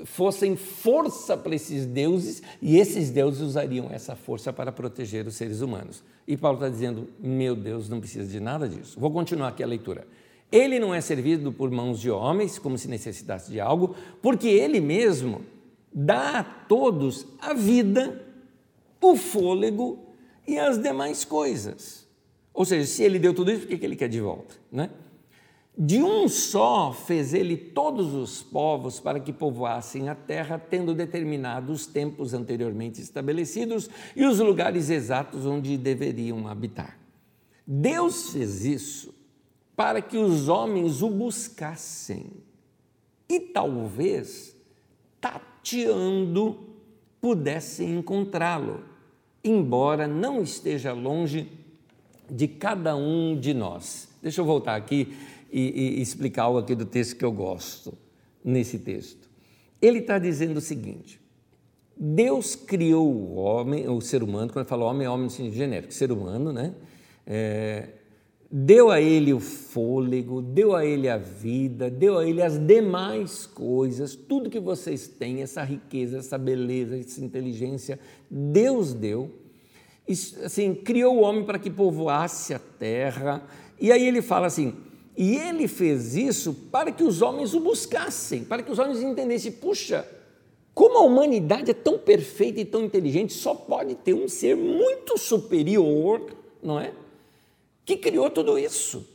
fossem 0.06 0.56
força 0.56 1.36
para 1.36 1.54
esses 1.54 1.84
deuses 1.84 2.42
e 2.62 2.78
esses 2.78 3.10
deuses 3.10 3.42
usariam 3.42 3.90
essa 3.90 4.16
força 4.16 4.50
para 4.50 4.72
proteger 4.72 5.26
os 5.26 5.34
seres 5.34 5.60
humanos. 5.60 6.02
E 6.26 6.38
Paulo 6.38 6.56
está 6.56 6.70
dizendo: 6.70 7.06
meu 7.20 7.54
Deus, 7.54 7.88
não 7.90 8.00
precisa 8.00 8.26
de 8.26 8.40
nada 8.40 8.66
disso. 8.66 8.98
Vou 8.98 9.10
continuar 9.10 9.48
aqui 9.48 9.62
a 9.62 9.66
leitura. 9.66 10.06
Ele 10.50 10.78
não 10.78 10.94
é 10.94 11.02
servido 11.02 11.52
por 11.52 11.70
mãos 11.70 12.00
de 12.00 12.10
homens, 12.10 12.58
como 12.58 12.78
se 12.78 12.88
necessitasse 12.88 13.50
de 13.50 13.60
algo, 13.60 13.94
porque 14.22 14.48
ele 14.48 14.80
mesmo 14.80 15.42
dá 15.92 16.38
a 16.38 16.44
todos 16.44 17.26
a 17.38 17.52
vida, 17.52 18.24
o 19.00 19.16
fôlego 19.16 19.98
e 20.46 20.58
as 20.58 20.80
demais 20.80 21.24
coisas. 21.24 22.06
Ou 22.54 22.64
seja, 22.64 22.86
se 22.86 23.02
ele 23.02 23.18
deu 23.18 23.34
tudo 23.34 23.50
isso, 23.50 23.66
por 23.66 23.76
que 23.76 23.84
ele 23.84 23.96
quer 23.96 24.08
de 24.08 24.20
volta? 24.20 24.54
Né? 24.72 24.88
De 25.78 26.02
um 26.02 26.26
só 26.26 26.90
fez 26.90 27.34
ele 27.34 27.54
todos 27.54 28.14
os 28.14 28.42
povos 28.42 28.98
para 28.98 29.20
que 29.20 29.30
povoassem 29.30 30.08
a 30.08 30.14
terra, 30.14 30.58
tendo 30.58 30.94
determinado 30.94 31.70
os 31.70 31.86
tempos 31.86 32.32
anteriormente 32.32 33.02
estabelecidos 33.02 33.90
e 34.14 34.24
os 34.24 34.38
lugares 34.38 34.88
exatos 34.88 35.44
onde 35.44 35.76
deveriam 35.76 36.48
habitar. 36.48 36.98
Deus 37.66 38.30
fez 38.30 38.64
isso 38.64 39.14
para 39.76 40.00
que 40.00 40.16
os 40.16 40.48
homens 40.48 41.02
o 41.02 41.10
buscassem 41.10 42.30
e 43.28 43.38
talvez, 43.38 44.56
tateando, 45.20 46.58
pudessem 47.20 47.98
encontrá-lo, 47.98 48.82
embora 49.44 50.06
não 50.06 50.40
esteja 50.40 50.94
longe 50.94 51.52
de 52.30 52.48
cada 52.48 52.96
um 52.96 53.38
de 53.38 53.52
nós. 53.52 54.08
Deixa 54.22 54.40
eu 54.40 54.44
voltar 54.44 54.74
aqui 54.74 55.14
e, 55.56 55.98
e 55.98 56.02
explicar 56.02 56.42
algo 56.42 56.58
aqui 56.58 56.74
do 56.74 56.84
texto 56.84 57.16
que 57.16 57.24
eu 57.24 57.32
gosto, 57.32 57.96
nesse 58.44 58.78
texto. 58.78 59.26
Ele 59.80 60.00
está 60.00 60.18
dizendo 60.18 60.58
o 60.58 60.60
seguinte: 60.60 61.18
Deus 61.96 62.54
criou 62.54 63.10
o 63.10 63.36
homem, 63.36 63.88
o 63.88 64.00
ser 64.02 64.22
humano, 64.22 64.52
quando 64.52 64.66
fala 64.66 64.84
homem, 64.84 65.08
homem 65.08 65.24
no 65.24 65.30
sentido 65.30 65.54
genérico, 65.54 65.94
ser 65.94 66.12
humano, 66.12 66.52
né? 66.52 66.74
É, 67.26 67.88
deu 68.50 68.90
a 68.90 69.00
ele 69.00 69.32
o 69.32 69.40
fôlego, 69.40 70.42
deu 70.42 70.76
a 70.76 70.84
ele 70.84 71.08
a 71.08 71.16
vida, 71.16 71.90
deu 71.90 72.18
a 72.18 72.26
ele 72.26 72.42
as 72.42 72.58
demais 72.58 73.46
coisas, 73.46 74.14
tudo 74.14 74.50
que 74.50 74.60
vocês 74.60 75.08
têm, 75.08 75.40
essa 75.40 75.62
riqueza, 75.62 76.18
essa 76.18 76.36
beleza, 76.36 76.98
essa 76.98 77.24
inteligência, 77.24 77.98
Deus 78.30 78.92
deu. 78.92 79.30
E, 80.06 80.12
assim, 80.12 80.74
criou 80.74 81.16
o 81.16 81.22
homem 81.22 81.44
para 81.44 81.58
que 81.58 81.70
povoasse 81.70 82.52
a 82.52 82.58
terra. 82.58 83.42
E 83.80 83.90
aí 83.90 84.06
ele 84.06 84.20
fala 84.20 84.46
assim: 84.46 84.74
e 85.16 85.36
ele 85.36 85.66
fez 85.66 86.14
isso 86.14 86.52
para 86.70 86.92
que 86.92 87.02
os 87.02 87.22
homens 87.22 87.54
o 87.54 87.60
buscassem, 87.60 88.44
para 88.44 88.62
que 88.62 88.70
os 88.70 88.78
homens 88.78 89.02
entendessem: 89.02 89.52
puxa, 89.52 90.06
como 90.74 90.98
a 90.98 91.02
humanidade 91.02 91.70
é 91.70 91.74
tão 91.74 91.98
perfeita 91.98 92.60
e 92.60 92.64
tão 92.64 92.84
inteligente, 92.84 93.32
só 93.32 93.54
pode 93.54 93.94
ter 93.94 94.14
um 94.14 94.28
ser 94.28 94.56
muito 94.56 95.16
superior, 95.16 96.36
não 96.62 96.78
é? 96.78 96.92
Que 97.84 97.96
criou 97.96 98.28
tudo 98.28 98.58
isso. 98.58 99.06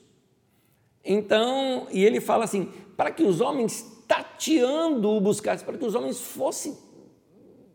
Então, 1.04 1.88
e 1.92 2.04
ele 2.04 2.20
fala 2.20 2.46
assim: 2.46 2.70
para 2.98 3.12
que 3.12 3.24
os 3.24 3.42
homens 3.42 3.86
tateando 4.08 5.10
o 5.10 5.22
buscassem, 5.22 5.66
para 5.66 5.78
que 5.78 5.86
os 5.86 5.96
homens 5.96 6.20
fossem 6.20 6.76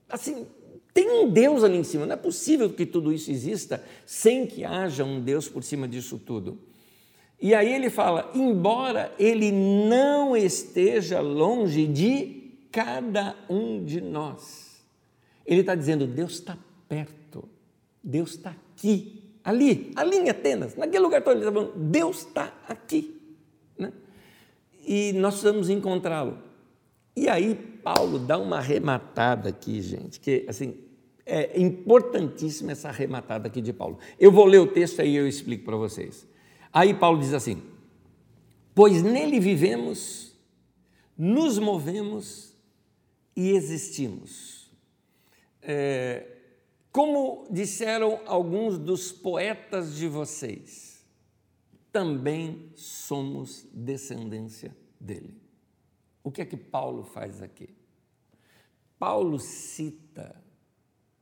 assim, 0.09 0.47
tem 0.93 1.11
um 1.11 1.31
Deus 1.31 1.63
ali 1.63 1.77
em 1.77 1.85
cima, 1.85 2.07
não 2.07 2.15
é 2.15 2.17
possível 2.17 2.71
que 2.71 2.87
tudo 2.87 3.13
isso 3.13 3.31
exista 3.31 3.85
sem 4.05 4.47
que 4.47 4.65
haja 4.65 5.05
um 5.05 5.21
Deus 5.21 5.49
por 5.49 5.63
cima 5.63 5.87
disso 5.87 6.19
tudo. 6.19 6.59
E 7.41 7.55
aí 7.55 7.73
ele 7.73 7.91
fala: 7.91 8.31
embora 8.35 9.13
ele 9.19 9.53
não 9.53 10.37
esteja 10.37 11.21
longe 11.21 11.87
de 11.87 12.53
cada 12.71 13.37
um 13.49 13.85
de 13.85 14.01
nós. 14.01 14.85
Ele 15.45 15.61
está 15.61 15.75
dizendo: 15.75 16.07
Deus 16.07 16.35
está 16.35 16.57
perto, 16.89 17.49
Deus 18.03 18.31
está 18.31 18.51
aqui, 18.51 19.23
ali, 19.45 19.93
ali 19.95 20.17
em 20.17 20.31
Atenas, 20.31 20.75
naquele 20.77 21.03
lugar 21.03 21.23
todo. 21.23 21.37
Ele 21.37 21.41
está 21.47 21.53
falando: 21.53 21.73
Deus 21.77 22.19
está 22.19 22.53
aqui. 22.69 23.21
Né? 23.79 23.93
E 24.87 25.13
nós 25.15 25.35
precisamos 25.35 25.69
encontrá-lo. 25.69 26.39
E 27.15 27.29
aí 27.29 27.55
Paulo 27.55 28.19
dá 28.19 28.37
uma 28.39 28.57
arrematada 28.57 29.49
aqui, 29.49 29.81
gente, 29.81 30.21
que 30.21 30.45
assim 30.49 30.75
é 31.25 31.61
importantíssima 31.61 32.73
essa 32.73 32.89
arrematada 32.89 33.49
aqui 33.49 33.61
de 33.61 33.73
Paulo. 33.73 33.99
Eu 34.19 34.31
vou 34.31 34.45
ler 34.45 34.59
o 34.59 34.67
texto 34.67 35.01
aí 35.01 35.13
e 35.13 35.17
eu 35.17 35.27
explico 35.27 35.65
para 35.65 35.77
vocês. 35.77 36.27
Aí 36.73 36.95
Paulo 36.95 37.21
diz 37.21 37.33
assim: 37.33 37.63
Pois 38.75 39.03
nele 39.03 39.41
vivemos, 39.41 40.35
nos 41.17 41.59
movemos 41.59 42.55
e 43.35 43.51
existimos. 43.51 44.71
É, 45.63 46.37
como 46.93 47.47
disseram 47.51 48.21
alguns 48.27 48.79
dos 48.79 49.13
poetas 49.13 49.97
de 49.97 50.09
vocês, 50.09 51.05
também 51.93 52.71
somos 52.75 53.67
descendência 53.73 54.77
dele. 55.01 55.41
O 56.23 56.31
que 56.31 56.43
é 56.43 56.45
que 56.45 56.57
Paulo 56.57 57.03
faz 57.05 57.41
aqui? 57.41 57.69
Paulo 58.99 59.39
cita 59.39 60.43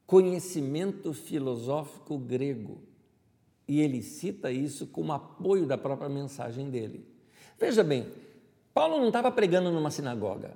conhecimento 0.07 1.13
filosófico 1.13 2.19
grego 2.19 2.83
e 3.67 3.81
ele 3.81 4.03
cita 4.03 4.51
isso 4.51 4.87
como 4.87 5.13
apoio 5.13 5.67
da 5.67 5.79
própria 5.79 6.09
mensagem 6.09 6.71
dele. 6.71 7.07
Veja 7.59 7.83
bem, 7.83 8.07
Paulo 8.73 8.99
não 8.99 9.09
estava 9.09 9.31
pregando 9.31 9.71
numa 9.71 9.91
sinagoga. 9.91 10.53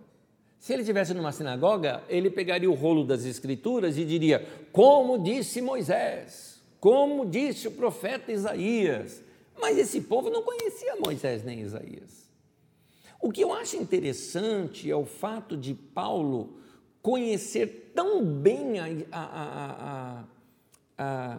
Se 0.58 0.72
ele 0.72 0.82
estivesse 0.82 1.14
numa 1.14 1.32
sinagoga, 1.32 2.02
ele 2.08 2.30
pegaria 2.30 2.70
o 2.70 2.74
rolo 2.74 3.04
das 3.04 3.24
Escrituras 3.24 3.96
e 3.96 4.04
diria: 4.04 4.46
Como 4.72 5.18
disse 5.18 5.62
Moisés, 5.62 6.60
como 6.80 7.24
disse 7.24 7.68
o 7.68 7.72
profeta 7.72 8.32
Isaías. 8.32 9.22
Mas 9.60 9.76
esse 9.78 10.02
povo 10.02 10.30
não 10.30 10.42
conhecia 10.42 10.96
Moisés 10.96 11.44
nem 11.44 11.60
Isaías. 11.60 12.28
O 13.20 13.32
que 13.32 13.42
eu 13.42 13.52
acho 13.52 13.76
interessante 13.76 14.88
é 14.88 14.94
o 14.94 15.04
fato 15.04 15.56
de 15.56 15.74
Paulo 15.74 16.58
conhecer 17.02 17.92
tão 17.94 18.24
bem 18.24 18.78
a, 18.78 18.86
a, 19.10 20.24
a, 20.98 21.34
a 21.36 21.38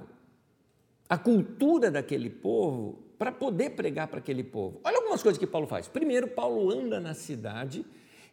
a 1.10 1.18
cultura 1.18 1.89
daquele 1.89 2.30
povo 2.30 2.99
para 3.18 3.32
poder 3.32 3.72
pregar 3.72 4.07
para 4.07 4.20
aquele 4.20 4.43
povo. 4.43 4.80
Olha 4.84 4.97
algumas 4.97 5.24
coisas 5.24 5.39
que 5.39 5.47
Paulo 5.47 5.68
faz. 5.68 5.88
Primeiro, 5.88 6.28
Paulo 6.28 6.70
anda 6.72 6.99
na 6.99 7.16
cidade 7.16 7.84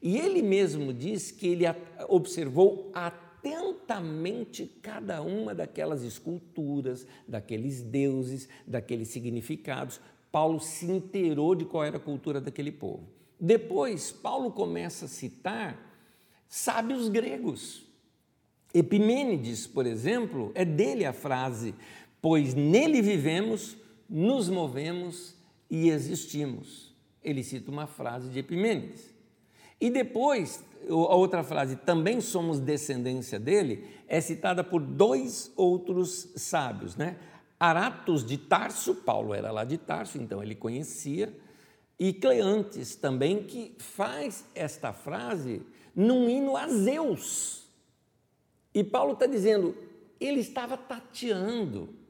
e 0.02 0.18
ele 0.18 0.42
mesmo 0.42 0.92
diz 0.92 1.30
que 1.30 1.48
ele 1.48 1.64
observou 2.06 2.90
atentamente 2.94 4.66
cada 4.82 5.22
uma 5.22 5.54
daquelas 5.54 6.02
esculturas, 6.02 7.06
daqueles 7.26 7.80
deuses, 7.80 8.48
daqueles 8.66 9.08
significados. 9.08 9.98
Paulo 10.30 10.60
se 10.60 10.84
inteirou 10.84 11.54
de 11.54 11.64
qual 11.64 11.82
era 11.82 11.96
a 11.96 12.00
cultura 12.00 12.40
daquele 12.40 12.70
povo. 12.70 13.08
Depois, 13.40 14.12
Paulo 14.12 14.50
começa 14.50 15.06
a 15.06 15.08
citar 15.08 15.78
sábios 16.48 17.08
gregos. 17.08 17.84
Epimênides, 18.72 19.66
por 19.66 19.86
exemplo, 19.86 20.52
é 20.54 20.64
dele 20.64 21.06
a 21.06 21.12
frase: 21.12 21.74
pois 22.28 22.54
nele 22.54 23.00
vivemos, 23.00 23.76
nos 24.10 24.48
movemos 24.48 25.36
e 25.70 25.90
existimos. 25.90 26.92
Ele 27.22 27.40
cita 27.44 27.70
uma 27.70 27.86
frase 27.86 28.28
de 28.30 28.40
Epimênides. 28.40 29.14
E 29.80 29.88
depois, 29.90 30.64
a 30.88 31.14
outra 31.14 31.44
frase, 31.44 31.76
também 31.76 32.20
somos 32.20 32.58
descendência 32.58 33.38
dele, 33.38 33.86
é 34.08 34.20
citada 34.20 34.64
por 34.64 34.82
dois 34.82 35.52
outros 35.54 36.32
sábios, 36.34 36.96
né? 36.96 37.16
Aratos 37.60 38.26
de 38.26 38.36
Tarso, 38.36 38.96
Paulo 38.96 39.32
era 39.32 39.52
lá 39.52 39.62
de 39.62 39.78
Tarso, 39.78 40.18
então 40.18 40.42
ele 40.42 40.56
conhecia, 40.56 41.32
E 41.96 42.12
Cleantes 42.12 42.96
também, 42.96 43.44
que 43.44 43.76
faz 43.78 44.44
esta 44.52 44.92
frase 44.92 45.62
num 45.94 46.28
hino 46.28 46.56
a 46.56 46.66
Zeus. 46.66 47.68
E 48.74 48.82
Paulo 48.82 49.12
está 49.12 49.26
dizendo, 49.26 49.76
ele 50.18 50.40
estava 50.40 50.76
tateando. 50.76 52.04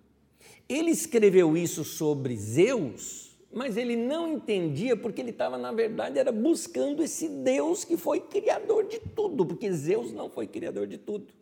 Ele 0.68 0.90
escreveu 0.90 1.56
isso 1.56 1.84
sobre 1.84 2.36
Zeus, 2.36 3.36
mas 3.52 3.76
ele 3.76 3.96
não 3.96 4.28
entendia 4.28 4.96
porque 4.96 5.20
ele 5.20 5.30
estava, 5.30 5.56
na 5.56 5.72
verdade, 5.72 6.18
era 6.18 6.32
buscando 6.32 7.02
esse 7.02 7.28
Deus 7.28 7.84
que 7.84 7.96
foi 7.96 8.20
criador 8.20 8.86
de 8.86 8.98
tudo, 8.98 9.46
porque 9.46 9.72
Zeus 9.72 10.12
não 10.12 10.28
foi 10.28 10.46
criador 10.46 10.86
de 10.86 10.98
tudo. 10.98 11.32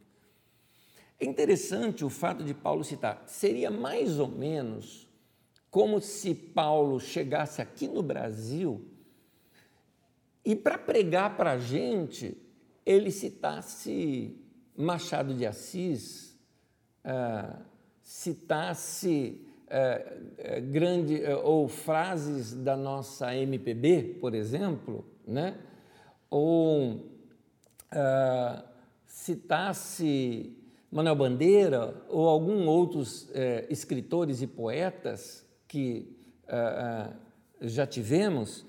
É 1.19 1.25
interessante 1.25 2.05
o 2.05 2.11
fato 2.11 2.45
de 2.45 2.53
Paulo 2.53 2.85
citar, 2.85 3.25
seria 3.27 3.71
mais 3.71 4.19
ou 4.19 4.29
menos 4.29 5.09
como 5.71 6.01
se 6.01 6.35
Paulo 6.35 7.01
chegasse 7.01 7.61
aqui 7.61 7.89
no 7.89 8.03
Brasil 8.03 8.85
e, 10.45 10.55
para 10.55 10.77
pregar 10.77 11.37
para 11.37 11.53
a 11.53 11.59
gente, 11.59 12.37
ele 12.85 13.11
citasse 13.11 14.39
Machado 14.77 15.35
de 15.35 15.47
Assis, 15.47 16.39
ah, 17.03 17.61
citasse 18.05 19.41
ah, 19.71 20.01
ah, 20.39 20.61
grande, 20.61 21.23
ou 21.43 21.67
frases 21.67 22.53
da 22.53 22.77
nossa 22.77 23.35
MPB, 23.35 24.19
por 24.21 24.35
exemplo, 24.35 25.05
né? 25.27 25.57
ou 26.31 27.13
citasse 29.07 30.59
Manuel 30.91 31.15
Bandeira 31.15 31.95
ou 32.09 32.29
alguns 32.29 32.67
outros 32.67 33.29
eh, 33.33 33.69
escritores 33.71 34.43
e 34.43 34.49
poetas 34.49 35.47
que 35.69 36.13
já 37.61 37.87
tivemos, 37.87 38.67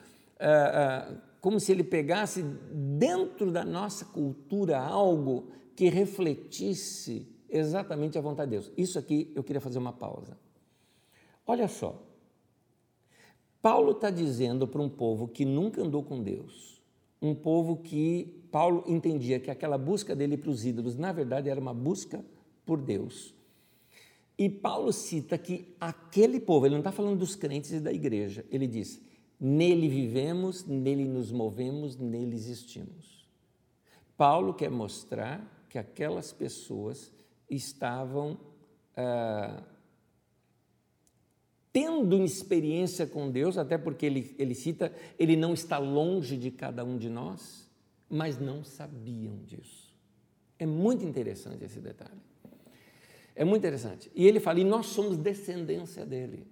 como 1.42 1.60
se 1.60 1.72
ele 1.72 1.84
pegasse 1.84 2.44
dentro 2.72 3.52
da 3.52 3.66
nossa 3.66 4.06
cultura 4.06 4.78
algo 4.78 5.52
que 5.76 5.90
refletisse 5.90 7.35
exatamente 7.50 8.18
a 8.18 8.22
vontade 8.22 8.52
de 8.52 8.58
Deus. 8.58 8.72
Isso 8.78 8.98
aqui 8.98 9.32
eu 9.36 9.44
queria 9.44 9.62
fazer 9.62 9.80
uma 9.80 9.94
pausa. 9.94 10.38
Olha 11.46 11.68
só, 11.68 12.02
Paulo 13.62 13.92
está 13.92 14.10
dizendo 14.10 14.68
para 14.68 14.82
um 14.82 14.90
povo 14.90 15.28
que 15.28 15.46
nunca 15.46 15.82
andou 15.82 16.04
com 16.04 16.22
Deus, 16.22 16.82
um 17.22 17.34
povo 17.34 17.78
que 17.78 18.44
Paulo 18.52 18.84
entendia 18.88 19.40
que 19.40 19.50
aquela 19.50 19.78
busca 19.78 20.16
dele 20.16 20.38
para 20.38 20.50
os 20.50 20.66
ídolos, 20.66 20.96
na 20.96 21.12
verdade, 21.12 21.50
era 21.50 21.60
uma 21.60 21.74
busca 21.74 22.24
por 22.66 22.80
Deus. 22.80 23.34
E 24.38 24.50
Paulo 24.50 24.92
cita 24.92 25.38
que 25.38 25.74
aquele 25.80 26.40
povo, 26.40 26.66
ele 26.66 26.76
não 26.76 26.82
está 26.82 26.92
falando 26.92 27.18
dos 27.20 27.36
crentes 27.36 27.72
e 27.72 27.80
da 27.80 27.92
igreja, 27.92 28.46
ele 28.52 28.68
diz: 28.68 29.02
nele 29.40 29.88
vivemos, 29.88 30.66
nele 30.66 31.06
nos 31.06 31.32
movemos, 31.32 31.96
nele 31.96 32.36
existimos. 32.36 33.28
Paulo 34.18 34.54
quer 34.54 34.70
mostrar 34.70 35.66
que 35.70 35.78
aquelas 35.78 36.32
pessoas 36.32 37.12
estavam 37.50 38.38
ah, 38.96 39.64
tendo 41.72 42.24
experiência 42.24 43.06
com 43.06 43.30
Deus, 43.30 43.58
até 43.58 43.78
porque 43.78 44.06
ele, 44.06 44.36
ele 44.40 44.56
cita, 44.56 44.94
ele 45.20 45.36
não 45.36 45.54
está 45.54 45.78
longe 45.78 46.38
de 46.38 46.50
cada 46.50 46.86
um 46.86 46.98
de 46.98 47.10
nós, 47.10 47.70
mas 48.10 48.40
não 48.40 48.64
sabiam 48.64 49.38
disso. 49.44 49.94
É 50.58 50.66
muito 50.66 51.04
interessante 51.04 51.66
esse 51.66 51.82
detalhe. 51.82 52.22
É 53.36 53.44
muito 53.44 53.62
interessante. 53.62 54.10
E 54.16 54.26
ele 54.26 54.40
fala, 54.40 54.62
e 54.62 54.64
nós 54.64 54.86
somos 54.86 55.18
descendência 55.18 56.06
dele. 56.06 56.48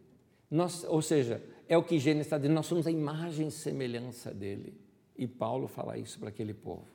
Nós, 0.52 0.84
ou 0.84 1.02
seja, 1.02 1.42
é 1.70 1.78
o 1.78 1.84
que 1.84 1.98
Gênesis 1.98 2.28
está 2.28 2.38
dizendo, 2.38 2.56
nós 2.56 2.66
somos 2.66 2.86
a 2.86 2.92
imagem 2.92 3.48
e 3.48 3.52
semelhança 3.52 4.34
dele. 4.34 4.78
E 5.18 5.26
Paulo 5.26 5.68
fala 5.68 5.98
isso 5.98 6.20
para 6.20 6.30
aquele 6.30 6.54
povo. 6.54 6.88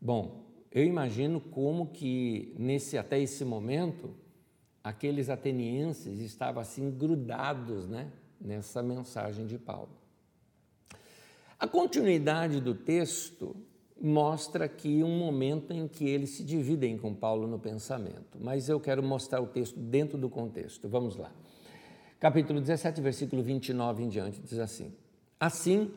Bom, 0.00 0.51
eu 0.74 0.84
imagino 0.84 1.40
como 1.40 1.88
que 1.88 2.54
nesse 2.58 2.96
até 2.96 3.20
esse 3.20 3.44
momento 3.44 4.14
aqueles 4.82 5.28
atenienses 5.28 6.20
estavam 6.20 6.60
assim 6.60 6.90
grudados, 6.90 7.86
né, 7.86 8.10
nessa 8.40 8.82
mensagem 8.82 9.46
de 9.46 9.58
Paulo. 9.58 9.90
A 11.58 11.68
continuidade 11.68 12.60
do 12.60 12.74
texto 12.74 13.54
mostra 14.00 14.64
aqui 14.64 15.04
um 15.04 15.16
momento 15.16 15.72
em 15.72 15.86
que 15.86 16.08
eles 16.08 16.30
se 16.30 16.42
dividem 16.42 16.98
com 16.98 17.14
Paulo 17.14 17.46
no 17.46 17.58
pensamento, 17.58 18.36
mas 18.40 18.68
eu 18.68 18.80
quero 18.80 19.00
mostrar 19.02 19.40
o 19.40 19.46
texto 19.46 19.78
dentro 19.78 20.18
do 20.18 20.28
contexto. 20.28 20.88
Vamos 20.88 21.16
lá. 21.16 21.32
Capítulo 22.18 22.60
17, 22.60 23.00
versículo 23.00 23.42
29 23.42 24.02
em 24.02 24.08
diante, 24.08 24.40
diz 24.40 24.58
assim: 24.58 24.92
Assim, 25.38 25.92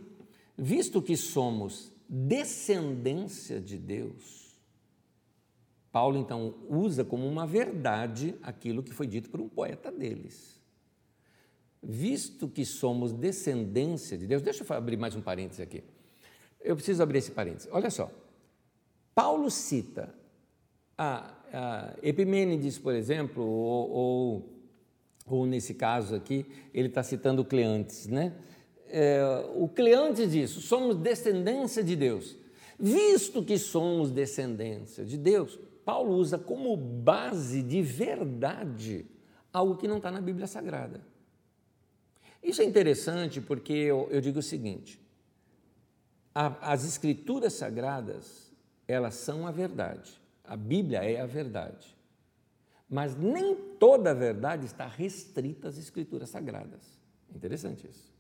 visto 0.55 1.01
que 1.01 1.17
somos 1.17 1.91
descendência 2.07 3.59
de 3.59 3.77
Deus, 3.77 4.44
Paulo 5.95 6.17
então 6.17 6.53
usa 6.67 7.05
como 7.05 7.25
uma 7.25 7.47
verdade 7.47 8.35
aquilo 8.43 8.83
que 8.83 8.91
foi 8.91 9.07
dito 9.07 9.29
por 9.29 9.39
um 9.39 9.47
poeta 9.47 9.89
deles. 9.89 10.61
Visto 11.81 12.49
que 12.49 12.65
somos 12.65 13.13
descendência 13.13 14.17
de 14.17 14.27
Deus, 14.27 14.41
deixa 14.41 14.65
eu 14.69 14.75
abrir 14.75 14.97
mais 14.97 15.15
um 15.15 15.21
parêntese 15.21 15.61
aqui. 15.61 15.81
Eu 16.59 16.75
preciso 16.75 17.01
abrir 17.01 17.19
esse 17.19 17.31
parênteses. 17.31 17.69
Olha 17.71 17.89
só. 17.89 18.11
Paulo 19.13 19.49
cita 19.49 20.13
a, 20.97 21.33
a 21.53 21.93
Epimênides, 22.03 22.77
por 22.77 22.93
exemplo, 22.93 23.45
ou, 23.45 23.89
ou, 23.89 24.49
ou, 25.25 25.45
nesse 25.45 25.75
caso 25.75 26.13
aqui, 26.13 26.45
ele 26.73 26.89
está 26.89 27.03
citando 27.03 27.45
Cleantes, 27.45 28.07
né? 28.07 28.33
É, 28.89 29.21
o 29.55 29.69
Cleantes 29.69 30.29
diz: 30.29 30.49
somos 30.49 30.97
descendência 30.97 31.81
de 31.81 31.95
Deus. 31.95 32.35
Visto 32.77 33.41
que 33.41 33.57
somos 33.57 34.11
descendência 34.11 35.05
de 35.05 35.17
Deus, 35.17 35.57
Paulo 35.85 36.15
usa 36.15 36.37
como 36.37 36.75
base 36.75 37.61
de 37.61 37.81
verdade 37.81 39.05
algo 39.53 39.77
que 39.77 39.87
não 39.87 39.97
está 39.97 40.11
na 40.11 40.19
Bíblia 40.19 40.47
Sagrada. 40.47 41.01
Isso 42.43 42.61
é 42.61 42.65
interessante 42.65 43.39
porque 43.39 43.71
eu, 43.71 44.07
eu 44.11 44.19
digo 44.19 44.39
o 44.39 44.43
seguinte: 44.43 44.99
as 46.33 46.83
escrituras 46.83 47.53
sagradas, 47.53 48.51
elas 48.87 49.13
são 49.13 49.47
a 49.47 49.51
verdade. 49.51 50.19
A 50.43 50.57
Bíblia 50.57 51.03
é 51.03 51.21
a 51.21 51.25
verdade. 51.25 51.95
Mas 52.89 53.15
nem 53.15 53.55
toda 53.79 54.11
a 54.11 54.13
verdade 54.13 54.65
está 54.65 54.85
restrita 54.85 55.69
às 55.69 55.77
escrituras 55.77 56.29
sagradas. 56.29 56.99
Interessante 57.33 57.87
isso. 57.87 58.13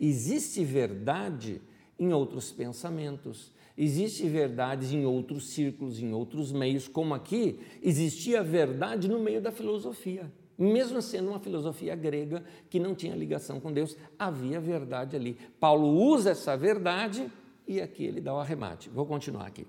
Existe 0.00 0.64
verdade 0.64 1.62
em 1.98 2.12
outros 2.12 2.50
pensamentos, 2.50 3.52
existe 3.76 4.28
verdades 4.28 4.92
em 4.92 5.04
outros 5.04 5.48
círculos, 5.48 6.00
em 6.00 6.12
outros 6.12 6.52
meios, 6.52 6.88
como 6.88 7.14
aqui 7.14 7.58
existia 7.82 8.42
verdade 8.42 9.08
no 9.08 9.18
meio 9.18 9.40
da 9.40 9.50
filosofia. 9.50 10.30
Mesmo 10.56 11.02
sendo 11.02 11.30
uma 11.30 11.40
filosofia 11.40 11.96
grega 11.96 12.44
que 12.70 12.78
não 12.78 12.94
tinha 12.94 13.14
ligação 13.16 13.58
com 13.58 13.72
Deus, 13.72 13.96
havia 14.18 14.60
verdade 14.60 15.16
ali. 15.16 15.36
Paulo 15.58 15.88
usa 15.88 16.30
essa 16.30 16.56
verdade 16.56 17.30
e 17.66 17.80
aqui 17.80 18.04
ele 18.04 18.20
dá 18.20 18.32
o 18.32 18.38
arremate. 18.38 18.88
Vou 18.88 19.04
continuar 19.04 19.46
aqui. 19.46 19.66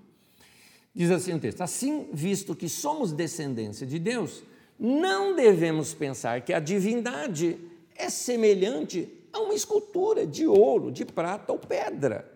Diz 0.94 1.10
assim 1.10 1.34
o 1.34 1.40
texto: 1.40 1.60
Assim, 1.60 2.08
visto 2.12 2.54
que 2.54 2.68
somos 2.68 3.12
descendência 3.12 3.86
de 3.86 3.98
Deus, 3.98 4.44
não 4.78 5.34
devemos 5.34 5.92
pensar 5.92 6.42
que 6.42 6.52
a 6.52 6.60
divindade 6.60 7.58
é 7.96 8.08
semelhante 8.08 9.08
a 9.32 9.40
uma 9.40 9.54
escultura 9.54 10.26
de 10.26 10.46
ouro, 10.46 10.92
de 10.92 11.04
prata 11.04 11.52
ou 11.52 11.58
pedra, 11.58 12.30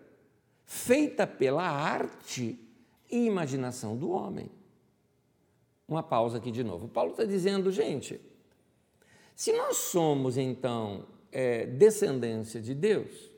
feita 0.71 1.27
pela 1.27 1.69
arte 1.69 2.57
e 3.09 3.25
imaginação 3.25 3.97
do 3.97 4.09
homem. 4.09 4.49
Uma 5.85 6.01
pausa 6.01 6.37
aqui 6.37 6.49
de 6.49 6.63
novo. 6.63 6.87
Paulo 6.87 7.11
está 7.11 7.25
dizendo, 7.25 7.69
gente, 7.69 8.21
se 9.35 9.51
nós 9.51 9.75
somos 9.75 10.37
então 10.37 11.05
é, 11.29 11.65
descendência 11.65 12.61
de 12.61 12.73
Deus, 12.73 13.29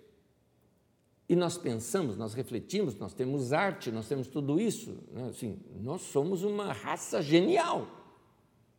e 1.28 1.36
nós 1.36 1.58
pensamos, 1.58 2.16
nós 2.16 2.36
refletimos, 2.36 2.96
nós 2.98 3.16
temos 3.16 3.52
arte, 3.52 3.92
nós 3.92 4.08
temos 4.08 4.28
tudo 4.28 4.62
isso, 4.62 4.96
né? 5.12 5.30
assim, 5.30 5.60
nós 5.82 6.04
somos 6.04 6.44
uma 6.44 6.72
raça 6.72 7.20
genial. 7.20 7.88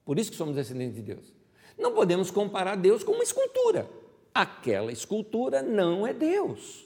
Por 0.05 0.17
isso 0.17 0.31
que 0.31 0.37
somos 0.37 0.55
descendentes 0.55 0.95
de 0.95 1.03
Deus. 1.03 1.35
Não 1.77 1.93
podemos 1.93 2.31
comparar 2.31 2.77
Deus 2.77 3.03
com 3.03 3.11
uma 3.11 3.25
escultura. 3.25 3.91
Aquela 4.33 4.93
escultura 4.93 5.61
não 5.61 6.07
é 6.07 6.13
Deus. 6.13 6.84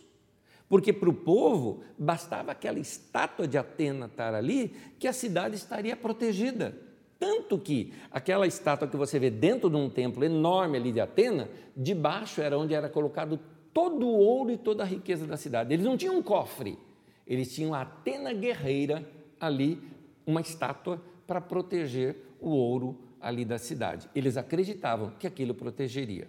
Porque 0.69 0.93
para 0.93 1.09
o 1.09 1.15
povo 1.15 1.83
bastava 1.99 2.53
aquela 2.53 2.79
estátua 2.79 3.49
de 3.49 3.57
Atena 3.57 4.07
estar 4.07 4.35
ali, 4.35 4.75
que 4.99 5.09
a 5.09 5.13
cidade 5.13 5.57
estaria 5.57 5.97
protegida. 5.97 6.77
Tanto 7.19 7.59
que 7.59 7.93
aquela 8.11 8.47
estátua 8.47 8.87
que 8.87 8.97
você 8.97 9.19
vê 9.19 9.31
dentro 9.31 9.69
de 9.69 9.77
um 9.77 9.91
templo 9.91 10.25
enorme 10.25 10.77
ali 10.77 10.93
de 10.93 11.01
Atena, 11.01 11.49
debaixo 11.77 12.41
era 12.41 12.59
onde 12.59 12.75
era 12.75 12.89
colocado 12.89 13.41
todo 13.73 14.07
o 14.07 14.19
ouro 14.19 14.51
e 14.51 14.57
toda 14.57 14.83
a 14.83 14.87
riqueza 14.87 15.27
da 15.27 15.37
cidade. 15.37 15.73
Eles 15.73 15.85
não 15.85 15.97
tinham 15.97 16.17
um 16.17 16.23
cofre, 16.23 16.79
eles 17.27 17.53
tinham 17.55 17.75
a 17.75 17.83
Atena 17.83 18.33
guerreira 18.33 19.09
ali, 19.41 19.83
uma 20.27 20.41
estátua 20.41 21.03
para 21.27 21.41
proteger 21.41 22.17
o 22.41 22.51
ouro 22.51 22.99
ali 23.21 23.45
da 23.45 23.59
cidade. 23.59 24.09
Eles 24.15 24.37
acreditavam 24.37 25.13
que 25.19 25.27
aquilo 25.27 25.55
protegeria. 25.55 26.29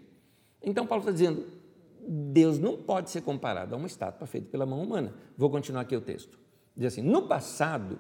Então 0.61 0.87
Paulo 0.87 1.03
está 1.03 1.11
dizendo: 1.11 1.45
Deus 2.07 2.59
não 2.59 2.77
pode 2.77 3.09
ser 3.09 3.21
comparado 3.21 3.73
a 3.73 3.77
uma 3.77 3.87
estátua 3.87 4.25
feita 4.25 4.47
pela 4.49 4.65
mão 4.65 4.81
humana. 4.81 5.13
Vou 5.37 5.49
continuar 5.49 5.81
aqui 5.81 5.95
o 5.95 6.01
texto. 6.01 6.39
Diz 6.75 6.93
assim: 6.93 7.01
no 7.01 7.27
passado, 7.27 7.99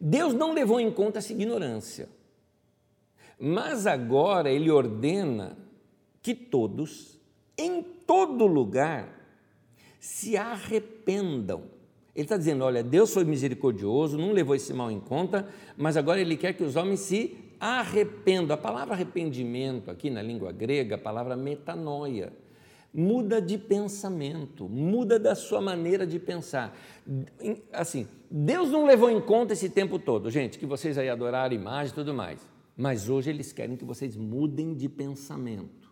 Deus 0.00 0.34
não 0.34 0.52
levou 0.52 0.78
em 0.80 0.90
conta 0.90 1.18
essa 1.18 1.32
ignorância, 1.32 2.08
mas 3.38 3.86
agora 3.86 4.50
Ele 4.50 4.70
ordena 4.70 5.56
que 6.20 6.34
todos, 6.34 7.18
em 7.56 7.82
todo 7.82 8.46
lugar, 8.46 9.08
se 9.98 10.36
arrependam. 10.36 11.62
Ele 12.14 12.24
está 12.24 12.36
dizendo: 12.36 12.64
olha, 12.64 12.82
Deus 12.82 13.12
foi 13.12 13.24
misericordioso, 13.24 14.18
não 14.18 14.32
levou 14.32 14.54
esse 14.54 14.74
mal 14.74 14.90
em 14.90 15.00
conta, 15.00 15.48
mas 15.76 15.96
agora 15.96 16.20
Ele 16.20 16.36
quer 16.36 16.52
que 16.52 16.62
os 16.62 16.76
homens 16.76 17.00
se 17.00 17.36
arrependam. 17.58 18.54
A 18.54 18.58
palavra 18.58 18.94
arrependimento, 18.94 19.90
aqui 19.90 20.10
na 20.10 20.20
língua 20.20 20.52
grega, 20.52 20.96
a 20.96 20.98
palavra 20.98 21.36
metanoia 21.36 22.32
muda 22.92 23.40
de 23.40 23.56
pensamento, 23.56 24.68
muda 24.68 25.18
da 25.18 25.34
sua 25.34 25.60
maneira 25.60 26.06
de 26.06 26.18
pensar. 26.18 26.76
Assim, 27.72 28.06
Deus 28.30 28.70
não 28.70 28.84
levou 28.84 29.10
em 29.10 29.20
conta 29.20 29.54
esse 29.54 29.70
tempo 29.70 29.98
todo, 29.98 30.30
gente, 30.30 30.58
que 30.58 30.66
vocês 30.66 30.98
aí 30.98 31.08
adoraram 31.08 31.54
imagem 31.54 31.92
e 31.92 31.94
tudo 31.94 32.12
mais. 32.12 32.46
Mas 32.76 33.08
hoje 33.08 33.30
eles 33.30 33.52
querem 33.52 33.76
que 33.76 33.84
vocês 33.84 34.16
mudem 34.16 34.74
de 34.74 34.88
pensamento, 34.88 35.90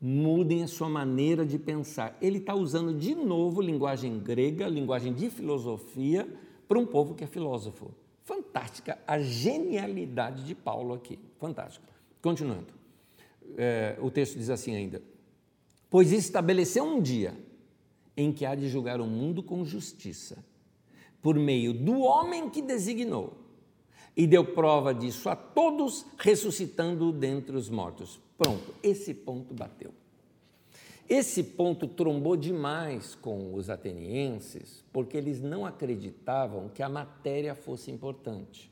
mudem 0.00 0.62
a 0.62 0.68
sua 0.68 0.88
maneira 0.88 1.44
de 1.44 1.58
pensar. 1.58 2.16
Ele 2.20 2.38
está 2.38 2.54
usando 2.54 2.94
de 2.94 3.14
novo 3.14 3.60
linguagem 3.60 4.18
grega, 4.18 4.66
linguagem 4.68 5.12
de 5.12 5.30
filosofia, 5.30 6.28
para 6.66 6.78
um 6.78 6.86
povo 6.86 7.14
que 7.14 7.24
é 7.24 7.26
filósofo. 7.26 7.90
Fantástica 8.22 8.98
a 9.06 9.18
genialidade 9.18 10.44
de 10.44 10.54
Paulo 10.54 10.94
aqui. 10.94 11.18
Fantástico. 11.38 11.86
Continuando. 12.22 12.68
É, 13.56 13.98
o 14.00 14.10
texto 14.10 14.38
diz 14.38 14.48
assim 14.48 14.74
ainda: 14.74 15.02
Pois 15.94 16.10
estabeleceu 16.10 16.82
um 16.82 17.00
dia 17.00 17.38
em 18.16 18.32
que 18.32 18.44
há 18.44 18.56
de 18.56 18.68
julgar 18.68 19.00
o 19.00 19.06
mundo 19.06 19.44
com 19.44 19.64
justiça, 19.64 20.44
por 21.22 21.36
meio 21.36 21.72
do 21.72 22.00
homem 22.00 22.50
que 22.50 22.60
designou, 22.60 23.34
e 24.16 24.26
deu 24.26 24.44
prova 24.44 24.92
disso 24.92 25.28
a 25.28 25.36
todos, 25.36 26.04
ressuscitando 26.18 27.12
dentre 27.12 27.56
os 27.56 27.70
mortos. 27.70 28.18
Pronto, 28.36 28.74
esse 28.82 29.14
ponto 29.14 29.54
bateu. 29.54 29.92
Esse 31.08 31.44
ponto 31.44 31.86
trombou 31.86 32.36
demais 32.36 33.14
com 33.14 33.54
os 33.54 33.70
atenienses, 33.70 34.84
porque 34.92 35.16
eles 35.16 35.40
não 35.40 35.64
acreditavam 35.64 36.70
que 36.70 36.82
a 36.82 36.88
matéria 36.88 37.54
fosse 37.54 37.92
importante. 37.92 38.68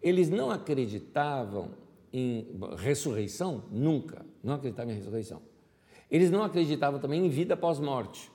Eles 0.00 0.30
não 0.30 0.52
acreditavam 0.52 1.70
em 2.12 2.46
ressurreição, 2.76 3.64
nunca, 3.72 4.24
não 4.40 4.54
acreditavam 4.54 4.92
em 4.92 4.98
ressurreição. 4.98 5.42
Eles 6.10 6.30
não 6.30 6.42
acreditavam 6.42 7.00
também 7.00 7.26
em 7.26 7.28
vida 7.28 7.56
pós-morte, 7.56 8.30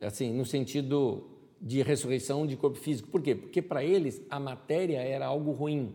assim, 0.00 0.32
no 0.32 0.44
sentido 0.44 1.26
de 1.60 1.82
ressurreição 1.82 2.46
de 2.46 2.56
corpo 2.56 2.78
físico. 2.78 3.08
Por 3.08 3.22
quê? 3.22 3.34
Porque 3.34 3.60
para 3.60 3.84
eles 3.84 4.20
a 4.30 4.40
matéria 4.40 4.98
era 5.00 5.26
algo 5.26 5.52
ruim. 5.52 5.94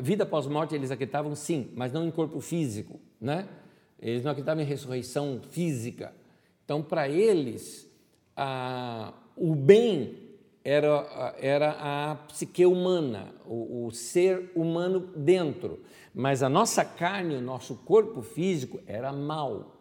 Vida 0.00 0.24
pós-morte 0.24 0.74
eles 0.74 0.90
acreditavam 0.90 1.34
sim, 1.34 1.70
mas 1.74 1.92
não 1.92 2.06
em 2.06 2.10
corpo 2.10 2.40
físico, 2.40 3.00
né? 3.20 3.48
Eles 4.00 4.22
não 4.22 4.30
acreditavam 4.30 4.62
em 4.62 4.66
ressurreição 4.66 5.40
física. 5.50 6.12
Então, 6.64 6.82
para 6.82 7.08
eles, 7.08 7.88
a, 8.36 9.12
o 9.36 9.54
bem 9.54 10.16
era, 10.64 11.34
era 11.38 11.76
a 11.80 12.14
psique 12.14 12.64
humana, 12.64 13.34
o, 13.44 13.86
o, 13.86 13.90
ser 13.90 14.52
humano 14.54 15.00
dentro, 15.16 15.80
mas 16.14 16.42
a 16.42 16.48
nossa 16.48 16.84
carne, 16.84 17.34
o 17.34 17.40
nosso 17.40 17.76
corpo 17.76 18.22
físico 18.22 18.80
era 18.86 19.12
mal. 19.12 19.71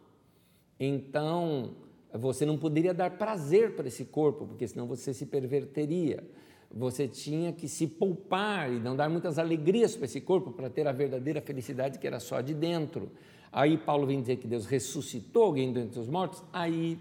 Então, 0.83 1.75
você 2.11 2.43
não 2.43 2.57
poderia 2.57 2.91
dar 2.91 3.11
prazer 3.11 3.75
para 3.75 3.87
esse 3.87 4.03
corpo, 4.03 4.47
porque 4.47 4.67
senão 4.67 4.87
você 4.87 5.13
se 5.13 5.27
perverteria. 5.27 6.27
Você 6.73 7.07
tinha 7.07 7.53
que 7.53 7.67
se 7.67 7.85
poupar 7.85 8.73
e 8.73 8.79
não 8.79 8.95
dar 8.95 9.07
muitas 9.07 9.37
alegrias 9.37 9.95
para 9.95 10.05
esse 10.05 10.19
corpo 10.19 10.51
para 10.51 10.71
ter 10.71 10.87
a 10.87 10.91
verdadeira 10.91 11.39
felicidade 11.39 11.99
que 11.99 12.07
era 12.07 12.19
só 12.19 12.41
de 12.41 12.55
dentro. 12.55 13.11
Aí 13.51 13.77
Paulo 13.77 14.07
vem 14.07 14.21
dizer 14.21 14.37
que 14.37 14.47
Deus 14.47 14.65
ressuscitou 14.65 15.43
alguém 15.43 15.71
dentre 15.71 15.99
os 15.99 16.07
mortos, 16.07 16.43
aí 16.51 16.97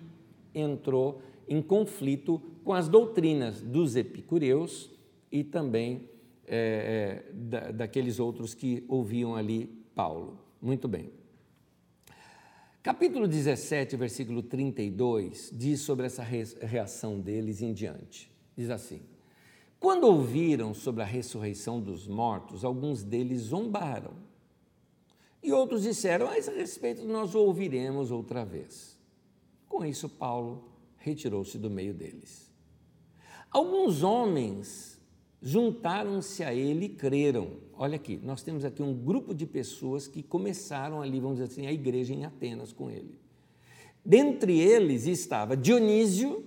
entrou 0.54 1.22
em 1.48 1.62
conflito 1.62 2.42
com 2.62 2.74
as 2.74 2.86
doutrinas 2.86 3.62
dos 3.62 3.96
epicureus 3.96 4.90
e 5.32 5.42
também 5.42 6.06
é, 6.46 7.22
da, 7.32 7.70
daqueles 7.70 8.20
outros 8.20 8.52
que 8.52 8.84
ouviam 8.88 9.34
ali 9.34 9.66
Paulo. 9.94 10.38
Muito 10.60 10.86
bem. 10.86 11.19
Capítulo 12.82 13.28
17, 13.28 13.94
versículo 13.94 14.42
32, 14.42 15.50
diz 15.52 15.80
sobre 15.80 16.06
essa 16.06 16.22
reação 16.22 17.20
deles 17.20 17.60
em 17.60 17.74
diante. 17.74 18.32
Diz 18.56 18.70
assim: 18.70 19.02
Quando 19.78 20.04
ouviram 20.04 20.72
sobre 20.72 21.02
a 21.02 21.06
ressurreição 21.06 21.78
dos 21.78 22.08
mortos, 22.08 22.64
alguns 22.64 23.02
deles 23.02 23.42
zombaram. 23.42 24.14
E 25.42 25.52
outros 25.52 25.82
disseram: 25.82 26.26
A 26.26 26.38
esse 26.38 26.50
respeito 26.54 27.04
nós 27.04 27.34
o 27.34 27.40
ouviremos 27.40 28.10
outra 28.10 28.46
vez. 28.46 28.98
Com 29.68 29.84
isso, 29.84 30.08
Paulo 30.08 30.72
retirou-se 30.96 31.58
do 31.58 31.68
meio 31.68 31.92
deles. 31.92 32.50
Alguns 33.50 34.02
homens 34.02 34.98
juntaram-se 35.42 36.42
a 36.42 36.54
ele 36.54 36.86
e 36.86 36.88
creram. 36.88 37.58
Olha 37.82 37.96
aqui, 37.96 38.20
nós 38.22 38.42
temos 38.42 38.62
aqui 38.62 38.82
um 38.82 38.92
grupo 38.92 39.34
de 39.34 39.46
pessoas 39.46 40.06
que 40.06 40.22
começaram 40.22 41.00
ali, 41.00 41.18
vamos 41.18 41.38
dizer 41.38 41.50
assim, 41.50 41.66
a 41.66 41.72
igreja 41.72 42.12
em 42.12 42.26
Atenas 42.26 42.74
com 42.74 42.90
ele. 42.90 43.18
Dentre 44.04 44.60
eles 44.60 45.06
estava 45.06 45.56
Dionísio, 45.56 46.44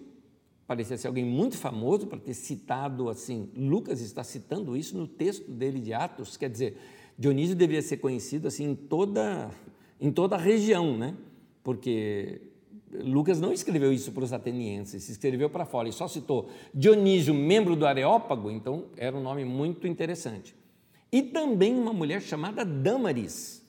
parecia 0.67 0.95
ser 0.95 1.07
alguém 1.07 1.25
muito 1.25 1.57
famoso 1.57 2.05
para 2.05 2.19
ter 2.19 2.36
citado 2.36 3.09
assim, 3.09 3.49
Lucas 3.57 3.99
está 3.99 4.23
citando 4.23 4.77
isso 4.77 4.95
no 4.95 5.07
texto 5.07 5.49
dele 5.49 5.79
de 5.79 5.91
Atos, 5.91 6.38
quer 6.38 6.51
dizer, 6.51 6.77
Dionísio 7.17 7.55
deveria 7.55 7.81
ser 7.81 7.97
conhecido 7.97 8.47
assim 8.47 8.65
em 8.65 8.75
toda 8.75 9.49
em 9.99 10.11
toda 10.11 10.36
a 10.36 10.39
região, 10.39 10.95
né? 10.95 11.17
Porque 11.63 12.41
Lucas 12.91 13.41
não 13.41 13.51
escreveu 13.51 13.91
isso 13.91 14.11
para 14.11 14.23
os 14.23 14.34
atenienses, 14.34 15.09
escreveu 15.09 15.49
para 15.49 15.65
fora 15.65 15.89
e 15.89 15.93
só 15.93 16.07
citou 16.07 16.51
Dionísio, 16.71 17.34
membro 17.34 17.75
do 17.75 17.88
Areópago, 17.88 18.51
então 18.51 18.86
era 18.95 19.17
um 19.17 19.23
nome 19.23 19.43
muito 19.43 19.88
interessante. 19.88 20.61
E 21.14 21.22
também 21.22 21.76
uma 21.76 21.93
mulher 21.93 22.24
chamada 22.24 22.66
Damaris, 22.66 23.61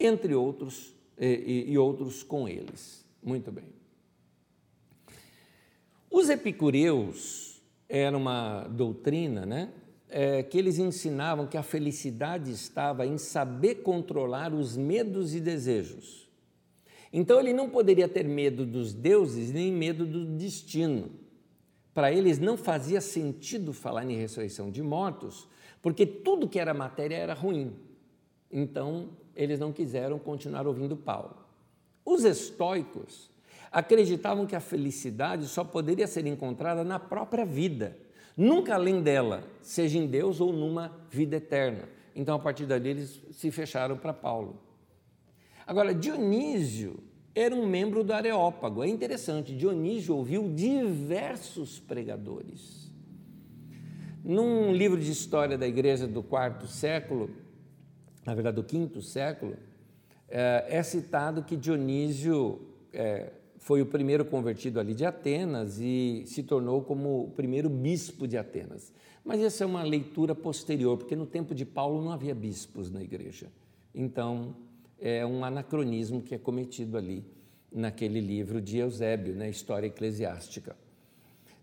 entre 0.00 0.34
outros, 0.34 0.92
e, 1.16 1.66
e 1.68 1.78
outros 1.78 2.24
com 2.24 2.48
eles. 2.48 3.06
Muito 3.22 3.52
bem. 3.52 3.66
Os 6.10 6.28
epicureus 6.28 7.62
era 7.88 8.16
uma 8.16 8.64
doutrina, 8.64 9.46
né? 9.46 9.72
É, 10.08 10.42
que 10.42 10.58
eles 10.58 10.78
ensinavam 10.78 11.46
que 11.46 11.56
a 11.56 11.62
felicidade 11.62 12.50
estava 12.50 13.06
em 13.06 13.16
saber 13.16 13.76
controlar 13.76 14.52
os 14.52 14.76
medos 14.76 15.36
e 15.36 15.40
desejos. 15.40 16.28
Então 17.12 17.38
ele 17.38 17.52
não 17.52 17.70
poderia 17.70 18.08
ter 18.08 18.24
medo 18.24 18.66
dos 18.66 18.92
deuses 18.92 19.52
nem 19.52 19.72
medo 19.72 20.04
do 20.04 20.24
destino. 20.36 21.12
Para 21.94 22.10
eles 22.10 22.40
não 22.40 22.56
fazia 22.56 23.00
sentido 23.00 23.72
falar 23.72 24.04
em 24.04 24.16
ressurreição 24.16 24.68
de 24.68 24.82
mortos, 24.82 25.48
porque 25.82 26.06
tudo 26.06 26.48
que 26.48 26.58
era 26.58 26.74
matéria 26.74 27.16
era 27.16 27.34
ruim. 27.34 27.74
Então 28.50 29.10
eles 29.34 29.58
não 29.60 29.72
quiseram 29.72 30.18
continuar 30.18 30.66
ouvindo 30.66 30.96
Paulo. 30.96 31.36
Os 32.04 32.24
estoicos 32.24 33.30
acreditavam 33.70 34.46
que 34.46 34.56
a 34.56 34.60
felicidade 34.60 35.46
só 35.46 35.62
poderia 35.62 36.06
ser 36.06 36.26
encontrada 36.26 36.82
na 36.82 36.98
própria 36.98 37.44
vida, 37.44 37.96
nunca 38.36 38.74
além 38.74 39.02
dela, 39.02 39.44
seja 39.60 39.98
em 39.98 40.06
Deus 40.06 40.40
ou 40.40 40.52
numa 40.52 40.92
vida 41.10 41.36
eterna. 41.36 41.88
Então, 42.14 42.36
a 42.36 42.38
partir 42.38 42.64
dali, 42.64 42.88
eles 42.88 43.20
se 43.32 43.50
fecharam 43.50 43.98
para 43.98 44.14
Paulo. 44.14 44.58
Agora, 45.66 45.94
Dionísio 45.94 46.98
era 47.34 47.54
um 47.54 47.66
membro 47.66 48.02
do 48.02 48.14
Areópago. 48.14 48.82
É 48.82 48.88
interessante, 48.88 49.54
Dionísio 49.54 50.16
ouviu 50.16 50.50
diversos 50.54 51.78
pregadores. 51.78 52.85
Num 54.26 54.72
livro 54.72 55.00
de 55.00 55.08
história 55.08 55.56
da 55.56 55.68
igreja 55.68 56.04
do 56.04 56.20
quarto 56.20 56.66
século, 56.66 57.30
na 58.24 58.34
verdade 58.34 58.56
do 58.56 58.64
quinto 58.64 59.00
século, 59.00 59.54
é, 60.28 60.66
é 60.68 60.82
citado 60.82 61.44
que 61.44 61.56
Dionísio 61.56 62.60
é, 62.92 63.30
foi 63.60 63.80
o 63.80 63.86
primeiro 63.86 64.24
convertido 64.24 64.80
ali 64.80 64.94
de 64.94 65.04
Atenas 65.04 65.78
e 65.78 66.24
se 66.26 66.42
tornou 66.42 66.82
como 66.82 67.26
o 67.26 67.30
primeiro 67.30 67.70
bispo 67.70 68.26
de 68.26 68.36
Atenas. 68.36 68.92
Mas 69.24 69.40
essa 69.40 69.62
é 69.62 69.66
uma 69.66 69.84
leitura 69.84 70.34
posterior, 70.34 70.98
porque 70.98 71.14
no 71.14 71.26
tempo 71.26 71.54
de 71.54 71.64
Paulo 71.64 72.02
não 72.02 72.10
havia 72.10 72.34
bispos 72.34 72.90
na 72.90 73.00
igreja. 73.04 73.46
Então, 73.94 74.56
é 74.98 75.24
um 75.24 75.44
anacronismo 75.44 76.20
que 76.20 76.34
é 76.34 76.38
cometido 76.38 76.98
ali 76.98 77.24
naquele 77.70 78.20
livro 78.20 78.60
de 78.60 78.78
Eusébio, 78.78 79.36
né, 79.36 79.48
História 79.48 79.86
Eclesiástica. 79.86 80.76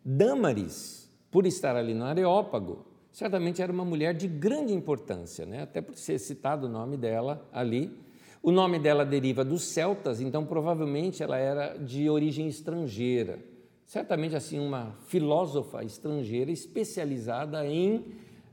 Dâmaris, 0.06 1.03
por 1.34 1.48
estar 1.48 1.76
ali 1.76 1.96
no 1.96 2.06
Areópago, 2.06 2.86
certamente 3.12 3.60
era 3.60 3.74
uma 3.74 3.84
mulher 3.84 4.14
de 4.14 4.28
grande 4.28 4.72
importância, 4.72 5.48
né? 5.48 5.64
até 5.64 5.82
por 5.82 5.96
ser 5.96 6.20
citado 6.20 6.68
o 6.68 6.70
nome 6.70 6.96
dela 6.96 7.50
ali. 7.52 7.92
O 8.44 8.52
nome 8.52 8.78
dela 8.78 9.04
deriva 9.04 9.44
dos 9.44 9.64
celtas, 9.64 10.22
então 10.22 10.46
provavelmente 10.46 11.24
ela 11.24 11.36
era 11.36 11.76
de 11.76 12.08
origem 12.08 12.48
estrangeira. 12.48 13.40
Certamente 13.84 14.36
assim 14.36 14.60
uma 14.60 14.96
filósofa 15.08 15.84
estrangeira 15.84 16.52
especializada 16.52 17.66
em 17.66 18.06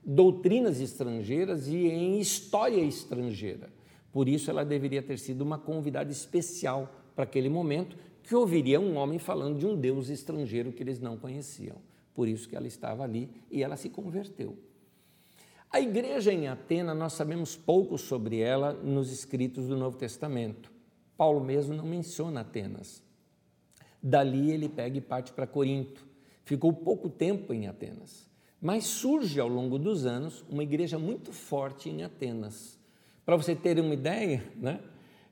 doutrinas 0.02 0.80
estrangeiras 0.80 1.68
e 1.68 1.86
em 1.86 2.18
história 2.18 2.80
estrangeira. 2.80 3.68
Por 4.10 4.26
isso 4.26 4.50
ela 4.50 4.64
deveria 4.64 5.02
ter 5.02 5.18
sido 5.18 5.42
uma 5.42 5.58
convidada 5.58 6.10
especial 6.10 6.90
para 7.14 7.24
aquele 7.24 7.50
momento, 7.50 7.94
que 8.22 8.34
ouviria 8.34 8.80
um 8.80 8.96
homem 8.96 9.18
falando 9.18 9.58
de 9.58 9.66
um 9.66 9.76
deus 9.76 10.08
estrangeiro 10.08 10.72
que 10.72 10.82
eles 10.82 10.98
não 10.98 11.18
conheciam. 11.18 11.89
Por 12.14 12.28
isso 12.28 12.48
que 12.48 12.56
ela 12.56 12.66
estava 12.66 13.04
ali 13.04 13.30
e 13.50 13.62
ela 13.62 13.76
se 13.76 13.88
converteu. 13.88 14.56
A 15.70 15.80
igreja 15.80 16.32
em 16.32 16.48
Atena, 16.48 16.94
nós 16.94 17.12
sabemos 17.12 17.56
pouco 17.56 17.96
sobre 17.96 18.40
ela 18.40 18.72
nos 18.72 19.12
escritos 19.12 19.68
do 19.68 19.76
Novo 19.76 19.96
Testamento. 19.96 20.72
Paulo 21.16 21.44
mesmo 21.44 21.74
não 21.74 21.84
menciona 21.84 22.40
Atenas. 22.40 23.02
Dali 24.02 24.50
ele 24.50 24.68
pega 24.68 24.98
e 24.98 25.00
parte 25.00 25.32
para 25.32 25.46
Corinto. 25.46 26.04
Ficou 26.44 26.72
pouco 26.72 27.08
tempo 27.08 27.54
em 27.54 27.68
Atenas. 27.68 28.28
Mas 28.60 28.84
surge 28.84 29.38
ao 29.38 29.48
longo 29.48 29.78
dos 29.78 30.04
anos 30.04 30.44
uma 30.48 30.62
igreja 30.62 30.98
muito 30.98 31.32
forte 31.32 31.88
em 31.88 32.02
Atenas. 32.02 32.78
Para 33.24 33.36
você 33.36 33.54
ter 33.54 33.78
uma 33.78 33.94
ideia, 33.94 34.42
né? 34.56 34.80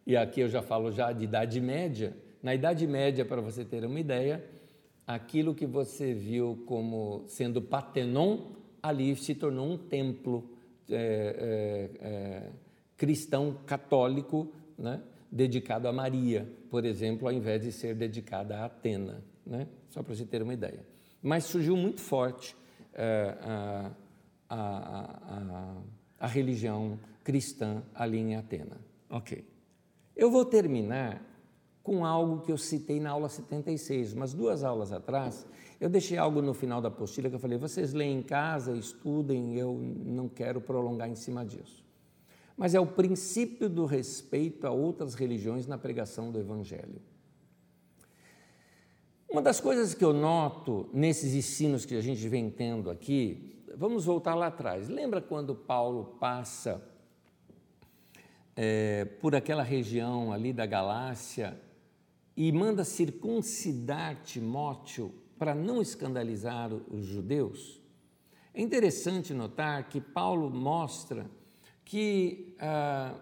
e 0.07 0.17
aqui 0.17 0.41
eu 0.41 0.49
já 0.49 0.63
falo 0.63 0.93
já 0.93 1.13
de 1.13 1.25
Idade 1.25 1.61
Média, 1.61 2.17
na 2.43 2.55
Idade 2.55 2.87
Média, 2.87 3.25
para 3.25 3.41
você 3.41 3.65
ter 3.65 3.85
uma 3.85 3.99
ideia, 3.99 4.45
aquilo 5.09 5.55
que 5.55 5.67
você 5.67 6.13
viu 6.13 6.63
como 6.67 7.25
sendo 7.29 7.63
Patenon, 7.63 8.51
ali 8.83 9.17
se 9.17 9.35
tornou 9.35 9.67
um 9.67 9.79
templo 9.79 10.45
é, 10.91 11.91
é, 12.01 12.07
é, 12.07 12.51
cristão 12.95 13.57
católico, 13.65 14.53
né? 14.79 15.01
dedicado 15.33 15.89
a 15.89 15.93
Maria, 15.93 16.47
por 16.71 16.85
exemplo, 16.85 17.27
ao 17.27 17.33
invés 17.33 17.63
de 17.63 17.73
ser 17.73 17.95
dedicada 17.95 18.59
a 18.59 18.67
Atena, 18.67 19.25
né? 19.47 19.67
só 19.89 20.03
para 20.03 20.15
você 20.15 20.27
ter 20.27 20.43
uma 20.43 20.53
ideia. 20.53 20.85
Mas 21.23 21.45
surgiu 21.45 21.75
muito 21.75 22.03
forte 22.03 22.55
é, 22.93 23.35
a, 23.41 23.91
a, 24.51 24.57
a, 24.59 25.77
a 26.21 26.27
religião 26.27 27.01
cristã 27.25 27.83
ali 27.95 28.19
em 28.19 28.37
Atena. 28.37 28.77
Ok. 29.09 29.43
Eu 30.15 30.31
vou 30.31 30.45
terminar 30.45 31.23
com 31.89 32.05
algo 32.05 32.43
que 32.43 32.53
eu 32.53 32.59
citei 32.59 33.01
na 33.01 33.09
aula 33.09 33.31
76, 33.31 34.13
mas 34.13 34.35
duas 34.35 34.63
aulas 34.63 34.93
atrás, 34.93 35.47
eu 35.81 35.89
deixei 35.89 36.19
algo 36.19 36.43
no 36.43 36.53
final 36.53 36.83
da 36.83 36.89
apostila 36.89 37.31
que 37.31 37.35
eu 37.35 37.39
falei: 37.39 37.57
vocês 37.57 37.95
leem 37.95 38.19
em 38.19 38.23
casa, 38.23 38.77
estudem, 38.77 39.57
eu 39.57 39.73
não 40.05 40.29
quero 40.29 40.61
prolongar 40.61 41.09
em 41.09 41.15
cima 41.15 41.47
disso. 41.47 41.83
Mas 42.59 42.75
é 42.75 42.81
o 42.81 42.87
princípio 42.87 43.71
do 43.71 43.87
respeito 43.87 44.67
a 44.67 44.71
outras 44.71 45.15
religiões 45.15 45.67
na 45.67 45.79
pregação 45.79 46.31
do 46.31 46.39
Evangelho. 46.39 47.01
Uma 49.31 49.41
das 49.41 49.59
coisas 49.59 49.95
que 49.95 50.05
eu 50.05 50.13
noto 50.13 50.91
nesses 50.93 51.33
ensinos 51.33 51.87
que 51.87 51.95
a 51.95 52.03
gente 52.03 52.29
vem 52.29 52.51
tendo 52.51 52.91
aqui, 52.91 53.65
vamos 53.75 54.05
voltar 54.05 54.35
lá 54.35 54.49
atrás. 54.49 54.91
Lembra 54.91 55.23
quando 55.23 55.55
Paulo 55.55 56.17
passa 56.21 56.83
é, 58.55 59.07
por 59.23 59.35
aquela 59.35 59.63
região 59.63 60.31
ali 60.31 60.53
da 60.53 60.67
Galácia 60.67 61.59
e 62.39 62.53
manda 62.53 62.85
circuncidar 62.85 64.23
Timóteo 64.23 65.13
para 65.37 65.57
não 65.57 65.83
escandalizar 65.83 66.73
os 66.73 67.05
judeus? 67.05 67.83
É 68.55 68.63
interessante 68.63 69.35
notar 69.35 69.89
que 69.89 70.01
Paulo 70.01 70.49
mostra 70.49 71.29
que 71.85 72.55
ah, 72.61 73.19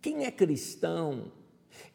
quem 0.00 0.24
é 0.24 0.30
cristão 0.30 1.32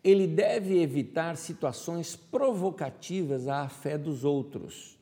ele 0.04 0.28
deve 0.28 0.82
evitar 0.82 1.38
situações 1.38 2.18
provocativas 2.18 3.48
à 3.48 3.70
fé 3.70 3.98
dos 3.98 4.26
outros. 4.26 5.00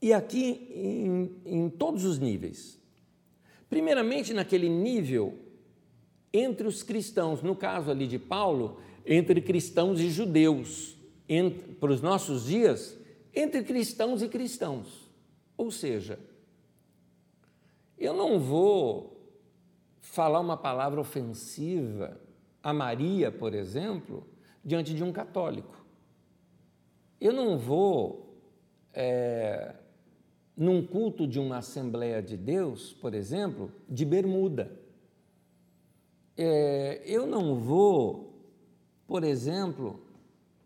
E 0.00 0.12
aqui 0.12 0.70
em, 0.72 1.64
em 1.64 1.68
todos 1.68 2.04
os 2.04 2.20
níveis. 2.20 2.78
Primeiramente, 3.68 4.32
naquele 4.32 4.68
nível 4.68 5.47
entre 6.32 6.66
os 6.66 6.82
cristãos, 6.82 7.42
no 7.42 7.56
caso 7.56 7.90
ali 7.90 8.06
de 8.06 8.18
Paulo, 8.18 8.80
entre 9.04 9.40
cristãos 9.40 10.00
e 10.00 10.10
judeus, 10.10 10.96
entre, 11.28 11.74
para 11.74 11.92
os 11.92 12.02
nossos 12.02 12.44
dias, 12.44 12.96
entre 13.34 13.62
cristãos 13.62 14.22
e 14.22 14.28
cristãos. 14.28 15.08
Ou 15.56 15.70
seja, 15.70 16.18
eu 17.96 18.14
não 18.14 18.38
vou 18.38 19.18
falar 20.00 20.40
uma 20.40 20.56
palavra 20.56 21.00
ofensiva 21.00 22.20
a 22.62 22.72
Maria, 22.72 23.30
por 23.30 23.54
exemplo, 23.54 24.26
diante 24.64 24.94
de 24.94 25.02
um 25.02 25.12
católico. 25.12 25.84
Eu 27.20 27.32
não 27.32 27.56
vou, 27.58 28.36
é, 28.92 29.74
num 30.56 30.86
culto 30.86 31.26
de 31.26 31.40
uma 31.40 31.58
Assembleia 31.58 32.22
de 32.22 32.36
Deus, 32.36 32.92
por 32.92 33.14
exemplo, 33.14 33.72
de 33.88 34.04
bermuda. 34.04 34.77
É, 36.40 37.02
eu 37.04 37.26
não 37.26 37.56
vou, 37.56 38.32
por 39.08 39.24
exemplo, 39.24 40.00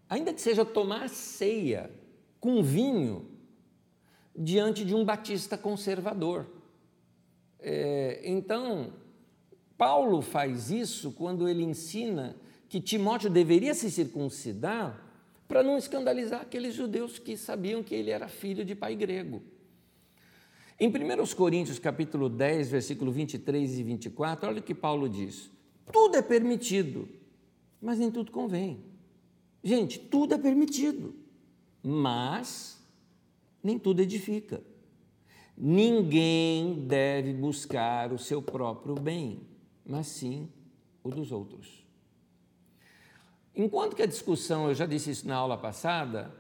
ainda 0.07 0.35
que 0.35 0.41
seja 0.43 0.67
tomar 0.67 1.09
ceia 1.09 1.91
com 2.39 2.63
vinho 2.63 3.27
diante 4.37 4.85
de 4.85 4.95
um 4.95 5.03
batista 5.03 5.57
conservador. 5.57 6.47
É, 7.59 8.21
então, 8.23 8.93
Paulo 9.79 10.21
faz 10.21 10.71
isso 10.71 11.13
quando 11.13 11.49
ele 11.49 11.63
ensina 11.63 12.37
que 12.69 12.79
Timóteo 12.79 13.31
deveria 13.31 13.73
se 13.73 13.91
circuncidar 13.91 15.03
para 15.49 15.63
não 15.63 15.79
escandalizar 15.79 16.43
aqueles 16.43 16.75
judeus 16.75 17.19
que 17.19 17.35
sabiam 17.35 17.83
que 17.83 17.95
ele 17.95 18.11
era 18.11 18.29
filho 18.29 18.63
de 18.63 18.75
pai 18.75 18.95
grego. 18.95 19.43
Em 20.79 20.89
1 20.89 21.35
Coríntios 21.35 21.79
capítulo 21.79 22.29
10, 22.29 22.71
versículo 22.71 23.11
23 23.11 23.79
e 23.79 23.83
24, 23.83 24.49
olha 24.49 24.61
o 24.61 24.63
que 24.63 24.75
Paulo 24.75 25.09
diz: 25.09 25.51
tudo 25.93 26.17
é 26.17 26.23
permitido, 26.23 27.09
mas 27.81 27.99
nem 27.99 28.11
tudo 28.11 28.33
convém. 28.33 28.83
Gente, 29.63 29.99
tudo 29.99 30.35
é 30.35 30.39
permitido, 30.39 31.15
mas 31.83 32.83
nem 33.63 33.79
tudo 33.79 34.01
edifica. 34.01 34.63
Ninguém 35.57 36.87
deve 36.87 37.33
buscar 37.33 38.13
o 38.13 38.19
seu 38.19 38.43
próprio 38.43 38.95
bem 38.95 39.53
mas 39.85 40.07
sim 40.07 40.49
o 41.03 41.11
dos 41.11 41.33
outros. 41.33 41.85
Enquanto 43.55 43.95
que 43.95 44.03
a 44.03 44.07
discussão, 44.07 44.69
eu 44.69 44.75
já 44.75 44.87
disse 44.87 45.11
isso 45.11 45.29
na 45.29 45.37
aula 45.37 45.59
passada, 45.59 46.35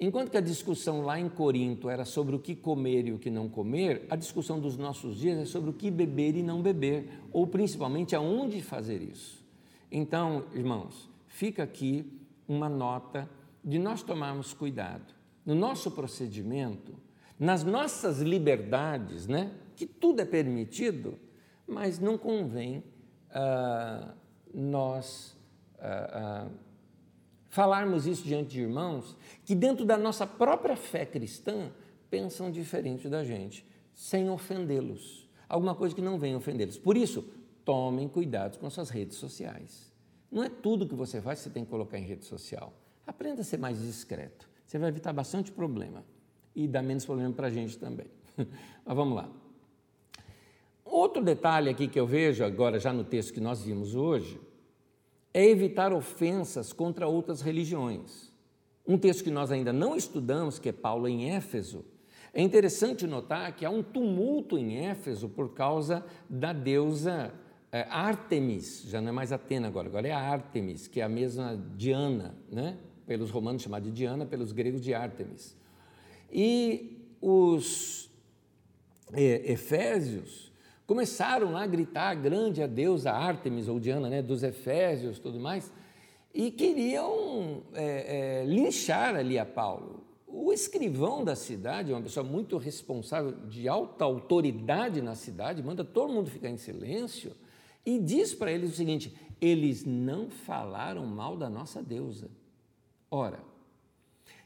enquanto 0.00 0.30
que 0.30 0.36
a 0.36 0.40
discussão 0.40 1.02
lá 1.02 1.20
em 1.20 1.28
Corinto 1.28 1.88
era 1.88 2.04
sobre 2.04 2.34
o 2.34 2.38
que 2.38 2.54
comer 2.54 3.06
e 3.06 3.12
o 3.12 3.18
que 3.18 3.30
não 3.30 3.48
comer, 3.48 4.06
a 4.08 4.16
discussão 4.16 4.58
dos 4.58 4.76
nossos 4.76 5.16
dias 5.18 5.38
é 5.38 5.44
sobre 5.44 5.70
o 5.70 5.72
que 5.72 5.90
beber 5.90 6.36
e 6.36 6.42
não 6.42 6.62
beber, 6.62 7.08
ou 7.32 7.46
principalmente 7.46 8.16
aonde 8.16 8.62
fazer 8.62 9.02
isso. 9.02 9.44
Então, 9.92 10.44
irmãos, 10.54 11.08
fica 11.28 11.62
aqui 11.62 12.10
uma 12.48 12.68
nota 12.68 13.28
de 13.62 13.78
nós 13.78 14.02
tomarmos 14.02 14.52
cuidado 14.52 15.14
no 15.44 15.54
nosso 15.54 15.90
procedimento, 15.90 16.94
nas 17.38 17.62
nossas 17.62 18.20
liberdades, 18.20 19.26
né? 19.26 19.52
Que 19.76 19.86
tudo 19.86 20.20
é 20.20 20.24
permitido 20.24 21.18
mas 21.70 22.00
não 22.00 22.18
convém 22.18 22.82
uh, 23.30 24.12
nós 24.52 25.36
uh, 25.76 26.48
uh, 26.48 26.50
falarmos 27.50 28.06
isso 28.06 28.24
diante 28.24 28.50
de 28.50 28.62
irmãos 28.62 29.16
que, 29.44 29.54
dentro 29.54 29.84
da 29.84 29.98
nossa 29.98 30.26
própria 30.26 30.76
fé 30.76 31.04
cristã, 31.04 31.70
pensam 32.08 32.50
diferente 32.50 33.08
da 33.08 33.22
gente, 33.22 33.66
sem 33.92 34.30
ofendê-los. 34.30 35.28
Alguma 35.48 35.74
coisa 35.74 35.94
que 35.94 36.00
não 36.00 36.18
venha 36.18 36.36
ofendê-los. 36.36 36.78
Por 36.78 36.96
isso, 36.96 37.24
tomem 37.64 38.08
cuidado 38.08 38.58
com 38.58 38.70
suas 38.70 38.88
redes 38.88 39.16
sociais. 39.16 39.92
Não 40.30 40.44
é 40.44 40.48
tudo 40.48 40.86
que 40.86 40.94
você 40.94 41.20
faz 41.20 41.40
que 41.40 41.44
você 41.44 41.50
tem 41.50 41.64
que 41.64 41.70
colocar 41.70 41.98
em 41.98 42.04
rede 42.04 42.24
social. 42.24 42.72
Aprenda 43.06 43.42
a 43.42 43.44
ser 43.44 43.58
mais 43.58 43.80
discreto. 43.80 44.48
Você 44.64 44.78
vai 44.78 44.88
evitar 44.88 45.12
bastante 45.12 45.50
problema 45.50 46.04
e 46.54 46.68
dá 46.68 46.80
menos 46.80 47.04
problema 47.04 47.32
para 47.34 47.48
a 47.48 47.50
gente 47.50 47.76
também. 47.76 48.06
Mas 48.38 48.96
vamos 48.96 49.16
lá. 49.16 49.28
Outro 50.84 51.22
detalhe 51.22 51.68
aqui 51.68 51.88
que 51.88 51.98
eu 51.98 52.06
vejo 52.06 52.44
agora, 52.44 52.78
já 52.78 52.92
no 52.92 53.02
texto 53.02 53.32
que 53.32 53.40
nós 53.40 53.62
vimos 53.62 53.94
hoje, 53.96 54.40
é 55.32 55.46
evitar 55.46 55.92
ofensas 55.92 56.72
contra 56.72 57.06
outras 57.06 57.40
religiões. 57.40 58.30
Um 58.86 58.98
texto 58.98 59.24
que 59.24 59.30
nós 59.30 59.52
ainda 59.52 59.72
não 59.72 59.94
estudamos, 59.96 60.58
que 60.58 60.68
é 60.68 60.72
Paulo 60.72 61.06
em 61.06 61.30
Éfeso, 61.30 61.84
é 62.32 62.42
interessante 62.42 63.06
notar 63.06 63.54
que 63.56 63.64
há 63.64 63.70
um 63.70 63.82
tumulto 63.82 64.56
em 64.56 64.86
Éfeso 64.86 65.28
por 65.28 65.52
causa 65.52 66.04
da 66.28 66.52
deusa 66.52 67.32
é, 67.72 67.82
Artemis, 67.88 68.84
já 68.88 69.00
não 69.00 69.10
é 69.10 69.12
mais 69.12 69.30
Atena 69.30 69.68
agora, 69.68 69.88
agora 69.88 70.08
é 70.08 70.12
Artemis, 70.12 70.88
que 70.88 71.00
é 71.00 71.04
a 71.04 71.08
mesma 71.08 71.56
Diana, 71.76 72.34
né? 72.50 72.76
pelos 73.06 73.30
romanos 73.30 73.62
chamada 73.62 73.84
de 73.84 73.92
Diana, 73.92 74.26
pelos 74.26 74.52
gregos 74.52 74.80
de 74.80 74.94
Artemis. 74.94 75.56
E 76.32 77.04
os 77.20 78.10
é, 79.12 79.52
efésios 79.52 80.49
começaram 80.90 81.52
lá 81.52 81.62
a 81.62 81.66
gritar 81.68 82.16
grande 82.16 82.60
a 82.60 82.66
deusa 82.66 83.12
Ártemis 83.12 83.68
ou 83.68 83.78
Diana, 83.78 84.08
né, 84.10 84.20
dos 84.20 84.42
Efésios, 84.42 85.20
tudo 85.20 85.38
mais, 85.38 85.72
e 86.34 86.50
queriam 86.50 87.62
é, 87.74 88.40
é, 88.42 88.44
linchar 88.44 89.14
ali 89.14 89.38
a 89.38 89.46
Paulo. 89.46 90.02
O 90.26 90.52
escrivão 90.52 91.22
da 91.22 91.36
cidade, 91.36 91.92
uma 91.92 92.02
pessoa 92.02 92.26
muito 92.26 92.58
responsável, 92.58 93.30
de 93.46 93.68
alta 93.68 94.04
autoridade 94.04 95.00
na 95.00 95.14
cidade, 95.14 95.62
manda 95.62 95.84
todo 95.84 96.12
mundo 96.12 96.28
ficar 96.28 96.50
em 96.50 96.56
silêncio 96.56 97.36
e 97.86 97.96
diz 97.96 98.34
para 98.34 98.50
eles 98.50 98.72
o 98.72 98.76
seguinte: 98.76 99.14
eles 99.40 99.84
não 99.84 100.28
falaram 100.28 101.06
mal 101.06 101.36
da 101.36 101.48
nossa 101.48 101.80
deusa. 101.80 102.28
Ora, 103.08 103.38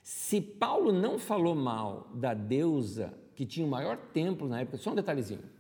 se 0.03 0.43
Paulo 0.43 0.93
não 0.93 1.19
falou 1.19 1.55
mal 1.55 2.11
da 2.13 2.35
deusa 2.35 3.15
que 3.35 3.47
tinha 3.47 3.67
o 3.67 3.71
maior 3.71 3.97
templo 3.97 4.47
na 4.47 4.61
época, 4.61 4.77
só 4.77 4.93
um 4.93 4.95
detalhezinho. 4.95 5.54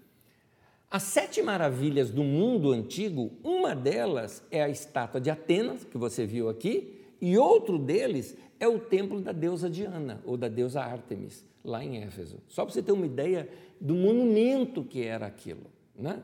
As 0.94 1.02
sete 1.02 1.42
maravilhas 1.42 2.08
do 2.08 2.22
mundo 2.22 2.70
antigo, 2.70 3.32
uma 3.42 3.74
delas 3.74 4.44
é 4.48 4.62
a 4.62 4.68
estátua 4.68 5.20
de 5.20 5.28
Atenas, 5.28 5.82
que 5.82 5.98
você 5.98 6.24
viu 6.24 6.48
aqui, 6.48 7.04
e 7.20 7.36
outro 7.36 7.80
deles 7.80 8.36
é 8.60 8.68
o 8.68 8.78
templo 8.78 9.20
da 9.20 9.32
deusa 9.32 9.68
Diana, 9.68 10.22
ou 10.24 10.36
da 10.36 10.46
deusa 10.46 10.82
Ártemis, 10.82 11.44
lá 11.64 11.84
em 11.84 12.00
Éfeso. 12.00 12.38
Só 12.46 12.64
para 12.64 12.72
você 12.72 12.80
ter 12.80 12.92
uma 12.92 13.06
ideia 13.06 13.48
do 13.80 13.92
monumento 13.92 14.84
que 14.84 15.02
era 15.02 15.26
aquilo. 15.26 15.66
Né? 15.98 16.22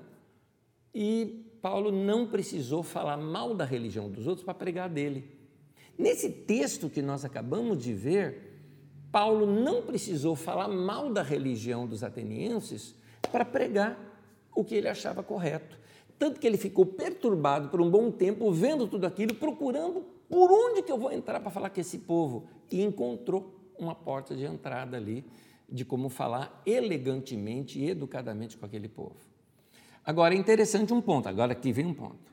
E 0.94 1.44
Paulo 1.60 1.90
não 1.90 2.28
precisou 2.28 2.84
falar 2.84 3.16
mal 3.16 3.56
da 3.56 3.64
religião 3.64 4.08
dos 4.08 4.28
outros 4.28 4.44
para 4.44 4.54
pregar 4.54 4.88
dele. 4.88 5.24
Nesse 5.98 6.30
texto 6.30 6.88
que 6.88 7.02
nós 7.02 7.24
acabamos 7.24 7.82
de 7.82 7.92
ver, 7.92 8.62
Paulo 9.10 9.46
não 9.46 9.82
precisou 9.82 10.36
falar 10.36 10.68
mal 10.68 11.12
da 11.12 11.24
religião 11.24 11.88
dos 11.88 12.04
atenienses 12.04 12.94
para 13.32 13.44
pregar 13.44 14.09
o 14.54 14.64
que 14.64 14.74
ele 14.74 14.88
achava 14.88 15.22
correto. 15.22 15.78
Tanto 16.18 16.38
que 16.38 16.46
ele 16.46 16.58
ficou 16.58 16.84
perturbado 16.84 17.68
por 17.68 17.80
um 17.80 17.90
bom 17.90 18.10
tempo, 18.10 18.52
vendo 18.52 18.86
tudo 18.86 19.06
aquilo, 19.06 19.34
procurando 19.34 20.04
por 20.28 20.50
onde 20.52 20.82
que 20.82 20.92
eu 20.92 20.98
vou 20.98 21.10
entrar 21.10 21.40
para 21.40 21.50
falar 21.50 21.70
com 21.70 21.80
esse 21.80 21.98
povo. 21.98 22.46
E 22.70 22.82
encontrou 22.82 23.54
uma 23.78 23.94
porta 23.94 24.36
de 24.36 24.44
entrada 24.44 24.96
ali, 24.96 25.24
de 25.68 25.84
como 25.84 26.08
falar 26.08 26.62
elegantemente 26.66 27.78
e 27.78 27.88
educadamente 27.90 28.56
com 28.56 28.66
aquele 28.66 28.88
povo. 28.88 29.16
Agora 30.04 30.34
é 30.34 30.38
interessante 30.38 30.92
um 30.92 31.00
ponto, 31.00 31.28
agora 31.28 31.52
aqui 31.52 31.72
vem 31.72 31.86
um 31.86 31.94
ponto. 31.94 32.30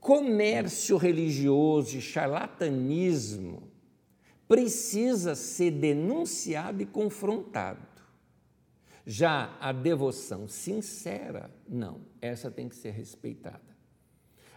Comércio 0.00 0.96
religioso 0.96 1.96
e 1.96 2.00
charlatanismo 2.00 3.70
precisa 4.48 5.34
ser 5.34 5.70
denunciado 5.70 6.82
e 6.82 6.86
confrontado. 6.86 7.91
Já 9.04 9.56
a 9.60 9.72
devoção 9.72 10.46
sincera, 10.46 11.50
não, 11.68 12.00
essa 12.20 12.50
tem 12.50 12.68
que 12.68 12.76
ser 12.76 12.90
respeitada. 12.90 13.72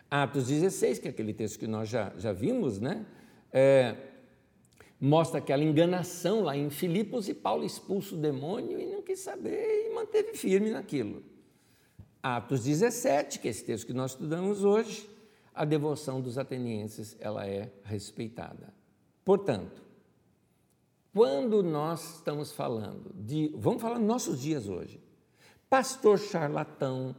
Atos 0.10 0.48
16, 0.48 1.00
que 1.00 1.08
é 1.08 1.12
aquele 1.12 1.34
texto 1.34 1.58
que 1.58 1.68
nós 1.68 1.90
já, 1.90 2.14
já 2.18 2.32
vimos, 2.32 2.80
né? 2.80 3.06
É, 3.52 3.96
mostra 5.00 5.40
aquela 5.40 5.64
enganação 5.64 6.42
lá 6.42 6.56
em 6.56 6.70
Filipos 6.70 7.28
e 7.28 7.34
Paulo 7.34 7.64
expulsa 7.64 8.16
o 8.16 8.18
demônio 8.18 8.80
e 8.80 8.86
não 8.86 9.02
quis 9.02 9.20
saber 9.20 9.88
e 9.88 9.94
manteve 9.94 10.34
firme 10.34 10.70
naquilo. 10.70 11.24
Atos 12.22 12.64
17, 12.64 13.40
que 13.40 13.48
é 13.48 13.52
esse 13.52 13.64
texto 13.64 13.88
que 13.88 13.94
nós 13.94 14.12
estudamos 14.12 14.64
hoje, 14.64 15.10
a 15.54 15.64
devoção 15.64 16.20
dos 16.20 16.38
atenienses 16.38 17.16
ela 17.20 17.48
é 17.48 17.72
respeitada. 17.84 18.74
Portanto, 19.24 19.85
quando 21.16 21.64
nós 21.64 22.16
estamos 22.16 22.52
falando 22.52 23.10
de, 23.16 23.50
vamos 23.56 23.82
falar 23.82 23.98
nos 24.00 24.08
nossos 24.08 24.42
dias 24.42 24.68
hoje, 24.68 25.00
pastor 25.70 26.20
charlatão, 26.20 27.16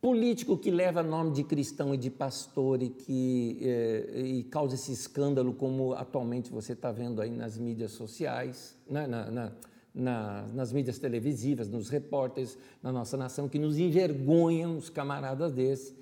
político 0.00 0.56
que 0.56 0.70
leva 0.70 1.02
nome 1.02 1.32
de 1.32 1.42
cristão 1.42 1.92
e 1.92 1.96
de 1.96 2.08
pastor 2.10 2.80
e 2.80 2.90
que 2.90 3.58
é, 3.60 4.20
e 4.20 4.44
causa 4.44 4.76
esse 4.76 4.92
escândalo, 4.92 5.52
como 5.52 5.94
atualmente 5.94 6.48
você 6.52 6.72
está 6.74 6.92
vendo 6.92 7.20
aí 7.20 7.30
nas 7.30 7.58
mídias 7.58 7.90
sociais, 7.90 8.76
na, 8.88 9.04
na, 9.08 9.52
na, 9.92 10.42
nas 10.54 10.72
mídias 10.72 10.96
televisivas, 10.96 11.68
nos 11.68 11.88
repórteres 11.88 12.56
na 12.80 12.92
nossa 12.92 13.16
nação, 13.16 13.48
que 13.48 13.58
nos 13.58 13.78
envergonham 13.78 14.76
os 14.76 14.88
camaradas 14.88 15.52
desses. 15.52 15.92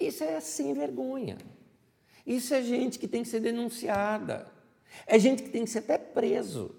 Isso 0.00 0.24
é 0.24 0.40
sem 0.40 0.72
vergonha. 0.72 1.36
Isso 2.26 2.54
é 2.54 2.62
gente 2.62 2.98
que 2.98 3.06
tem 3.06 3.22
que 3.22 3.28
ser 3.28 3.40
denunciada. 3.40 4.53
É 5.06 5.18
gente 5.18 5.42
que 5.42 5.50
tem 5.50 5.64
que 5.64 5.70
ser 5.70 5.80
até 5.80 5.98
preso 5.98 6.74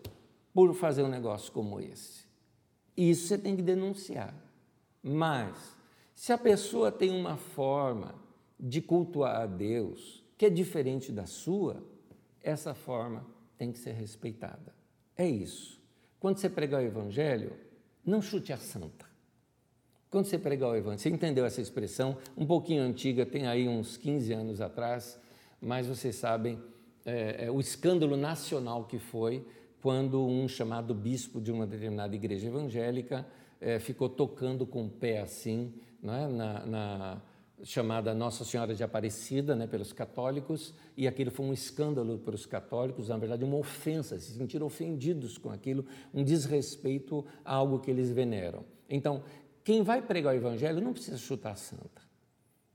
por 0.53 0.73
fazer 0.73 1.03
um 1.03 1.09
negócio 1.09 1.51
como 1.51 1.79
esse. 1.79 2.25
Isso 2.95 3.27
você 3.27 3.37
tem 3.37 3.55
que 3.55 3.61
denunciar. 3.61 4.33
Mas 5.03 5.75
se 6.13 6.31
a 6.31 6.37
pessoa 6.37 6.91
tem 6.91 7.11
uma 7.11 7.35
forma 7.35 8.15
de 8.59 8.81
cultuar 8.81 9.41
a 9.41 9.45
Deus 9.45 10.23
que 10.37 10.45
é 10.45 10.49
diferente 10.49 11.11
da 11.11 11.25
sua, 11.25 11.83
essa 12.41 12.73
forma 12.73 13.25
tem 13.57 13.71
que 13.71 13.79
ser 13.79 13.91
respeitada. 13.93 14.73
É 15.17 15.27
isso. 15.27 15.81
Quando 16.19 16.37
você 16.37 16.49
pregar 16.49 16.81
o 16.81 16.85
Evangelho, 16.85 17.53
não 18.05 18.21
chute 18.21 18.51
a 18.51 18.57
santa. 18.57 19.05
Quando 20.09 20.25
você 20.25 20.37
pregar 20.37 20.69
o 20.69 20.75
Evangelho, 20.75 20.99
você 20.99 21.09
entendeu 21.09 21.45
essa 21.45 21.61
expressão? 21.61 22.17
Um 22.37 22.45
pouquinho 22.45 22.83
antiga, 22.83 23.25
tem 23.25 23.47
aí 23.47 23.67
uns 23.67 23.97
15 23.97 24.33
anos 24.33 24.61
atrás, 24.61 25.19
mas 25.61 25.87
vocês 25.87 26.15
sabem 26.15 26.61
é, 27.05 27.45
é, 27.45 27.51
o 27.51 27.59
escândalo 27.59 28.17
nacional 28.17 28.85
que 28.85 28.97
foi 28.97 29.45
quando 29.81 30.25
um 30.25 30.47
chamado 30.47 30.93
bispo 30.95 31.39
de 31.39 31.51
uma 31.51 31.67
determinada 31.67 32.15
igreja 32.15 32.47
evangélica 32.47 33.25
é, 33.61 33.77
ficou 33.79 34.09
tocando 34.09 34.65
com 34.65 34.85
o 34.85 34.89
pé 34.89 35.21
assim 35.21 35.73
né, 36.01 36.27
na, 36.27 36.65
na, 36.65 37.21
chamada 37.63 38.13
Nossa 38.13 38.43
Senhora 38.43 38.73
de 38.75 38.83
Aparecida 38.83 39.55
né, 39.55 39.65
pelos 39.65 39.93
católicos, 39.93 40.73
e 40.97 41.07
aquilo 41.07 41.31
foi 41.31 41.45
um 41.45 41.53
escândalo 41.53 42.17
para 42.17 42.35
os 42.35 42.45
católicos, 42.45 43.09
na 43.09 43.17
verdade, 43.17 43.43
uma 43.43 43.57
ofensa, 43.57 44.19
se 44.19 44.33
sentiram 44.33 44.67
ofendidos 44.67 45.37
com 45.37 45.49
aquilo, 45.49 45.85
um 46.13 46.23
desrespeito 46.23 47.25
a 47.43 47.55
algo 47.55 47.79
que 47.79 47.89
eles 47.89 48.11
veneram. 48.11 48.65
Então, 48.89 49.23
quem 49.63 49.81
vai 49.83 50.01
pregar 50.01 50.33
o 50.33 50.37
Evangelho 50.37 50.81
não 50.81 50.93
precisa 50.93 51.17
chutar 51.17 51.53
a 51.53 51.55
santa, 51.55 52.01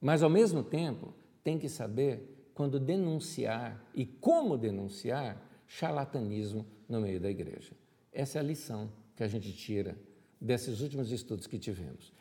mas, 0.00 0.22
ao 0.22 0.30
mesmo 0.30 0.62
tempo, 0.62 1.14
tem 1.44 1.58
que 1.58 1.68
saber 1.68 2.39
quando 2.60 2.78
denunciar 2.78 3.82
e 3.94 4.04
como 4.04 4.58
denunciar 4.58 5.42
charlatanismo 5.66 6.66
no 6.86 7.00
meio 7.00 7.18
da 7.18 7.30
igreja. 7.30 7.72
Essa 8.12 8.36
é 8.36 8.40
a 8.40 8.44
lição 8.44 8.90
que 9.16 9.22
a 9.22 9.28
gente 9.28 9.50
tira 9.50 9.96
desses 10.38 10.82
últimos 10.82 11.10
estudos 11.10 11.46
que 11.46 11.58
tivemos. 11.58 12.12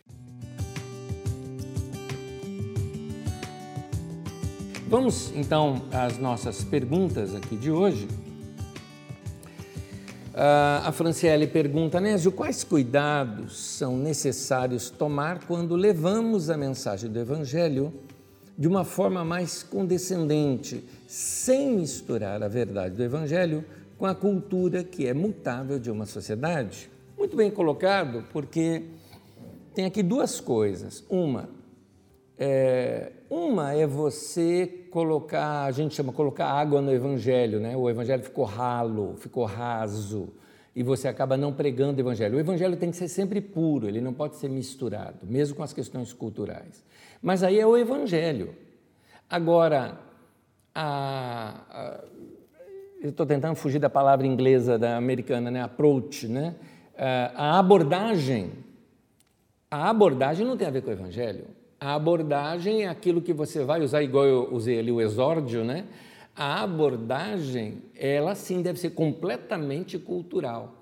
Vamos 4.88 5.30
então 5.36 5.86
às 5.92 6.18
nossas 6.18 6.64
perguntas 6.64 7.36
aqui 7.36 7.58
de 7.58 7.70
hoje. 7.70 8.08
Uh, 10.30 10.86
a 10.86 10.92
Franciele 10.94 11.48
pergunta, 11.48 12.00
Nésio, 12.00 12.32
quais 12.32 12.64
cuidados 12.64 13.58
são 13.58 13.98
necessários 13.98 14.90
tomar 14.90 15.44
quando 15.46 15.76
levamos 15.76 16.50
a 16.50 16.56
mensagem 16.56 17.12
do 17.12 17.20
Evangelho 17.20 17.94
de 18.60 18.68
uma 18.68 18.84
forma 18.84 19.24
mais 19.24 19.64
condescendente, 19.64 20.84
sem 21.08 21.78
misturar 21.78 22.44
a 22.44 22.50
verdade 22.50 22.94
do 22.94 23.02
Evangelho 23.02 23.64
com 23.98 24.06
a 24.06 24.14
cultura 24.14 24.84
que 24.84 25.08
é 25.08 25.14
mutável 25.14 25.80
de 25.80 25.90
uma 25.90 26.06
sociedade? 26.06 26.92
Muito 27.18 27.38
bem 27.38 27.50
colocado, 27.50 28.26
porque 28.34 28.84
tem 29.74 29.86
aqui 29.86 30.04
duas 30.04 30.42
coisas. 30.42 31.06
Uma, 31.10 31.50
é, 32.38 33.14
uma 33.30 33.72
é 33.72 33.88
você 33.88 34.68
colocar, 34.92 35.64
a 35.64 35.72
gente 35.72 35.96
chama 35.96 36.12
colocar 36.12 36.48
água 36.48 36.82
no 36.82 36.92
evangelho, 36.92 37.62
né? 37.62 37.78
O 37.78 37.90
evangelho 37.90 38.24
ficou 38.24 38.44
ralo, 38.44 39.16
ficou 39.16 39.46
raso, 39.46 40.34
e 40.76 40.84
você 40.84 41.08
acaba 41.08 41.38
não 41.38 41.54
pregando 41.54 41.98
o 41.98 42.02
evangelho. 42.02 42.36
O 42.36 42.40
evangelho 42.42 42.76
tem 42.76 42.92
que 42.92 42.98
ser 42.98 43.08
sempre 43.08 43.40
puro, 43.40 43.88
ele 43.88 44.02
não 44.02 44.14
pode 44.14 44.36
ser 44.36 44.50
misturado, 44.50 45.20
mesmo 45.24 45.56
com 45.56 45.64
as 45.64 45.72
questões 45.72 46.12
culturais. 46.12 46.84
Mas 47.22 47.44
aí 47.44 47.60
é 47.60 47.66
o 47.66 47.78
evangelho. 47.78 48.56
Agora, 49.30 50.00
a, 50.74 51.62
a, 51.70 52.04
eu 53.02 53.10
estou 53.10 53.26
tentando 53.26 53.56
fugir 53.56 53.80
da 53.80 53.90
palavra 53.90 54.26
inglesa, 54.26 54.78
da 54.78 54.98
americana, 54.98 55.52
né? 55.52 55.62
Approach, 55.62 56.28
né? 56.28 56.56
A 57.36 57.58
abordagem, 57.58 58.52
a 59.72 59.90
abordagem 59.90 60.46
não 60.46 60.58
tem 60.58 60.68
a 60.68 60.72
ver 60.72 60.82
com 60.82 60.90
o 60.90 60.94
evangelho. 60.94 61.46
A 61.80 61.96
abordagem 61.96 62.84
é 62.84 62.88
aquilo 62.90 63.22
que 63.22 63.32
você 63.32 63.64
vai 63.64 63.82
usar, 63.82 64.04
igual 64.04 64.26
eu 64.26 64.54
usei 64.54 64.80
ali 64.80 64.92
o 64.92 65.00
exórdio, 65.00 65.64
né? 65.64 65.86
A 66.36 66.62
abordagem, 66.64 67.84
ela 67.96 68.36
sim 68.36 68.62
deve 68.62 68.80
ser 68.80 68.90
completamente 68.92 69.98
cultural. 69.98 70.76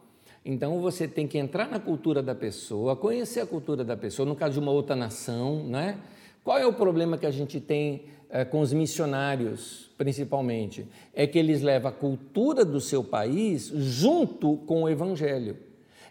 Então 0.43 0.80
você 0.80 1.07
tem 1.07 1.27
que 1.27 1.38
entrar 1.38 1.68
na 1.69 1.80
cultura 1.80 2.23
da 2.23 2.34
pessoa, 2.34 2.95
conhecer 2.95 3.41
a 3.41 3.45
cultura 3.45 3.84
da 3.84 3.97
pessoa, 3.97 4.26
no 4.27 4.35
caso 4.35 4.53
de 4.53 4.59
uma 4.59 4.72
outra 4.72 4.95
nação, 4.95 5.64
né? 5.65 5.99
Qual 6.48 6.57
é 6.57 6.65
o 6.65 6.72
problema 6.72 7.18
que 7.18 7.26
a 7.26 7.30
gente 7.30 7.60
tem 7.60 8.06
é, 8.30 8.45
com 8.45 8.61
os 8.61 8.72
missionários, 8.72 9.91
principalmente? 9.98 10.88
É 11.14 11.28
que 11.28 11.38
eles 11.38 11.61
levam 11.61 11.90
a 11.90 11.94
cultura 11.94 12.64
do 12.64 12.80
seu 12.80 13.03
país 13.03 13.69
junto 13.76 14.56
com 14.60 14.84
o 14.84 14.90
evangelho. 14.90 15.57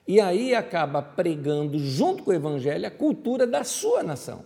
E 0.07 0.21
aí 0.21 0.55
acaba 0.55 1.01
pregando, 1.01 1.79
junto 1.79 2.23
com 2.23 2.33
o 2.33 2.35
evangelho, 2.35 2.87
a 2.87 2.91
cultura 2.91 3.47
da 3.47 3.65
sua 3.65 4.03
nação. 4.03 4.43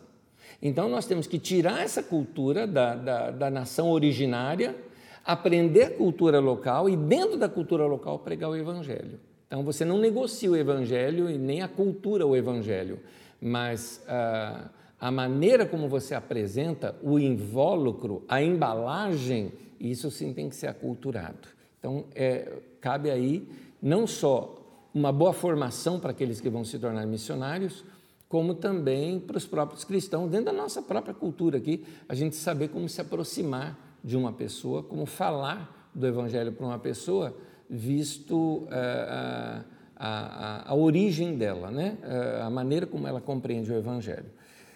Então 0.62 0.88
nós 0.88 1.06
temos 1.06 1.26
que 1.26 1.40
tirar 1.40 1.82
essa 1.82 2.04
cultura 2.04 2.68
da, 2.68 2.94
da, 2.94 3.30
da 3.32 3.50
nação 3.50 3.90
originária, 3.90 4.76
aprender 5.24 5.82
a 5.82 5.90
cultura 5.90 6.38
local 6.38 6.88
e, 6.88 6.96
dentro 6.96 7.36
da 7.36 7.48
cultura 7.48 7.84
local, 7.84 8.20
pregar 8.20 8.48
o 8.48 8.56
evangelho. 8.56 9.18
Então 9.48 9.64
você 9.64 9.84
não 9.84 9.98
negocia 9.98 10.52
o 10.52 10.56
evangelho 10.56 11.28
e 11.28 11.36
nem 11.36 11.62
a 11.62 11.68
cultura 11.68 12.24
o 12.24 12.36
evangelho, 12.36 13.00
mas 13.40 14.04
ah, 14.06 14.68
a 15.00 15.10
maneira 15.10 15.64
como 15.64 15.88
você 15.88 16.14
apresenta, 16.14 16.94
o 17.02 17.18
invólucro, 17.18 18.22
a 18.28 18.42
embalagem, 18.42 19.52
isso 19.80 20.10
sim 20.10 20.34
tem 20.34 20.48
que 20.48 20.56
ser 20.56 20.66
aculturado. 20.66 21.48
Então, 21.78 22.04
é, 22.14 22.58
cabe 22.80 23.10
aí 23.10 23.48
não 23.80 24.06
só 24.06 24.56
uma 24.92 25.10
boa 25.10 25.32
formação 25.32 25.98
para 25.98 26.10
aqueles 26.10 26.40
que 26.40 26.50
vão 26.50 26.64
se 26.64 26.78
tornar 26.78 27.06
missionários, 27.06 27.84
como 28.28 28.54
também 28.54 29.18
para 29.18 29.38
os 29.38 29.46
próprios 29.46 29.84
cristãos, 29.84 30.30
dentro 30.30 30.46
da 30.46 30.52
nossa 30.52 30.82
própria 30.82 31.14
cultura 31.14 31.58
aqui, 31.58 31.84
a 32.08 32.14
gente 32.14 32.36
saber 32.36 32.68
como 32.68 32.88
se 32.88 33.00
aproximar 33.00 33.98
de 34.04 34.16
uma 34.16 34.32
pessoa, 34.32 34.82
como 34.82 35.06
falar 35.06 35.90
do 35.94 36.06
Evangelho 36.06 36.52
para 36.52 36.66
uma 36.66 36.78
pessoa, 36.78 37.34
visto 37.68 38.36
uh, 38.36 38.68
a, 38.70 39.64
a, 39.96 40.70
a, 40.70 40.74
origem 40.74 41.36
dela, 41.36 41.70
né? 41.70 41.98
Uh, 42.02 42.42
a 42.44 42.50
maneira 42.50 42.86
como 42.86 43.06
ela 43.06 43.20
compreende 43.20 43.72
o 43.72 43.74
Evangelho. 43.74 44.30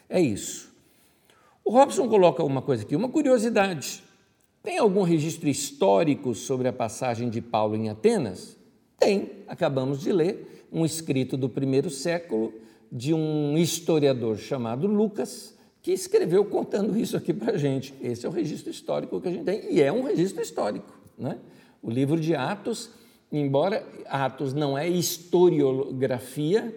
É 0.09 0.21
isso. 0.21 0.73
O 1.65 1.71
Robson 1.71 2.09
coloca 2.09 2.45
uma 2.45 2.61
coisa 2.61 2.83
aqui, 2.83 2.95
uma 2.95 3.09
curiosidade. 3.09 4.03
Tem 4.63 4.79
algum 4.79 5.03
registro 5.03 5.49
histórico 5.49 6.35
sobre 6.35 6.69
a 6.69 6.73
passagem 6.73 7.29
de 7.29 7.41
Paulo 7.41 7.77
em 7.77 7.89
Atenas? 7.89 8.57
Tem, 8.99 9.31
acabamos 9.47 10.01
de 10.01 10.13
ler, 10.13 10.67
um 10.73 10.85
escrito 10.85 11.37
do 11.37 11.49
primeiro 11.49 11.91
século 11.91 12.53
de 12.91 13.13
um 13.13 13.57
historiador 13.59 14.37
chamado 14.39 14.87
Lucas, 14.87 15.55
que 15.83 15.93
escreveu 15.93 16.45
contando 16.45 16.99
isso 16.99 17.17
aqui 17.17 17.33
para 17.35 17.53
a 17.53 17.59
gente. 17.59 17.93
Esse 18.01 18.25
é 18.25 18.29
o 18.29 18.33
registro 18.33 18.71
histórico 18.71 19.21
que 19.21 19.29
a 19.29 19.31
gente 19.31 19.45
tem, 19.45 19.73
e 19.73 19.83
é 19.83 19.93
um 19.93 20.03
registro 20.03 20.43
histórico. 20.43 20.99
Né? 21.19 21.39
O 21.83 21.91
livro 21.91 22.19
de 22.19 22.35
Atos, 22.35 22.91
embora 23.31 23.87
Atos 24.07 24.55
não 24.55 24.79
é 24.79 24.89
historiografia, 24.89 26.75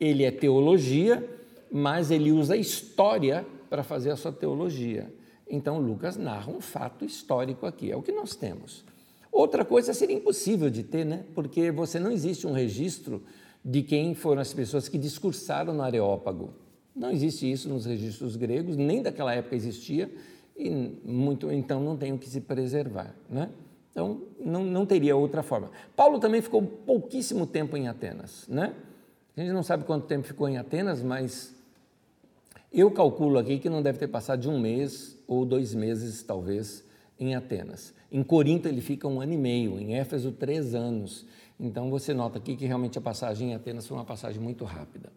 ele 0.00 0.24
é 0.24 0.30
teologia, 0.30 1.35
mas 1.70 2.10
ele 2.10 2.32
usa 2.32 2.54
a 2.54 2.56
história 2.56 3.46
para 3.68 3.82
fazer 3.82 4.10
a 4.10 4.16
sua 4.16 4.32
teologia. 4.32 5.12
Então, 5.48 5.78
Lucas 5.78 6.16
narra 6.16 6.50
um 6.50 6.60
fato 6.60 7.04
histórico 7.04 7.66
aqui, 7.66 7.90
é 7.90 7.96
o 7.96 8.02
que 8.02 8.12
nós 8.12 8.34
temos. 8.34 8.84
Outra 9.30 9.64
coisa 9.64 9.92
seria 9.92 10.16
impossível 10.16 10.70
de 10.70 10.82
ter, 10.82 11.04
né? 11.04 11.24
porque 11.34 11.70
você 11.70 12.00
não 12.00 12.10
existe 12.10 12.46
um 12.46 12.52
registro 12.52 13.22
de 13.64 13.82
quem 13.82 14.14
foram 14.14 14.40
as 14.40 14.52
pessoas 14.52 14.88
que 14.88 14.96
discursaram 14.96 15.74
no 15.74 15.82
Areópago. 15.82 16.54
Não 16.94 17.10
existe 17.10 17.50
isso 17.50 17.68
nos 17.68 17.84
registros 17.84 18.36
gregos, 18.36 18.76
nem 18.76 19.02
daquela 19.02 19.34
época 19.34 19.54
existia, 19.54 20.10
e 20.56 20.70
muito, 21.04 21.52
então 21.52 21.80
não 21.80 21.96
tem 21.96 22.12
o 22.12 22.18
que 22.18 22.28
se 22.28 22.40
preservar. 22.40 23.14
Né? 23.28 23.50
Então, 23.90 24.22
não, 24.40 24.64
não 24.64 24.86
teria 24.86 25.14
outra 25.14 25.42
forma. 25.42 25.70
Paulo 25.94 26.18
também 26.18 26.40
ficou 26.40 26.62
pouquíssimo 26.62 27.46
tempo 27.46 27.76
em 27.76 27.88
Atenas. 27.88 28.46
Né? 28.48 28.74
A 29.36 29.40
gente 29.40 29.52
não 29.52 29.62
sabe 29.62 29.84
quanto 29.84 30.06
tempo 30.06 30.26
ficou 30.26 30.48
em 30.48 30.56
Atenas, 30.56 31.02
mas 31.02 31.54
eu 32.72 32.90
calculo 32.90 33.38
aqui 33.38 33.58
que 33.58 33.68
não 33.68 33.82
deve 33.82 33.98
ter 33.98 34.08
passado 34.08 34.40
de 34.40 34.48
um 34.48 34.58
mês 34.58 35.16
ou 35.26 35.44
dois 35.44 35.74
meses, 35.74 36.22
talvez, 36.22 36.84
em 37.18 37.34
Atenas. 37.34 37.94
Em 38.10 38.22
Corinto 38.22 38.68
ele 38.68 38.80
fica 38.80 39.08
um 39.08 39.20
ano 39.20 39.32
e 39.32 39.38
meio, 39.38 39.78
em 39.78 39.94
Éfeso, 39.94 40.32
três 40.32 40.74
anos. 40.74 41.26
Então 41.58 41.90
você 41.90 42.12
nota 42.12 42.38
aqui 42.38 42.56
que 42.56 42.66
realmente 42.66 42.98
a 42.98 43.00
passagem 43.00 43.50
em 43.50 43.54
Atenas 43.54 43.86
foi 43.86 43.96
uma 43.96 44.04
passagem 44.04 44.40
muito 44.40 44.64
rápida. 44.64 45.10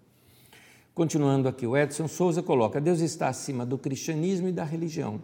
Continuando 0.93 1.47
aqui, 1.47 1.65
o 1.65 1.77
Edson 1.77 2.07
Souza 2.07 2.41
coloca: 2.41 2.81
Deus 2.81 2.99
está 2.99 3.27
acima 3.27 3.65
do 3.65 3.77
cristianismo 3.77 4.47
e 4.47 4.51
da 4.51 4.63
religião. 4.63 5.21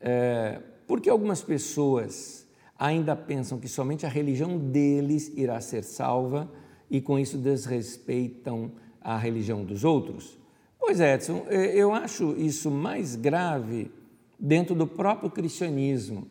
É, 0.00 0.60
porque 0.86 1.08
algumas 1.08 1.42
pessoas 1.42 2.46
ainda 2.78 3.14
pensam 3.14 3.58
que 3.58 3.68
somente 3.68 4.04
a 4.04 4.08
religião 4.08 4.58
deles 4.58 5.32
irá 5.36 5.60
ser 5.60 5.84
salva 5.84 6.50
e 6.90 7.00
com 7.00 7.18
isso 7.18 7.38
desrespeitam 7.38 8.72
a 9.00 9.16
religião 9.16 9.64
dos 9.64 9.84
outros? 9.84 10.41
Pois 10.84 11.00
é, 11.00 11.14
Edson, 11.14 11.46
é, 11.48 11.76
eu 11.76 11.92
acho 11.92 12.32
isso 12.36 12.68
mais 12.68 13.14
grave 13.14 13.88
dentro 14.36 14.74
do 14.74 14.84
próprio 14.84 15.30
cristianismo, 15.30 16.26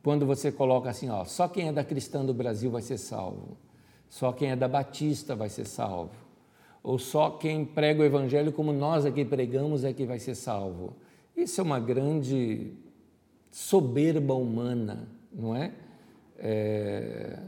quando 0.00 0.24
você 0.24 0.52
coloca 0.52 0.88
assim, 0.88 1.10
ó, 1.10 1.24
só 1.24 1.48
quem 1.48 1.66
é 1.66 1.72
da 1.72 1.82
cristã 1.82 2.24
do 2.24 2.32
Brasil 2.32 2.70
vai 2.70 2.82
ser 2.82 2.98
salvo, 2.98 3.56
só 4.08 4.30
quem 4.30 4.52
é 4.52 4.56
da 4.56 4.68
batista 4.68 5.34
vai 5.34 5.48
ser 5.48 5.66
salvo, 5.66 6.14
ou 6.84 7.00
só 7.00 7.30
quem 7.30 7.64
prega 7.64 8.02
o 8.02 8.04
evangelho 8.04 8.52
como 8.52 8.72
nós 8.72 9.04
aqui 9.04 9.24
pregamos 9.24 9.82
é 9.82 9.92
que 9.92 10.06
vai 10.06 10.20
ser 10.20 10.36
salvo. 10.36 10.94
Isso 11.36 11.60
é 11.60 11.64
uma 11.64 11.80
grande 11.80 12.74
soberba 13.50 14.34
humana, 14.34 15.08
não 15.32 15.56
é? 15.56 15.72
é 16.38 17.40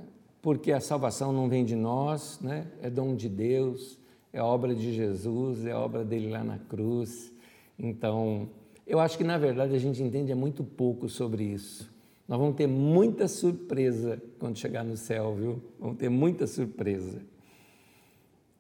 porque 0.43 0.73
a 0.73 0.81
salvação 0.81 1.33
não 1.33 1.49
vem 1.49 1.65
de 1.65 1.77
nós, 1.77 2.41
né? 2.41 2.67
é 2.83 2.91
dom 2.91 3.15
de 3.15 3.29
Deus 3.29 4.05
é 4.37 4.43
obra 4.43 4.75
de 4.75 4.93
Jesus, 4.93 5.65
é 5.65 5.75
obra 5.75 6.05
dele 6.05 6.29
lá 6.29 6.45
na 6.45 6.59
cruz. 6.59 7.33
Então, 7.79 8.51
eu 8.87 9.01
acho 9.01 9.17
que 9.17 9.25
na 9.25 9.39
verdade 9.39 9.75
a 9.75 9.79
gente 9.79 10.03
entende 10.03 10.35
muito 10.35 10.63
pouco 10.63 11.09
sobre 11.09 11.43
isso. 11.43 11.91
Nós 12.29 12.39
vamos 12.39 12.55
ter 12.55 12.67
muita 12.67 13.29
surpresa 13.29 14.23
quando 14.39 14.59
chegar 14.59 14.85
no 14.85 14.95
céu, 14.95 15.35
viu? 15.35 15.63
Vamos 15.81 15.97
ter 15.97 16.11
muita 16.11 16.47
surpresa. 16.47 17.23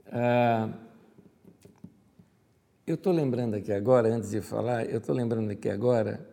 Ah, 0.06 0.70
eu 2.86 2.94
estou 2.94 3.12
lembrando 3.12 3.56
aqui 3.56 3.70
agora, 3.70 4.08
antes 4.08 4.30
de 4.30 4.40
falar, 4.40 4.88
eu 4.88 4.96
estou 4.96 5.14
lembrando 5.14 5.50
aqui 5.50 5.68
agora 5.68 6.26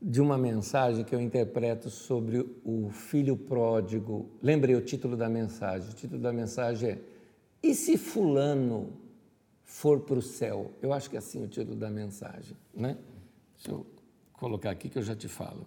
de 0.00 0.20
uma 0.20 0.38
mensagem 0.38 1.04
que 1.04 1.12
eu 1.12 1.20
interpreto 1.20 1.90
sobre 1.90 2.48
o 2.64 2.90
filho 2.90 3.36
pródigo. 3.36 4.30
Lembrei 4.40 4.76
o 4.76 4.80
título 4.80 5.16
da 5.16 5.28
mensagem. 5.28 5.90
O 5.90 5.94
título 5.94 6.20
da 6.22 6.32
mensagem 6.32 6.90
é 6.90 6.98
e 7.62 7.74
se 7.74 7.96
Fulano 7.96 8.92
for 9.64 10.00
para 10.00 10.18
o 10.18 10.22
céu? 10.22 10.72
Eu 10.82 10.92
acho 10.92 11.08
que 11.08 11.16
é 11.16 11.18
assim 11.18 11.42
o 11.42 11.48
título 11.48 11.76
da 11.76 11.88
mensagem, 11.88 12.56
né? 12.74 12.98
Deixa 13.56 13.70
eu 13.70 13.86
colocar 14.32 14.70
aqui 14.70 14.88
que 14.88 14.98
eu 14.98 15.02
já 15.02 15.14
te 15.14 15.28
falo. 15.28 15.66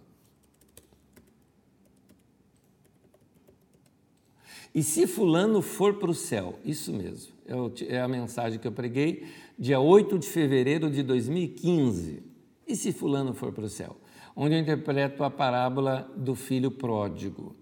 E 4.73 4.83
se 4.83 5.07
Fulano 5.07 5.61
for 5.61 5.93
para 5.93 6.11
o 6.11 6.13
céu? 6.13 6.59
Isso 6.65 6.91
mesmo, 6.91 7.33
é, 7.47 7.95
é 7.95 8.01
a 8.01 8.07
mensagem 8.09 8.59
que 8.59 8.67
eu 8.67 8.73
preguei 8.73 9.25
dia 9.57 9.79
8 9.79 10.19
de 10.19 10.27
fevereiro 10.27 10.91
de 10.91 11.01
2015. 11.01 12.21
E 12.67 12.75
se 12.75 12.91
Fulano 12.91 13.33
for 13.33 13.53
para 13.53 13.63
o 13.63 13.69
céu? 13.69 13.95
Onde 14.35 14.53
eu 14.55 14.59
interpreto 14.59 15.23
a 15.23 15.29
parábola 15.29 16.11
do 16.17 16.35
filho 16.35 16.69
pródigo. 16.69 17.55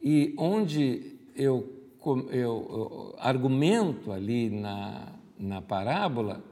E 0.00 0.34
onde 0.38 1.16
eu 1.34 1.81
eu, 2.04 2.28
eu 2.30 3.14
argumento 3.18 4.12
ali 4.12 4.50
na, 4.50 5.12
na 5.38 5.60
parábola, 5.62 6.42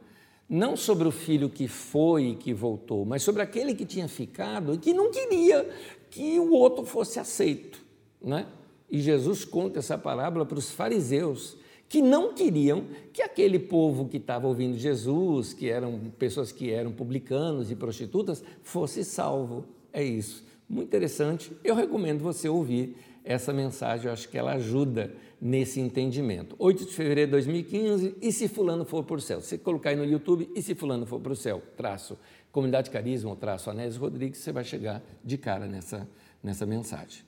não 0.49 0.77
sobre 0.77 1.07
o 1.07 1.13
filho 1.13 1.49
que 1.49 1.69
foi 1.69 2.31
e 2.31 2.35
que 2.35 2.53
voltou, 2.53 3.05
mas 3.05 3.23
sobre 3.23 3.43
aquele 3.43 3.75
que 3.75 3.87
tinha 3.87 4.09
ficado 4.09 4.75
e 4.75 4.79
que 4.79 4.93
não 4.93 5.11
queria 5.11 5.69
que 6.11 6.41
o 6.41 6.53
outro 6.53 6.85
fosse 6.85 7.21
aceito. 7.21 7.81
Né? 8.21 8.47
E 8.91 9.01
Jesus 9.01 9.45
conta 9.45 9.79
essa 9.79 9.97
parábola 9.97 10.45
para 10.45 10.59
os 10.59 10.71
fariseus, 10.71 11.57
que 11.89 12.03
não 12.03 12.35
queriam 12.35 12.85
que 13.13 13.23
aquele 13.23 13.59
povo 13.59 14.09
que 14.09 14.17
estava 14.17 14.47
ouvindo 14.47 14.77
Jesus, 14.77 15.53
que 15.53 15.69
eram 15.69 15.99
pessoas 16.19 16.51
que 16.51 16.71
eram 16.71 16.93
publicanos 16.93 17.71
e 17.71 17.77
prostitutas, 17.77 18.43
fosse 18.63 19.05
salvo. 19.05 19.65
É 19.93 20.03
isso. 20.03 20.45
Muito 20.69 20.89
interessante. 20.89 21.53
Eu 21.65 21.75
recomendo 21.75 22.23
você 22.23 22.49
ouvir 22.49 22.97
essa 23.25 23.53
mensagem, 23.53 24.07
eu 24.07 24.13
acho 24.13 24.29
que 24.29 24.39
ela 24.39 24.53
ajuda 24.53 25.13
nesse 25.41 25.81
entendimento. 25.81 26.55
8 26.59 26.87
de 26.87 26.93
fevereiro 26.93 27.29
de 27.29 27.33
2015, 27.33 28.17
e 28.21 28.33
se 28.33 28.49
fulano 28.49 28.85
for 28.85 29.05
para 29.05 29.17
o 29.17 29.21
céu? 29.21 29.41
Você 29.41 29.57
colocar 29.57 29.91
aí 29.91 29.97
no 29.97 30.05
YouTube, 30.05 30.51
e 30.55 30.63
se 30.63 30.75
fulano 30.75 31.07
for 31.07 31.21
para 31.21 31.33
o 31.33 31.37
céu? 31.37 31.63
Traço 31.77 32.19
Comunidade 32.53 32.91
Carisma, 32.91 33.37
traço 33.37 33.71
Anésio 33.71 34.01
Rodrigues, 34.01 34.41
você 34.41 34.51
vai 34.51 34.65
chegar 34.65 35.03
de 35.25 35.39
cara 35.39 35.67
nessa, 35.67 36.09
nessa 36.43 36.67
mensagem. 36.67 37.23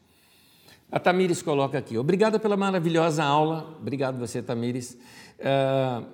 A 0.90 0.98
Tamires 0.98 1.40
coloca 1.40 1.78
aqui, 1.78 1.96
obrigada 1.96 2.38
pela 2.38 2.56
maravilhosa 2.56 3.24
aula, 3.24 3.76
obrigado 3.80 4.18
você, 4.18 4.42
Tamires. 4.42 4.98
Uh, 5.38 6.04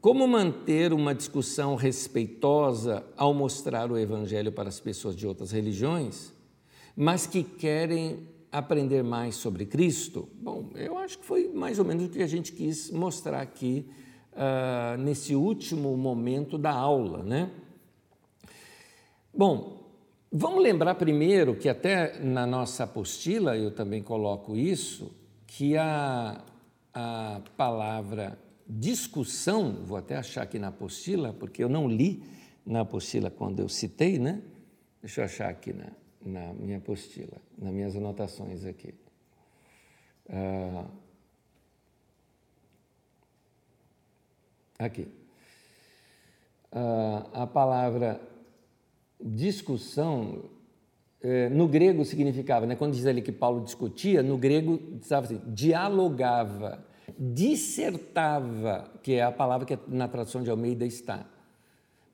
como 0.00 0.26
manter 0.26 0.92
uma 0.92 1.14
discussão 1.14 1.76
respeitosa 1.76 3.04
ao 3.16 3.32
mostrar 3.32 3.92
o 3.92 3.98
Evangelho 3.98 4.50
para 4.50 4.68
as 4.68 4.80
pessoas 4.80 5.14
de 5.14 5.26
outras 5.26 5.50
religiões, 5.50 6.32
mas 6.96 7.26
que 7.26 7.42
querem 7.42 8.28
aprender 8.58 9.02
mais 9.02 9.34
sobre 9.34 9.66
Cristo? 9.66 10.28
Bom, 10.40 10.70
eu 10.76 10.96
acho 10.96 11.18
que 11.18 11.24
foi 11.24 11.48
mais 11.48 11.80
ou 11.80 11.84
menos 11.84 12.04
o 12.04 12.08
que 12.08 12.22
a 12.22 12.26
gente 12.26 12.52
quis 12.52 12.90
mostrar 12.90 13.40
aqui 13.40 13.90
uh, 14.32 14.96
nesse 14.96 15.34
último 15.34 15.96
momento 15.96 16.56
da 16.56 16.70
aula, 16.70 17.24
né? 17.24 17.50
Bom, 19.36 19.82
vamos 20.30 20.62
lembrar 20.62 20.94
primeiro 20.94 21.56
que 21.56 21.68
até 21.68 22.20
na 22.20 22.46
nossa 22.46 22.84
apostila 22.84 23.56
eu 23.56 23.72
também 23.72 24.00
coloco 24.02 24.56
isso, 24.56 25.12
que 25.46 25.76
a, 25.76 26.40
a 26.92 27.40
palavra 27.56 28.38
discussão, 28.68 29.82
vou 29.84 29.96
até 29.96 30.16
achar 30.16 30.42
aqui 30.42 30.60
na 30.60 30.68
apostila, 30.68 31.32
porque 31.32 31.62
eu 31.62 31.68
não 31.68 31.88
li 31.88 32.22
na 32.64 32.82
apostila 32.82 33.30
quando 33.30 33.58
eu 33.58 33.68
citei, 33.68 34.16
né? 34.16 34.40
Deixa 35.02 35.20
eu 35.20 35.24
achar 35.24 35.50
aqui 35.50 35.72
na, 35.72 35.86
na 36.24 36.52
minha 36.54 36.78
apostila, 36.78 37.36
nas 37.58 37.72
minhas 37.72 37.94
anotações 37.96 38.64
aqui. 38.64 38.94
Ah, 40.28 40.86
aqui. 44.78 45.08
Ah, 46.72 47.26
a 47.32 47.46
palavra 47.46 48.20
discussão, 49.20 50.50
eh, 51.22 51.48
no 51.48 51.68
grego 51.68 52.04
significava, 52.04 52.66
né, 52.66 52.76
quando 52.76 52.92
diz 52.92 53.06
ali 53.06 53.22
que 53.22 53.32
Paulo 53.32 53.64
discutia, 53.64 54.22
no 54.22 54.36
grego 54.36 54.98
estava 55.00 55.26
assim, 55.26 55.40
dialogava, 55.46 56.84
dissertava, 57.18 58.90
que 59.02 59.14
é 59.14 59.22
a 59.22 59.32
palavra 59.32 59.66
que 59.66 59.78
na 59.88 60.08
tradução 60.08 60.42
de 60.42 60.50
Almeida 60.50 60.84
está. 60.84 61.26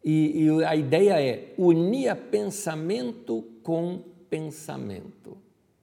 E, 0.05 0.45
e 0.45 0.65
a 0.65 0.75
ideia 0.75 1.21
é 1.21 1.53
unir 1.59 2.15
pensamento 2.17 3.45
com 3.63 4.01
pensamento. 4.29 5.37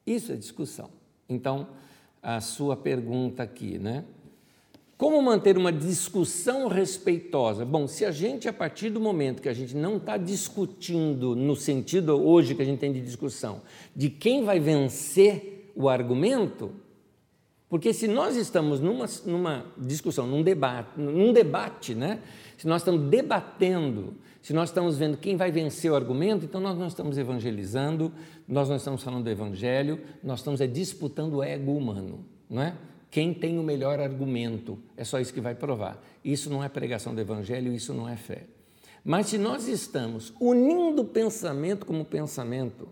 Isso 0.06 0.32
é 0.32 0.36
discussão. 0.36 0.90
Então, 1.30 1.68
a 2.22 2.42
sua 2.42 2.76
pergunta 2.76 3.44
aqui, 3.44 3.78
né? 3.78 4.04
Como 4.98 5.22
manter 5.22 5.58
uma 5.58 5.72
discussão 5.72 6.68
respeitosa? 6.68 7.64
Bom, 7.64 7.88
se 7.88 8.04
a 8.04 8.10
gente, 8.10 8.48
a 8.50 8.54
partir 8.54 8.90
do 8.90 9.00
momento 9.00 9.44
que 9.44 9.50
a 9.50 9.54
gente 9.54 9.76
não 9.76 9.98
está 9.98 10.18
discutindo 10.18 11.36
no 11.36 11.56
sentido 11.56 12.20
hoje 12.20 12.56
que 12.56 12.64
a 12.64 12.66
gente 12.66 12.80
tem 12.80 12.92
de 12.92 13.02
discussão, 13.02 13.62
de 13.96 14.10
quem 14.10 14.44
vai 14.44 14.60
vencer 14.60 15.72
o 15.76 15.88
argumento, 15.88 16.72
porque 17.70 17.94
se 17.94 18.08
nós 18.08 18.36
estamos 18.36 18.80
numa, 18.80 19.06
numa 19.26 19.66
discussão, 19.78 20.26
num 20.26 20.42
debate, 20.42 20.90
num 20.98 21.34
debate, 21.34 21.94
né? 21.94 22.22
se 22.58 22.66
nós 22.66 22.82
estamos 22.82 23.10
debatendo, 23.10 24.16
se 24.42 24.54
nós 24.54 24.70
estamos 24.70 24.98
vendo 24.98 25.18
quem 25.18 25.36
vai 25.36 25.52
vencer 25.52 25.92
o 25.92 25.96
argumento, 25.96 26.46
então 26.46 26.62
nós 26.62 26.78
não 26.78 26.88
estamos 26.88 27.18
evangelizando, 27.18 28.12
nós 28.48 28.70
não 28.70 28.78
estamos 28.78 29.04
falando 29.04 29.26
do 29.26 29.30
evangelho, 29.30 30.00
nós 30.24 30.40
estamos 30.40 30.62
é, 30.62 30.68
disputando 30.68 31.36
o 31.36 31.44
ego 31.44 31.76
humano, 31.76 32.26
não 32.50 32.62
é? 32.62 32.74
Quem 33.12 33.34
tem 33.34 33.60
o 33.60 33.64
melhor 33.64 34.00
argumento, 34.00 34.78
é 34.96 35.04
só 35.04 35.20
isso 35.20 35.34
que 35.34 35.42
vai 35.42 35.56
provar. 35.56 36.02
Isso 36.24 36.50
não 36.50 36.64
é 36.64 36.70
pregação 36.70 37.16
do 37.16 37.22
evangelho, 37.22 37.74
isso 37.74 37.94
não 37.94 38.08
é 38.08 38.16
fé. 38.16 38.44
Mas 39.04 39.28
se 39.28 39.38
nós 39.38 39.68
estamos 39.68 40.34
unindo 40.40 41.06
pensamento 41.06 41.86
como 41.86 42.04
pensamento, 42.04 42.90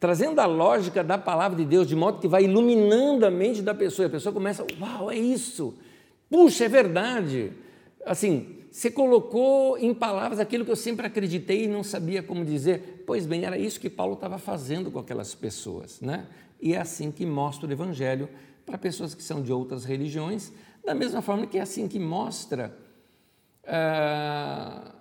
trazendo 0.00 0.40
a 0.40 0.46
lógica 0.46 1.02
da 1.02 1.18
palavra 1.18 1.56
de 1.56 1.64
Deus 1.64 1.86
de 1.86 1.96
modo 1.96 2.20
que 2.20 2.28
vai 2.28 2.44
iluminando 2.44 3.26
a 3.26 3.30
mente 3.30 3.62
da 3.62 3.74
pessoa, 3.74 4.06
e 4.06 4.08
a 4.08 4.10
pessoa 4.10 4.32
começa, 4.32 4.64
uau, 4.80 5.10
é 5.10 5.16
isso. 5.16 5.74
Puxa, 6.30 6.66
é 6.66 6.68
verdade. 6.68 7.52
Assim, 8.04 8.58
você 8.70 8.90
colocou 8.90 9.76
em 9.78 9.92
palavras 9.92 10.38
aquilo 10.38 10.64
que 10.64 10.70
eu 10.70 10.76
sempre 10.76 11.06
acreditei 11.06 11.64
e 11.64 11.68
não 11.68 11.82
sabia 11.82 12.22
como 12.22 12.44
dizer. 12.44 13.02
Pois 13.06 13.26
bem, 13.26 13.44
era 13.44 13.58
isso 13.58 13.80
que 13.80 13.90
Paulo 13.90 14.14
estava 14.14 14.38
fazendo 14.38 14.90
com 14.90 14.98
aquelas 14.98 15.34
pessoas, 15.34 16.00
né? 16.00 16.26
E 16.60 16.74
é 16.74 16.78
assim 16.78 17.10
que 17.10 17.24
mostra 17.24 17.68
o 17.68 17.72
evangelho 17.72 18.28
para 18.64 18.76
pessoas 18.76 19.14
que 19.14 19.22
são 19.22 19.42
de 19.42 19.52
outras 19.52 19.84
religiões, 19.84 20.52
da 20.84 20.94
mesma 20.94 21.22
forma 21.22 21.46
que 21.46 21.58
é 21.58 21.62
assim 21.62 21.88
que 21.88 21.98
mostra 21.98 22.76
uh, 23.64 24.97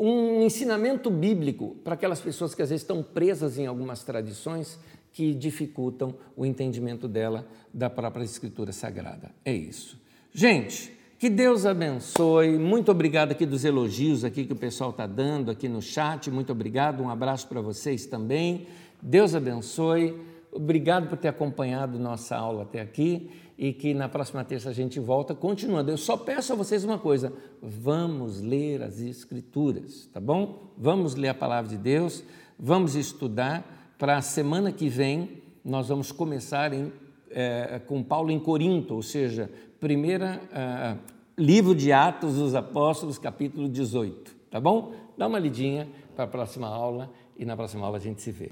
um 0.00 0.42
ensinamento 0.42 1.10
bíblico 1.10 1.76
para 1.84 1.92
aquelas 1.92 2.20
pessoas 2.20 2.54
que 2.54 2.62
às 2.62 2.70
vezes 2.70 2.82
estão 2.82 3.02
presas 3.02 3.58
em 3.58 3.66
algumas 3.66 4.02
tradições 4.02 4.78
que 5.12 5.34
dificultam 5.34 6.14
o 6.34 6.46
entendimento 6.46 7.06
dela 7.06 7.46
da 7.72 7.90
própria 7.90 8.24
Escritura 8.24 8.72
Sagrada. 8.72 9.30
É 9.44 9.52
isso. 9.52 10.00
Gente, 10.32 10.96
que 11.18 11.28
Deus 11.28 11.66
abençoe. 11.66 12.56
Muito 12.56 12.90
obrigado 12.90 13.32
aqui 13.32 13.44
dos 13.44 13.62
elogios 13.62 14.24
aqui 14.24 14.46
que 14.46 14.54
o 14.54 14.56
pessoal 14.56 14.88
está 14.88 15.06
dando 15.06 15.50
aqui 15.50 15.68
no 15.68 15.82
chat. 15.82 16.30
Muito 16.30 16.50
obrigado. 16.50 17.02
Um 17.02 17.10
abraço 17.10 17.46
para 17.46 17.60
vocês 17.60 18.06
também. 18.06 18.66
Deus 19.02 19.34
abençoe. 19.34 20.18
Obrigado 20.50 21.08
por 21.08 21.18
ter 21.18 21.28
acompanhado 21.28 21.98
nossa 21.98 22.36
aula 22.36 22.62
até 22.62 22.80
aqui 22.80 23.30
e 23.60 23.74
que 23.74 23.92
na 23.92 24.08
próxima 24.08 24.42
terça 24.42 24.70
a 24.70 24.72
gente 24.72 24.98
volta 24.98 25.34
continuando. 25.34 25.90
Eu 25.90 25.98
só 25.98 26.16
peço 26.16 26.54
a 26.54 26.56
vocês 26.56 26.82
uma 26.82 26.98
coisa: 26.98 27.30
vamos 27.62 28.40
ler 28.40 28.82
as 28.82 28.98
Escrituras, 29.02 30.08
tá 30.10 30.18
bom? 30.18 30.72
Vamos 30.78 31.14
ler 31.14 31.28
a 31.28 31.34
palavra 31.34 31.68
de 31.68 31.76
Deus, 31.76 32.24
vamos 32.58 32.96
estudar. 32.96 33.76
Para 33.98 34.16
a 34.16 34.22
semana 34.22 34.72
que 34.72 34.88
vem, 34.88 35.42
nós 35.62 35.88
vamos 35.88 36.10
começar 36.10 36.72
em, 36.72 36.90
é, 37.28 37.78
com 37.86 38.02
Paulo 38.02 38.30
em 38.30 38.40
Corinto, 38.40 38.94
ou 38.94 39.02
seja, 39.02 39.50
primeira 39.78 40.40
uh, 40.46 40.98
livro 41.36 41.74
de 41.74 41.92
Atos 41.92 42.36
dos 42.36 42.54
Apóstolos, 42.54 43.18
capítulo 43.18 43.68
18, 43.68 44.34
tá 44.50 44.58
bom? 44.58 44.94
Dá 45.18 45.26
uma 45.26 45.38
lidinha 45.38 45.86
para 46.16 46.24
a 46.24 46.28
próxima 46.28 46.66
aula 46.66 47.12
e 47.36 47.44
na 47.44 47.54
próxima 47.54 47.84
aula 47.84 47.98
a 47.98 48.00
gente 48.00 48.22
se 48.22 48.32
vê. 48.32 48.50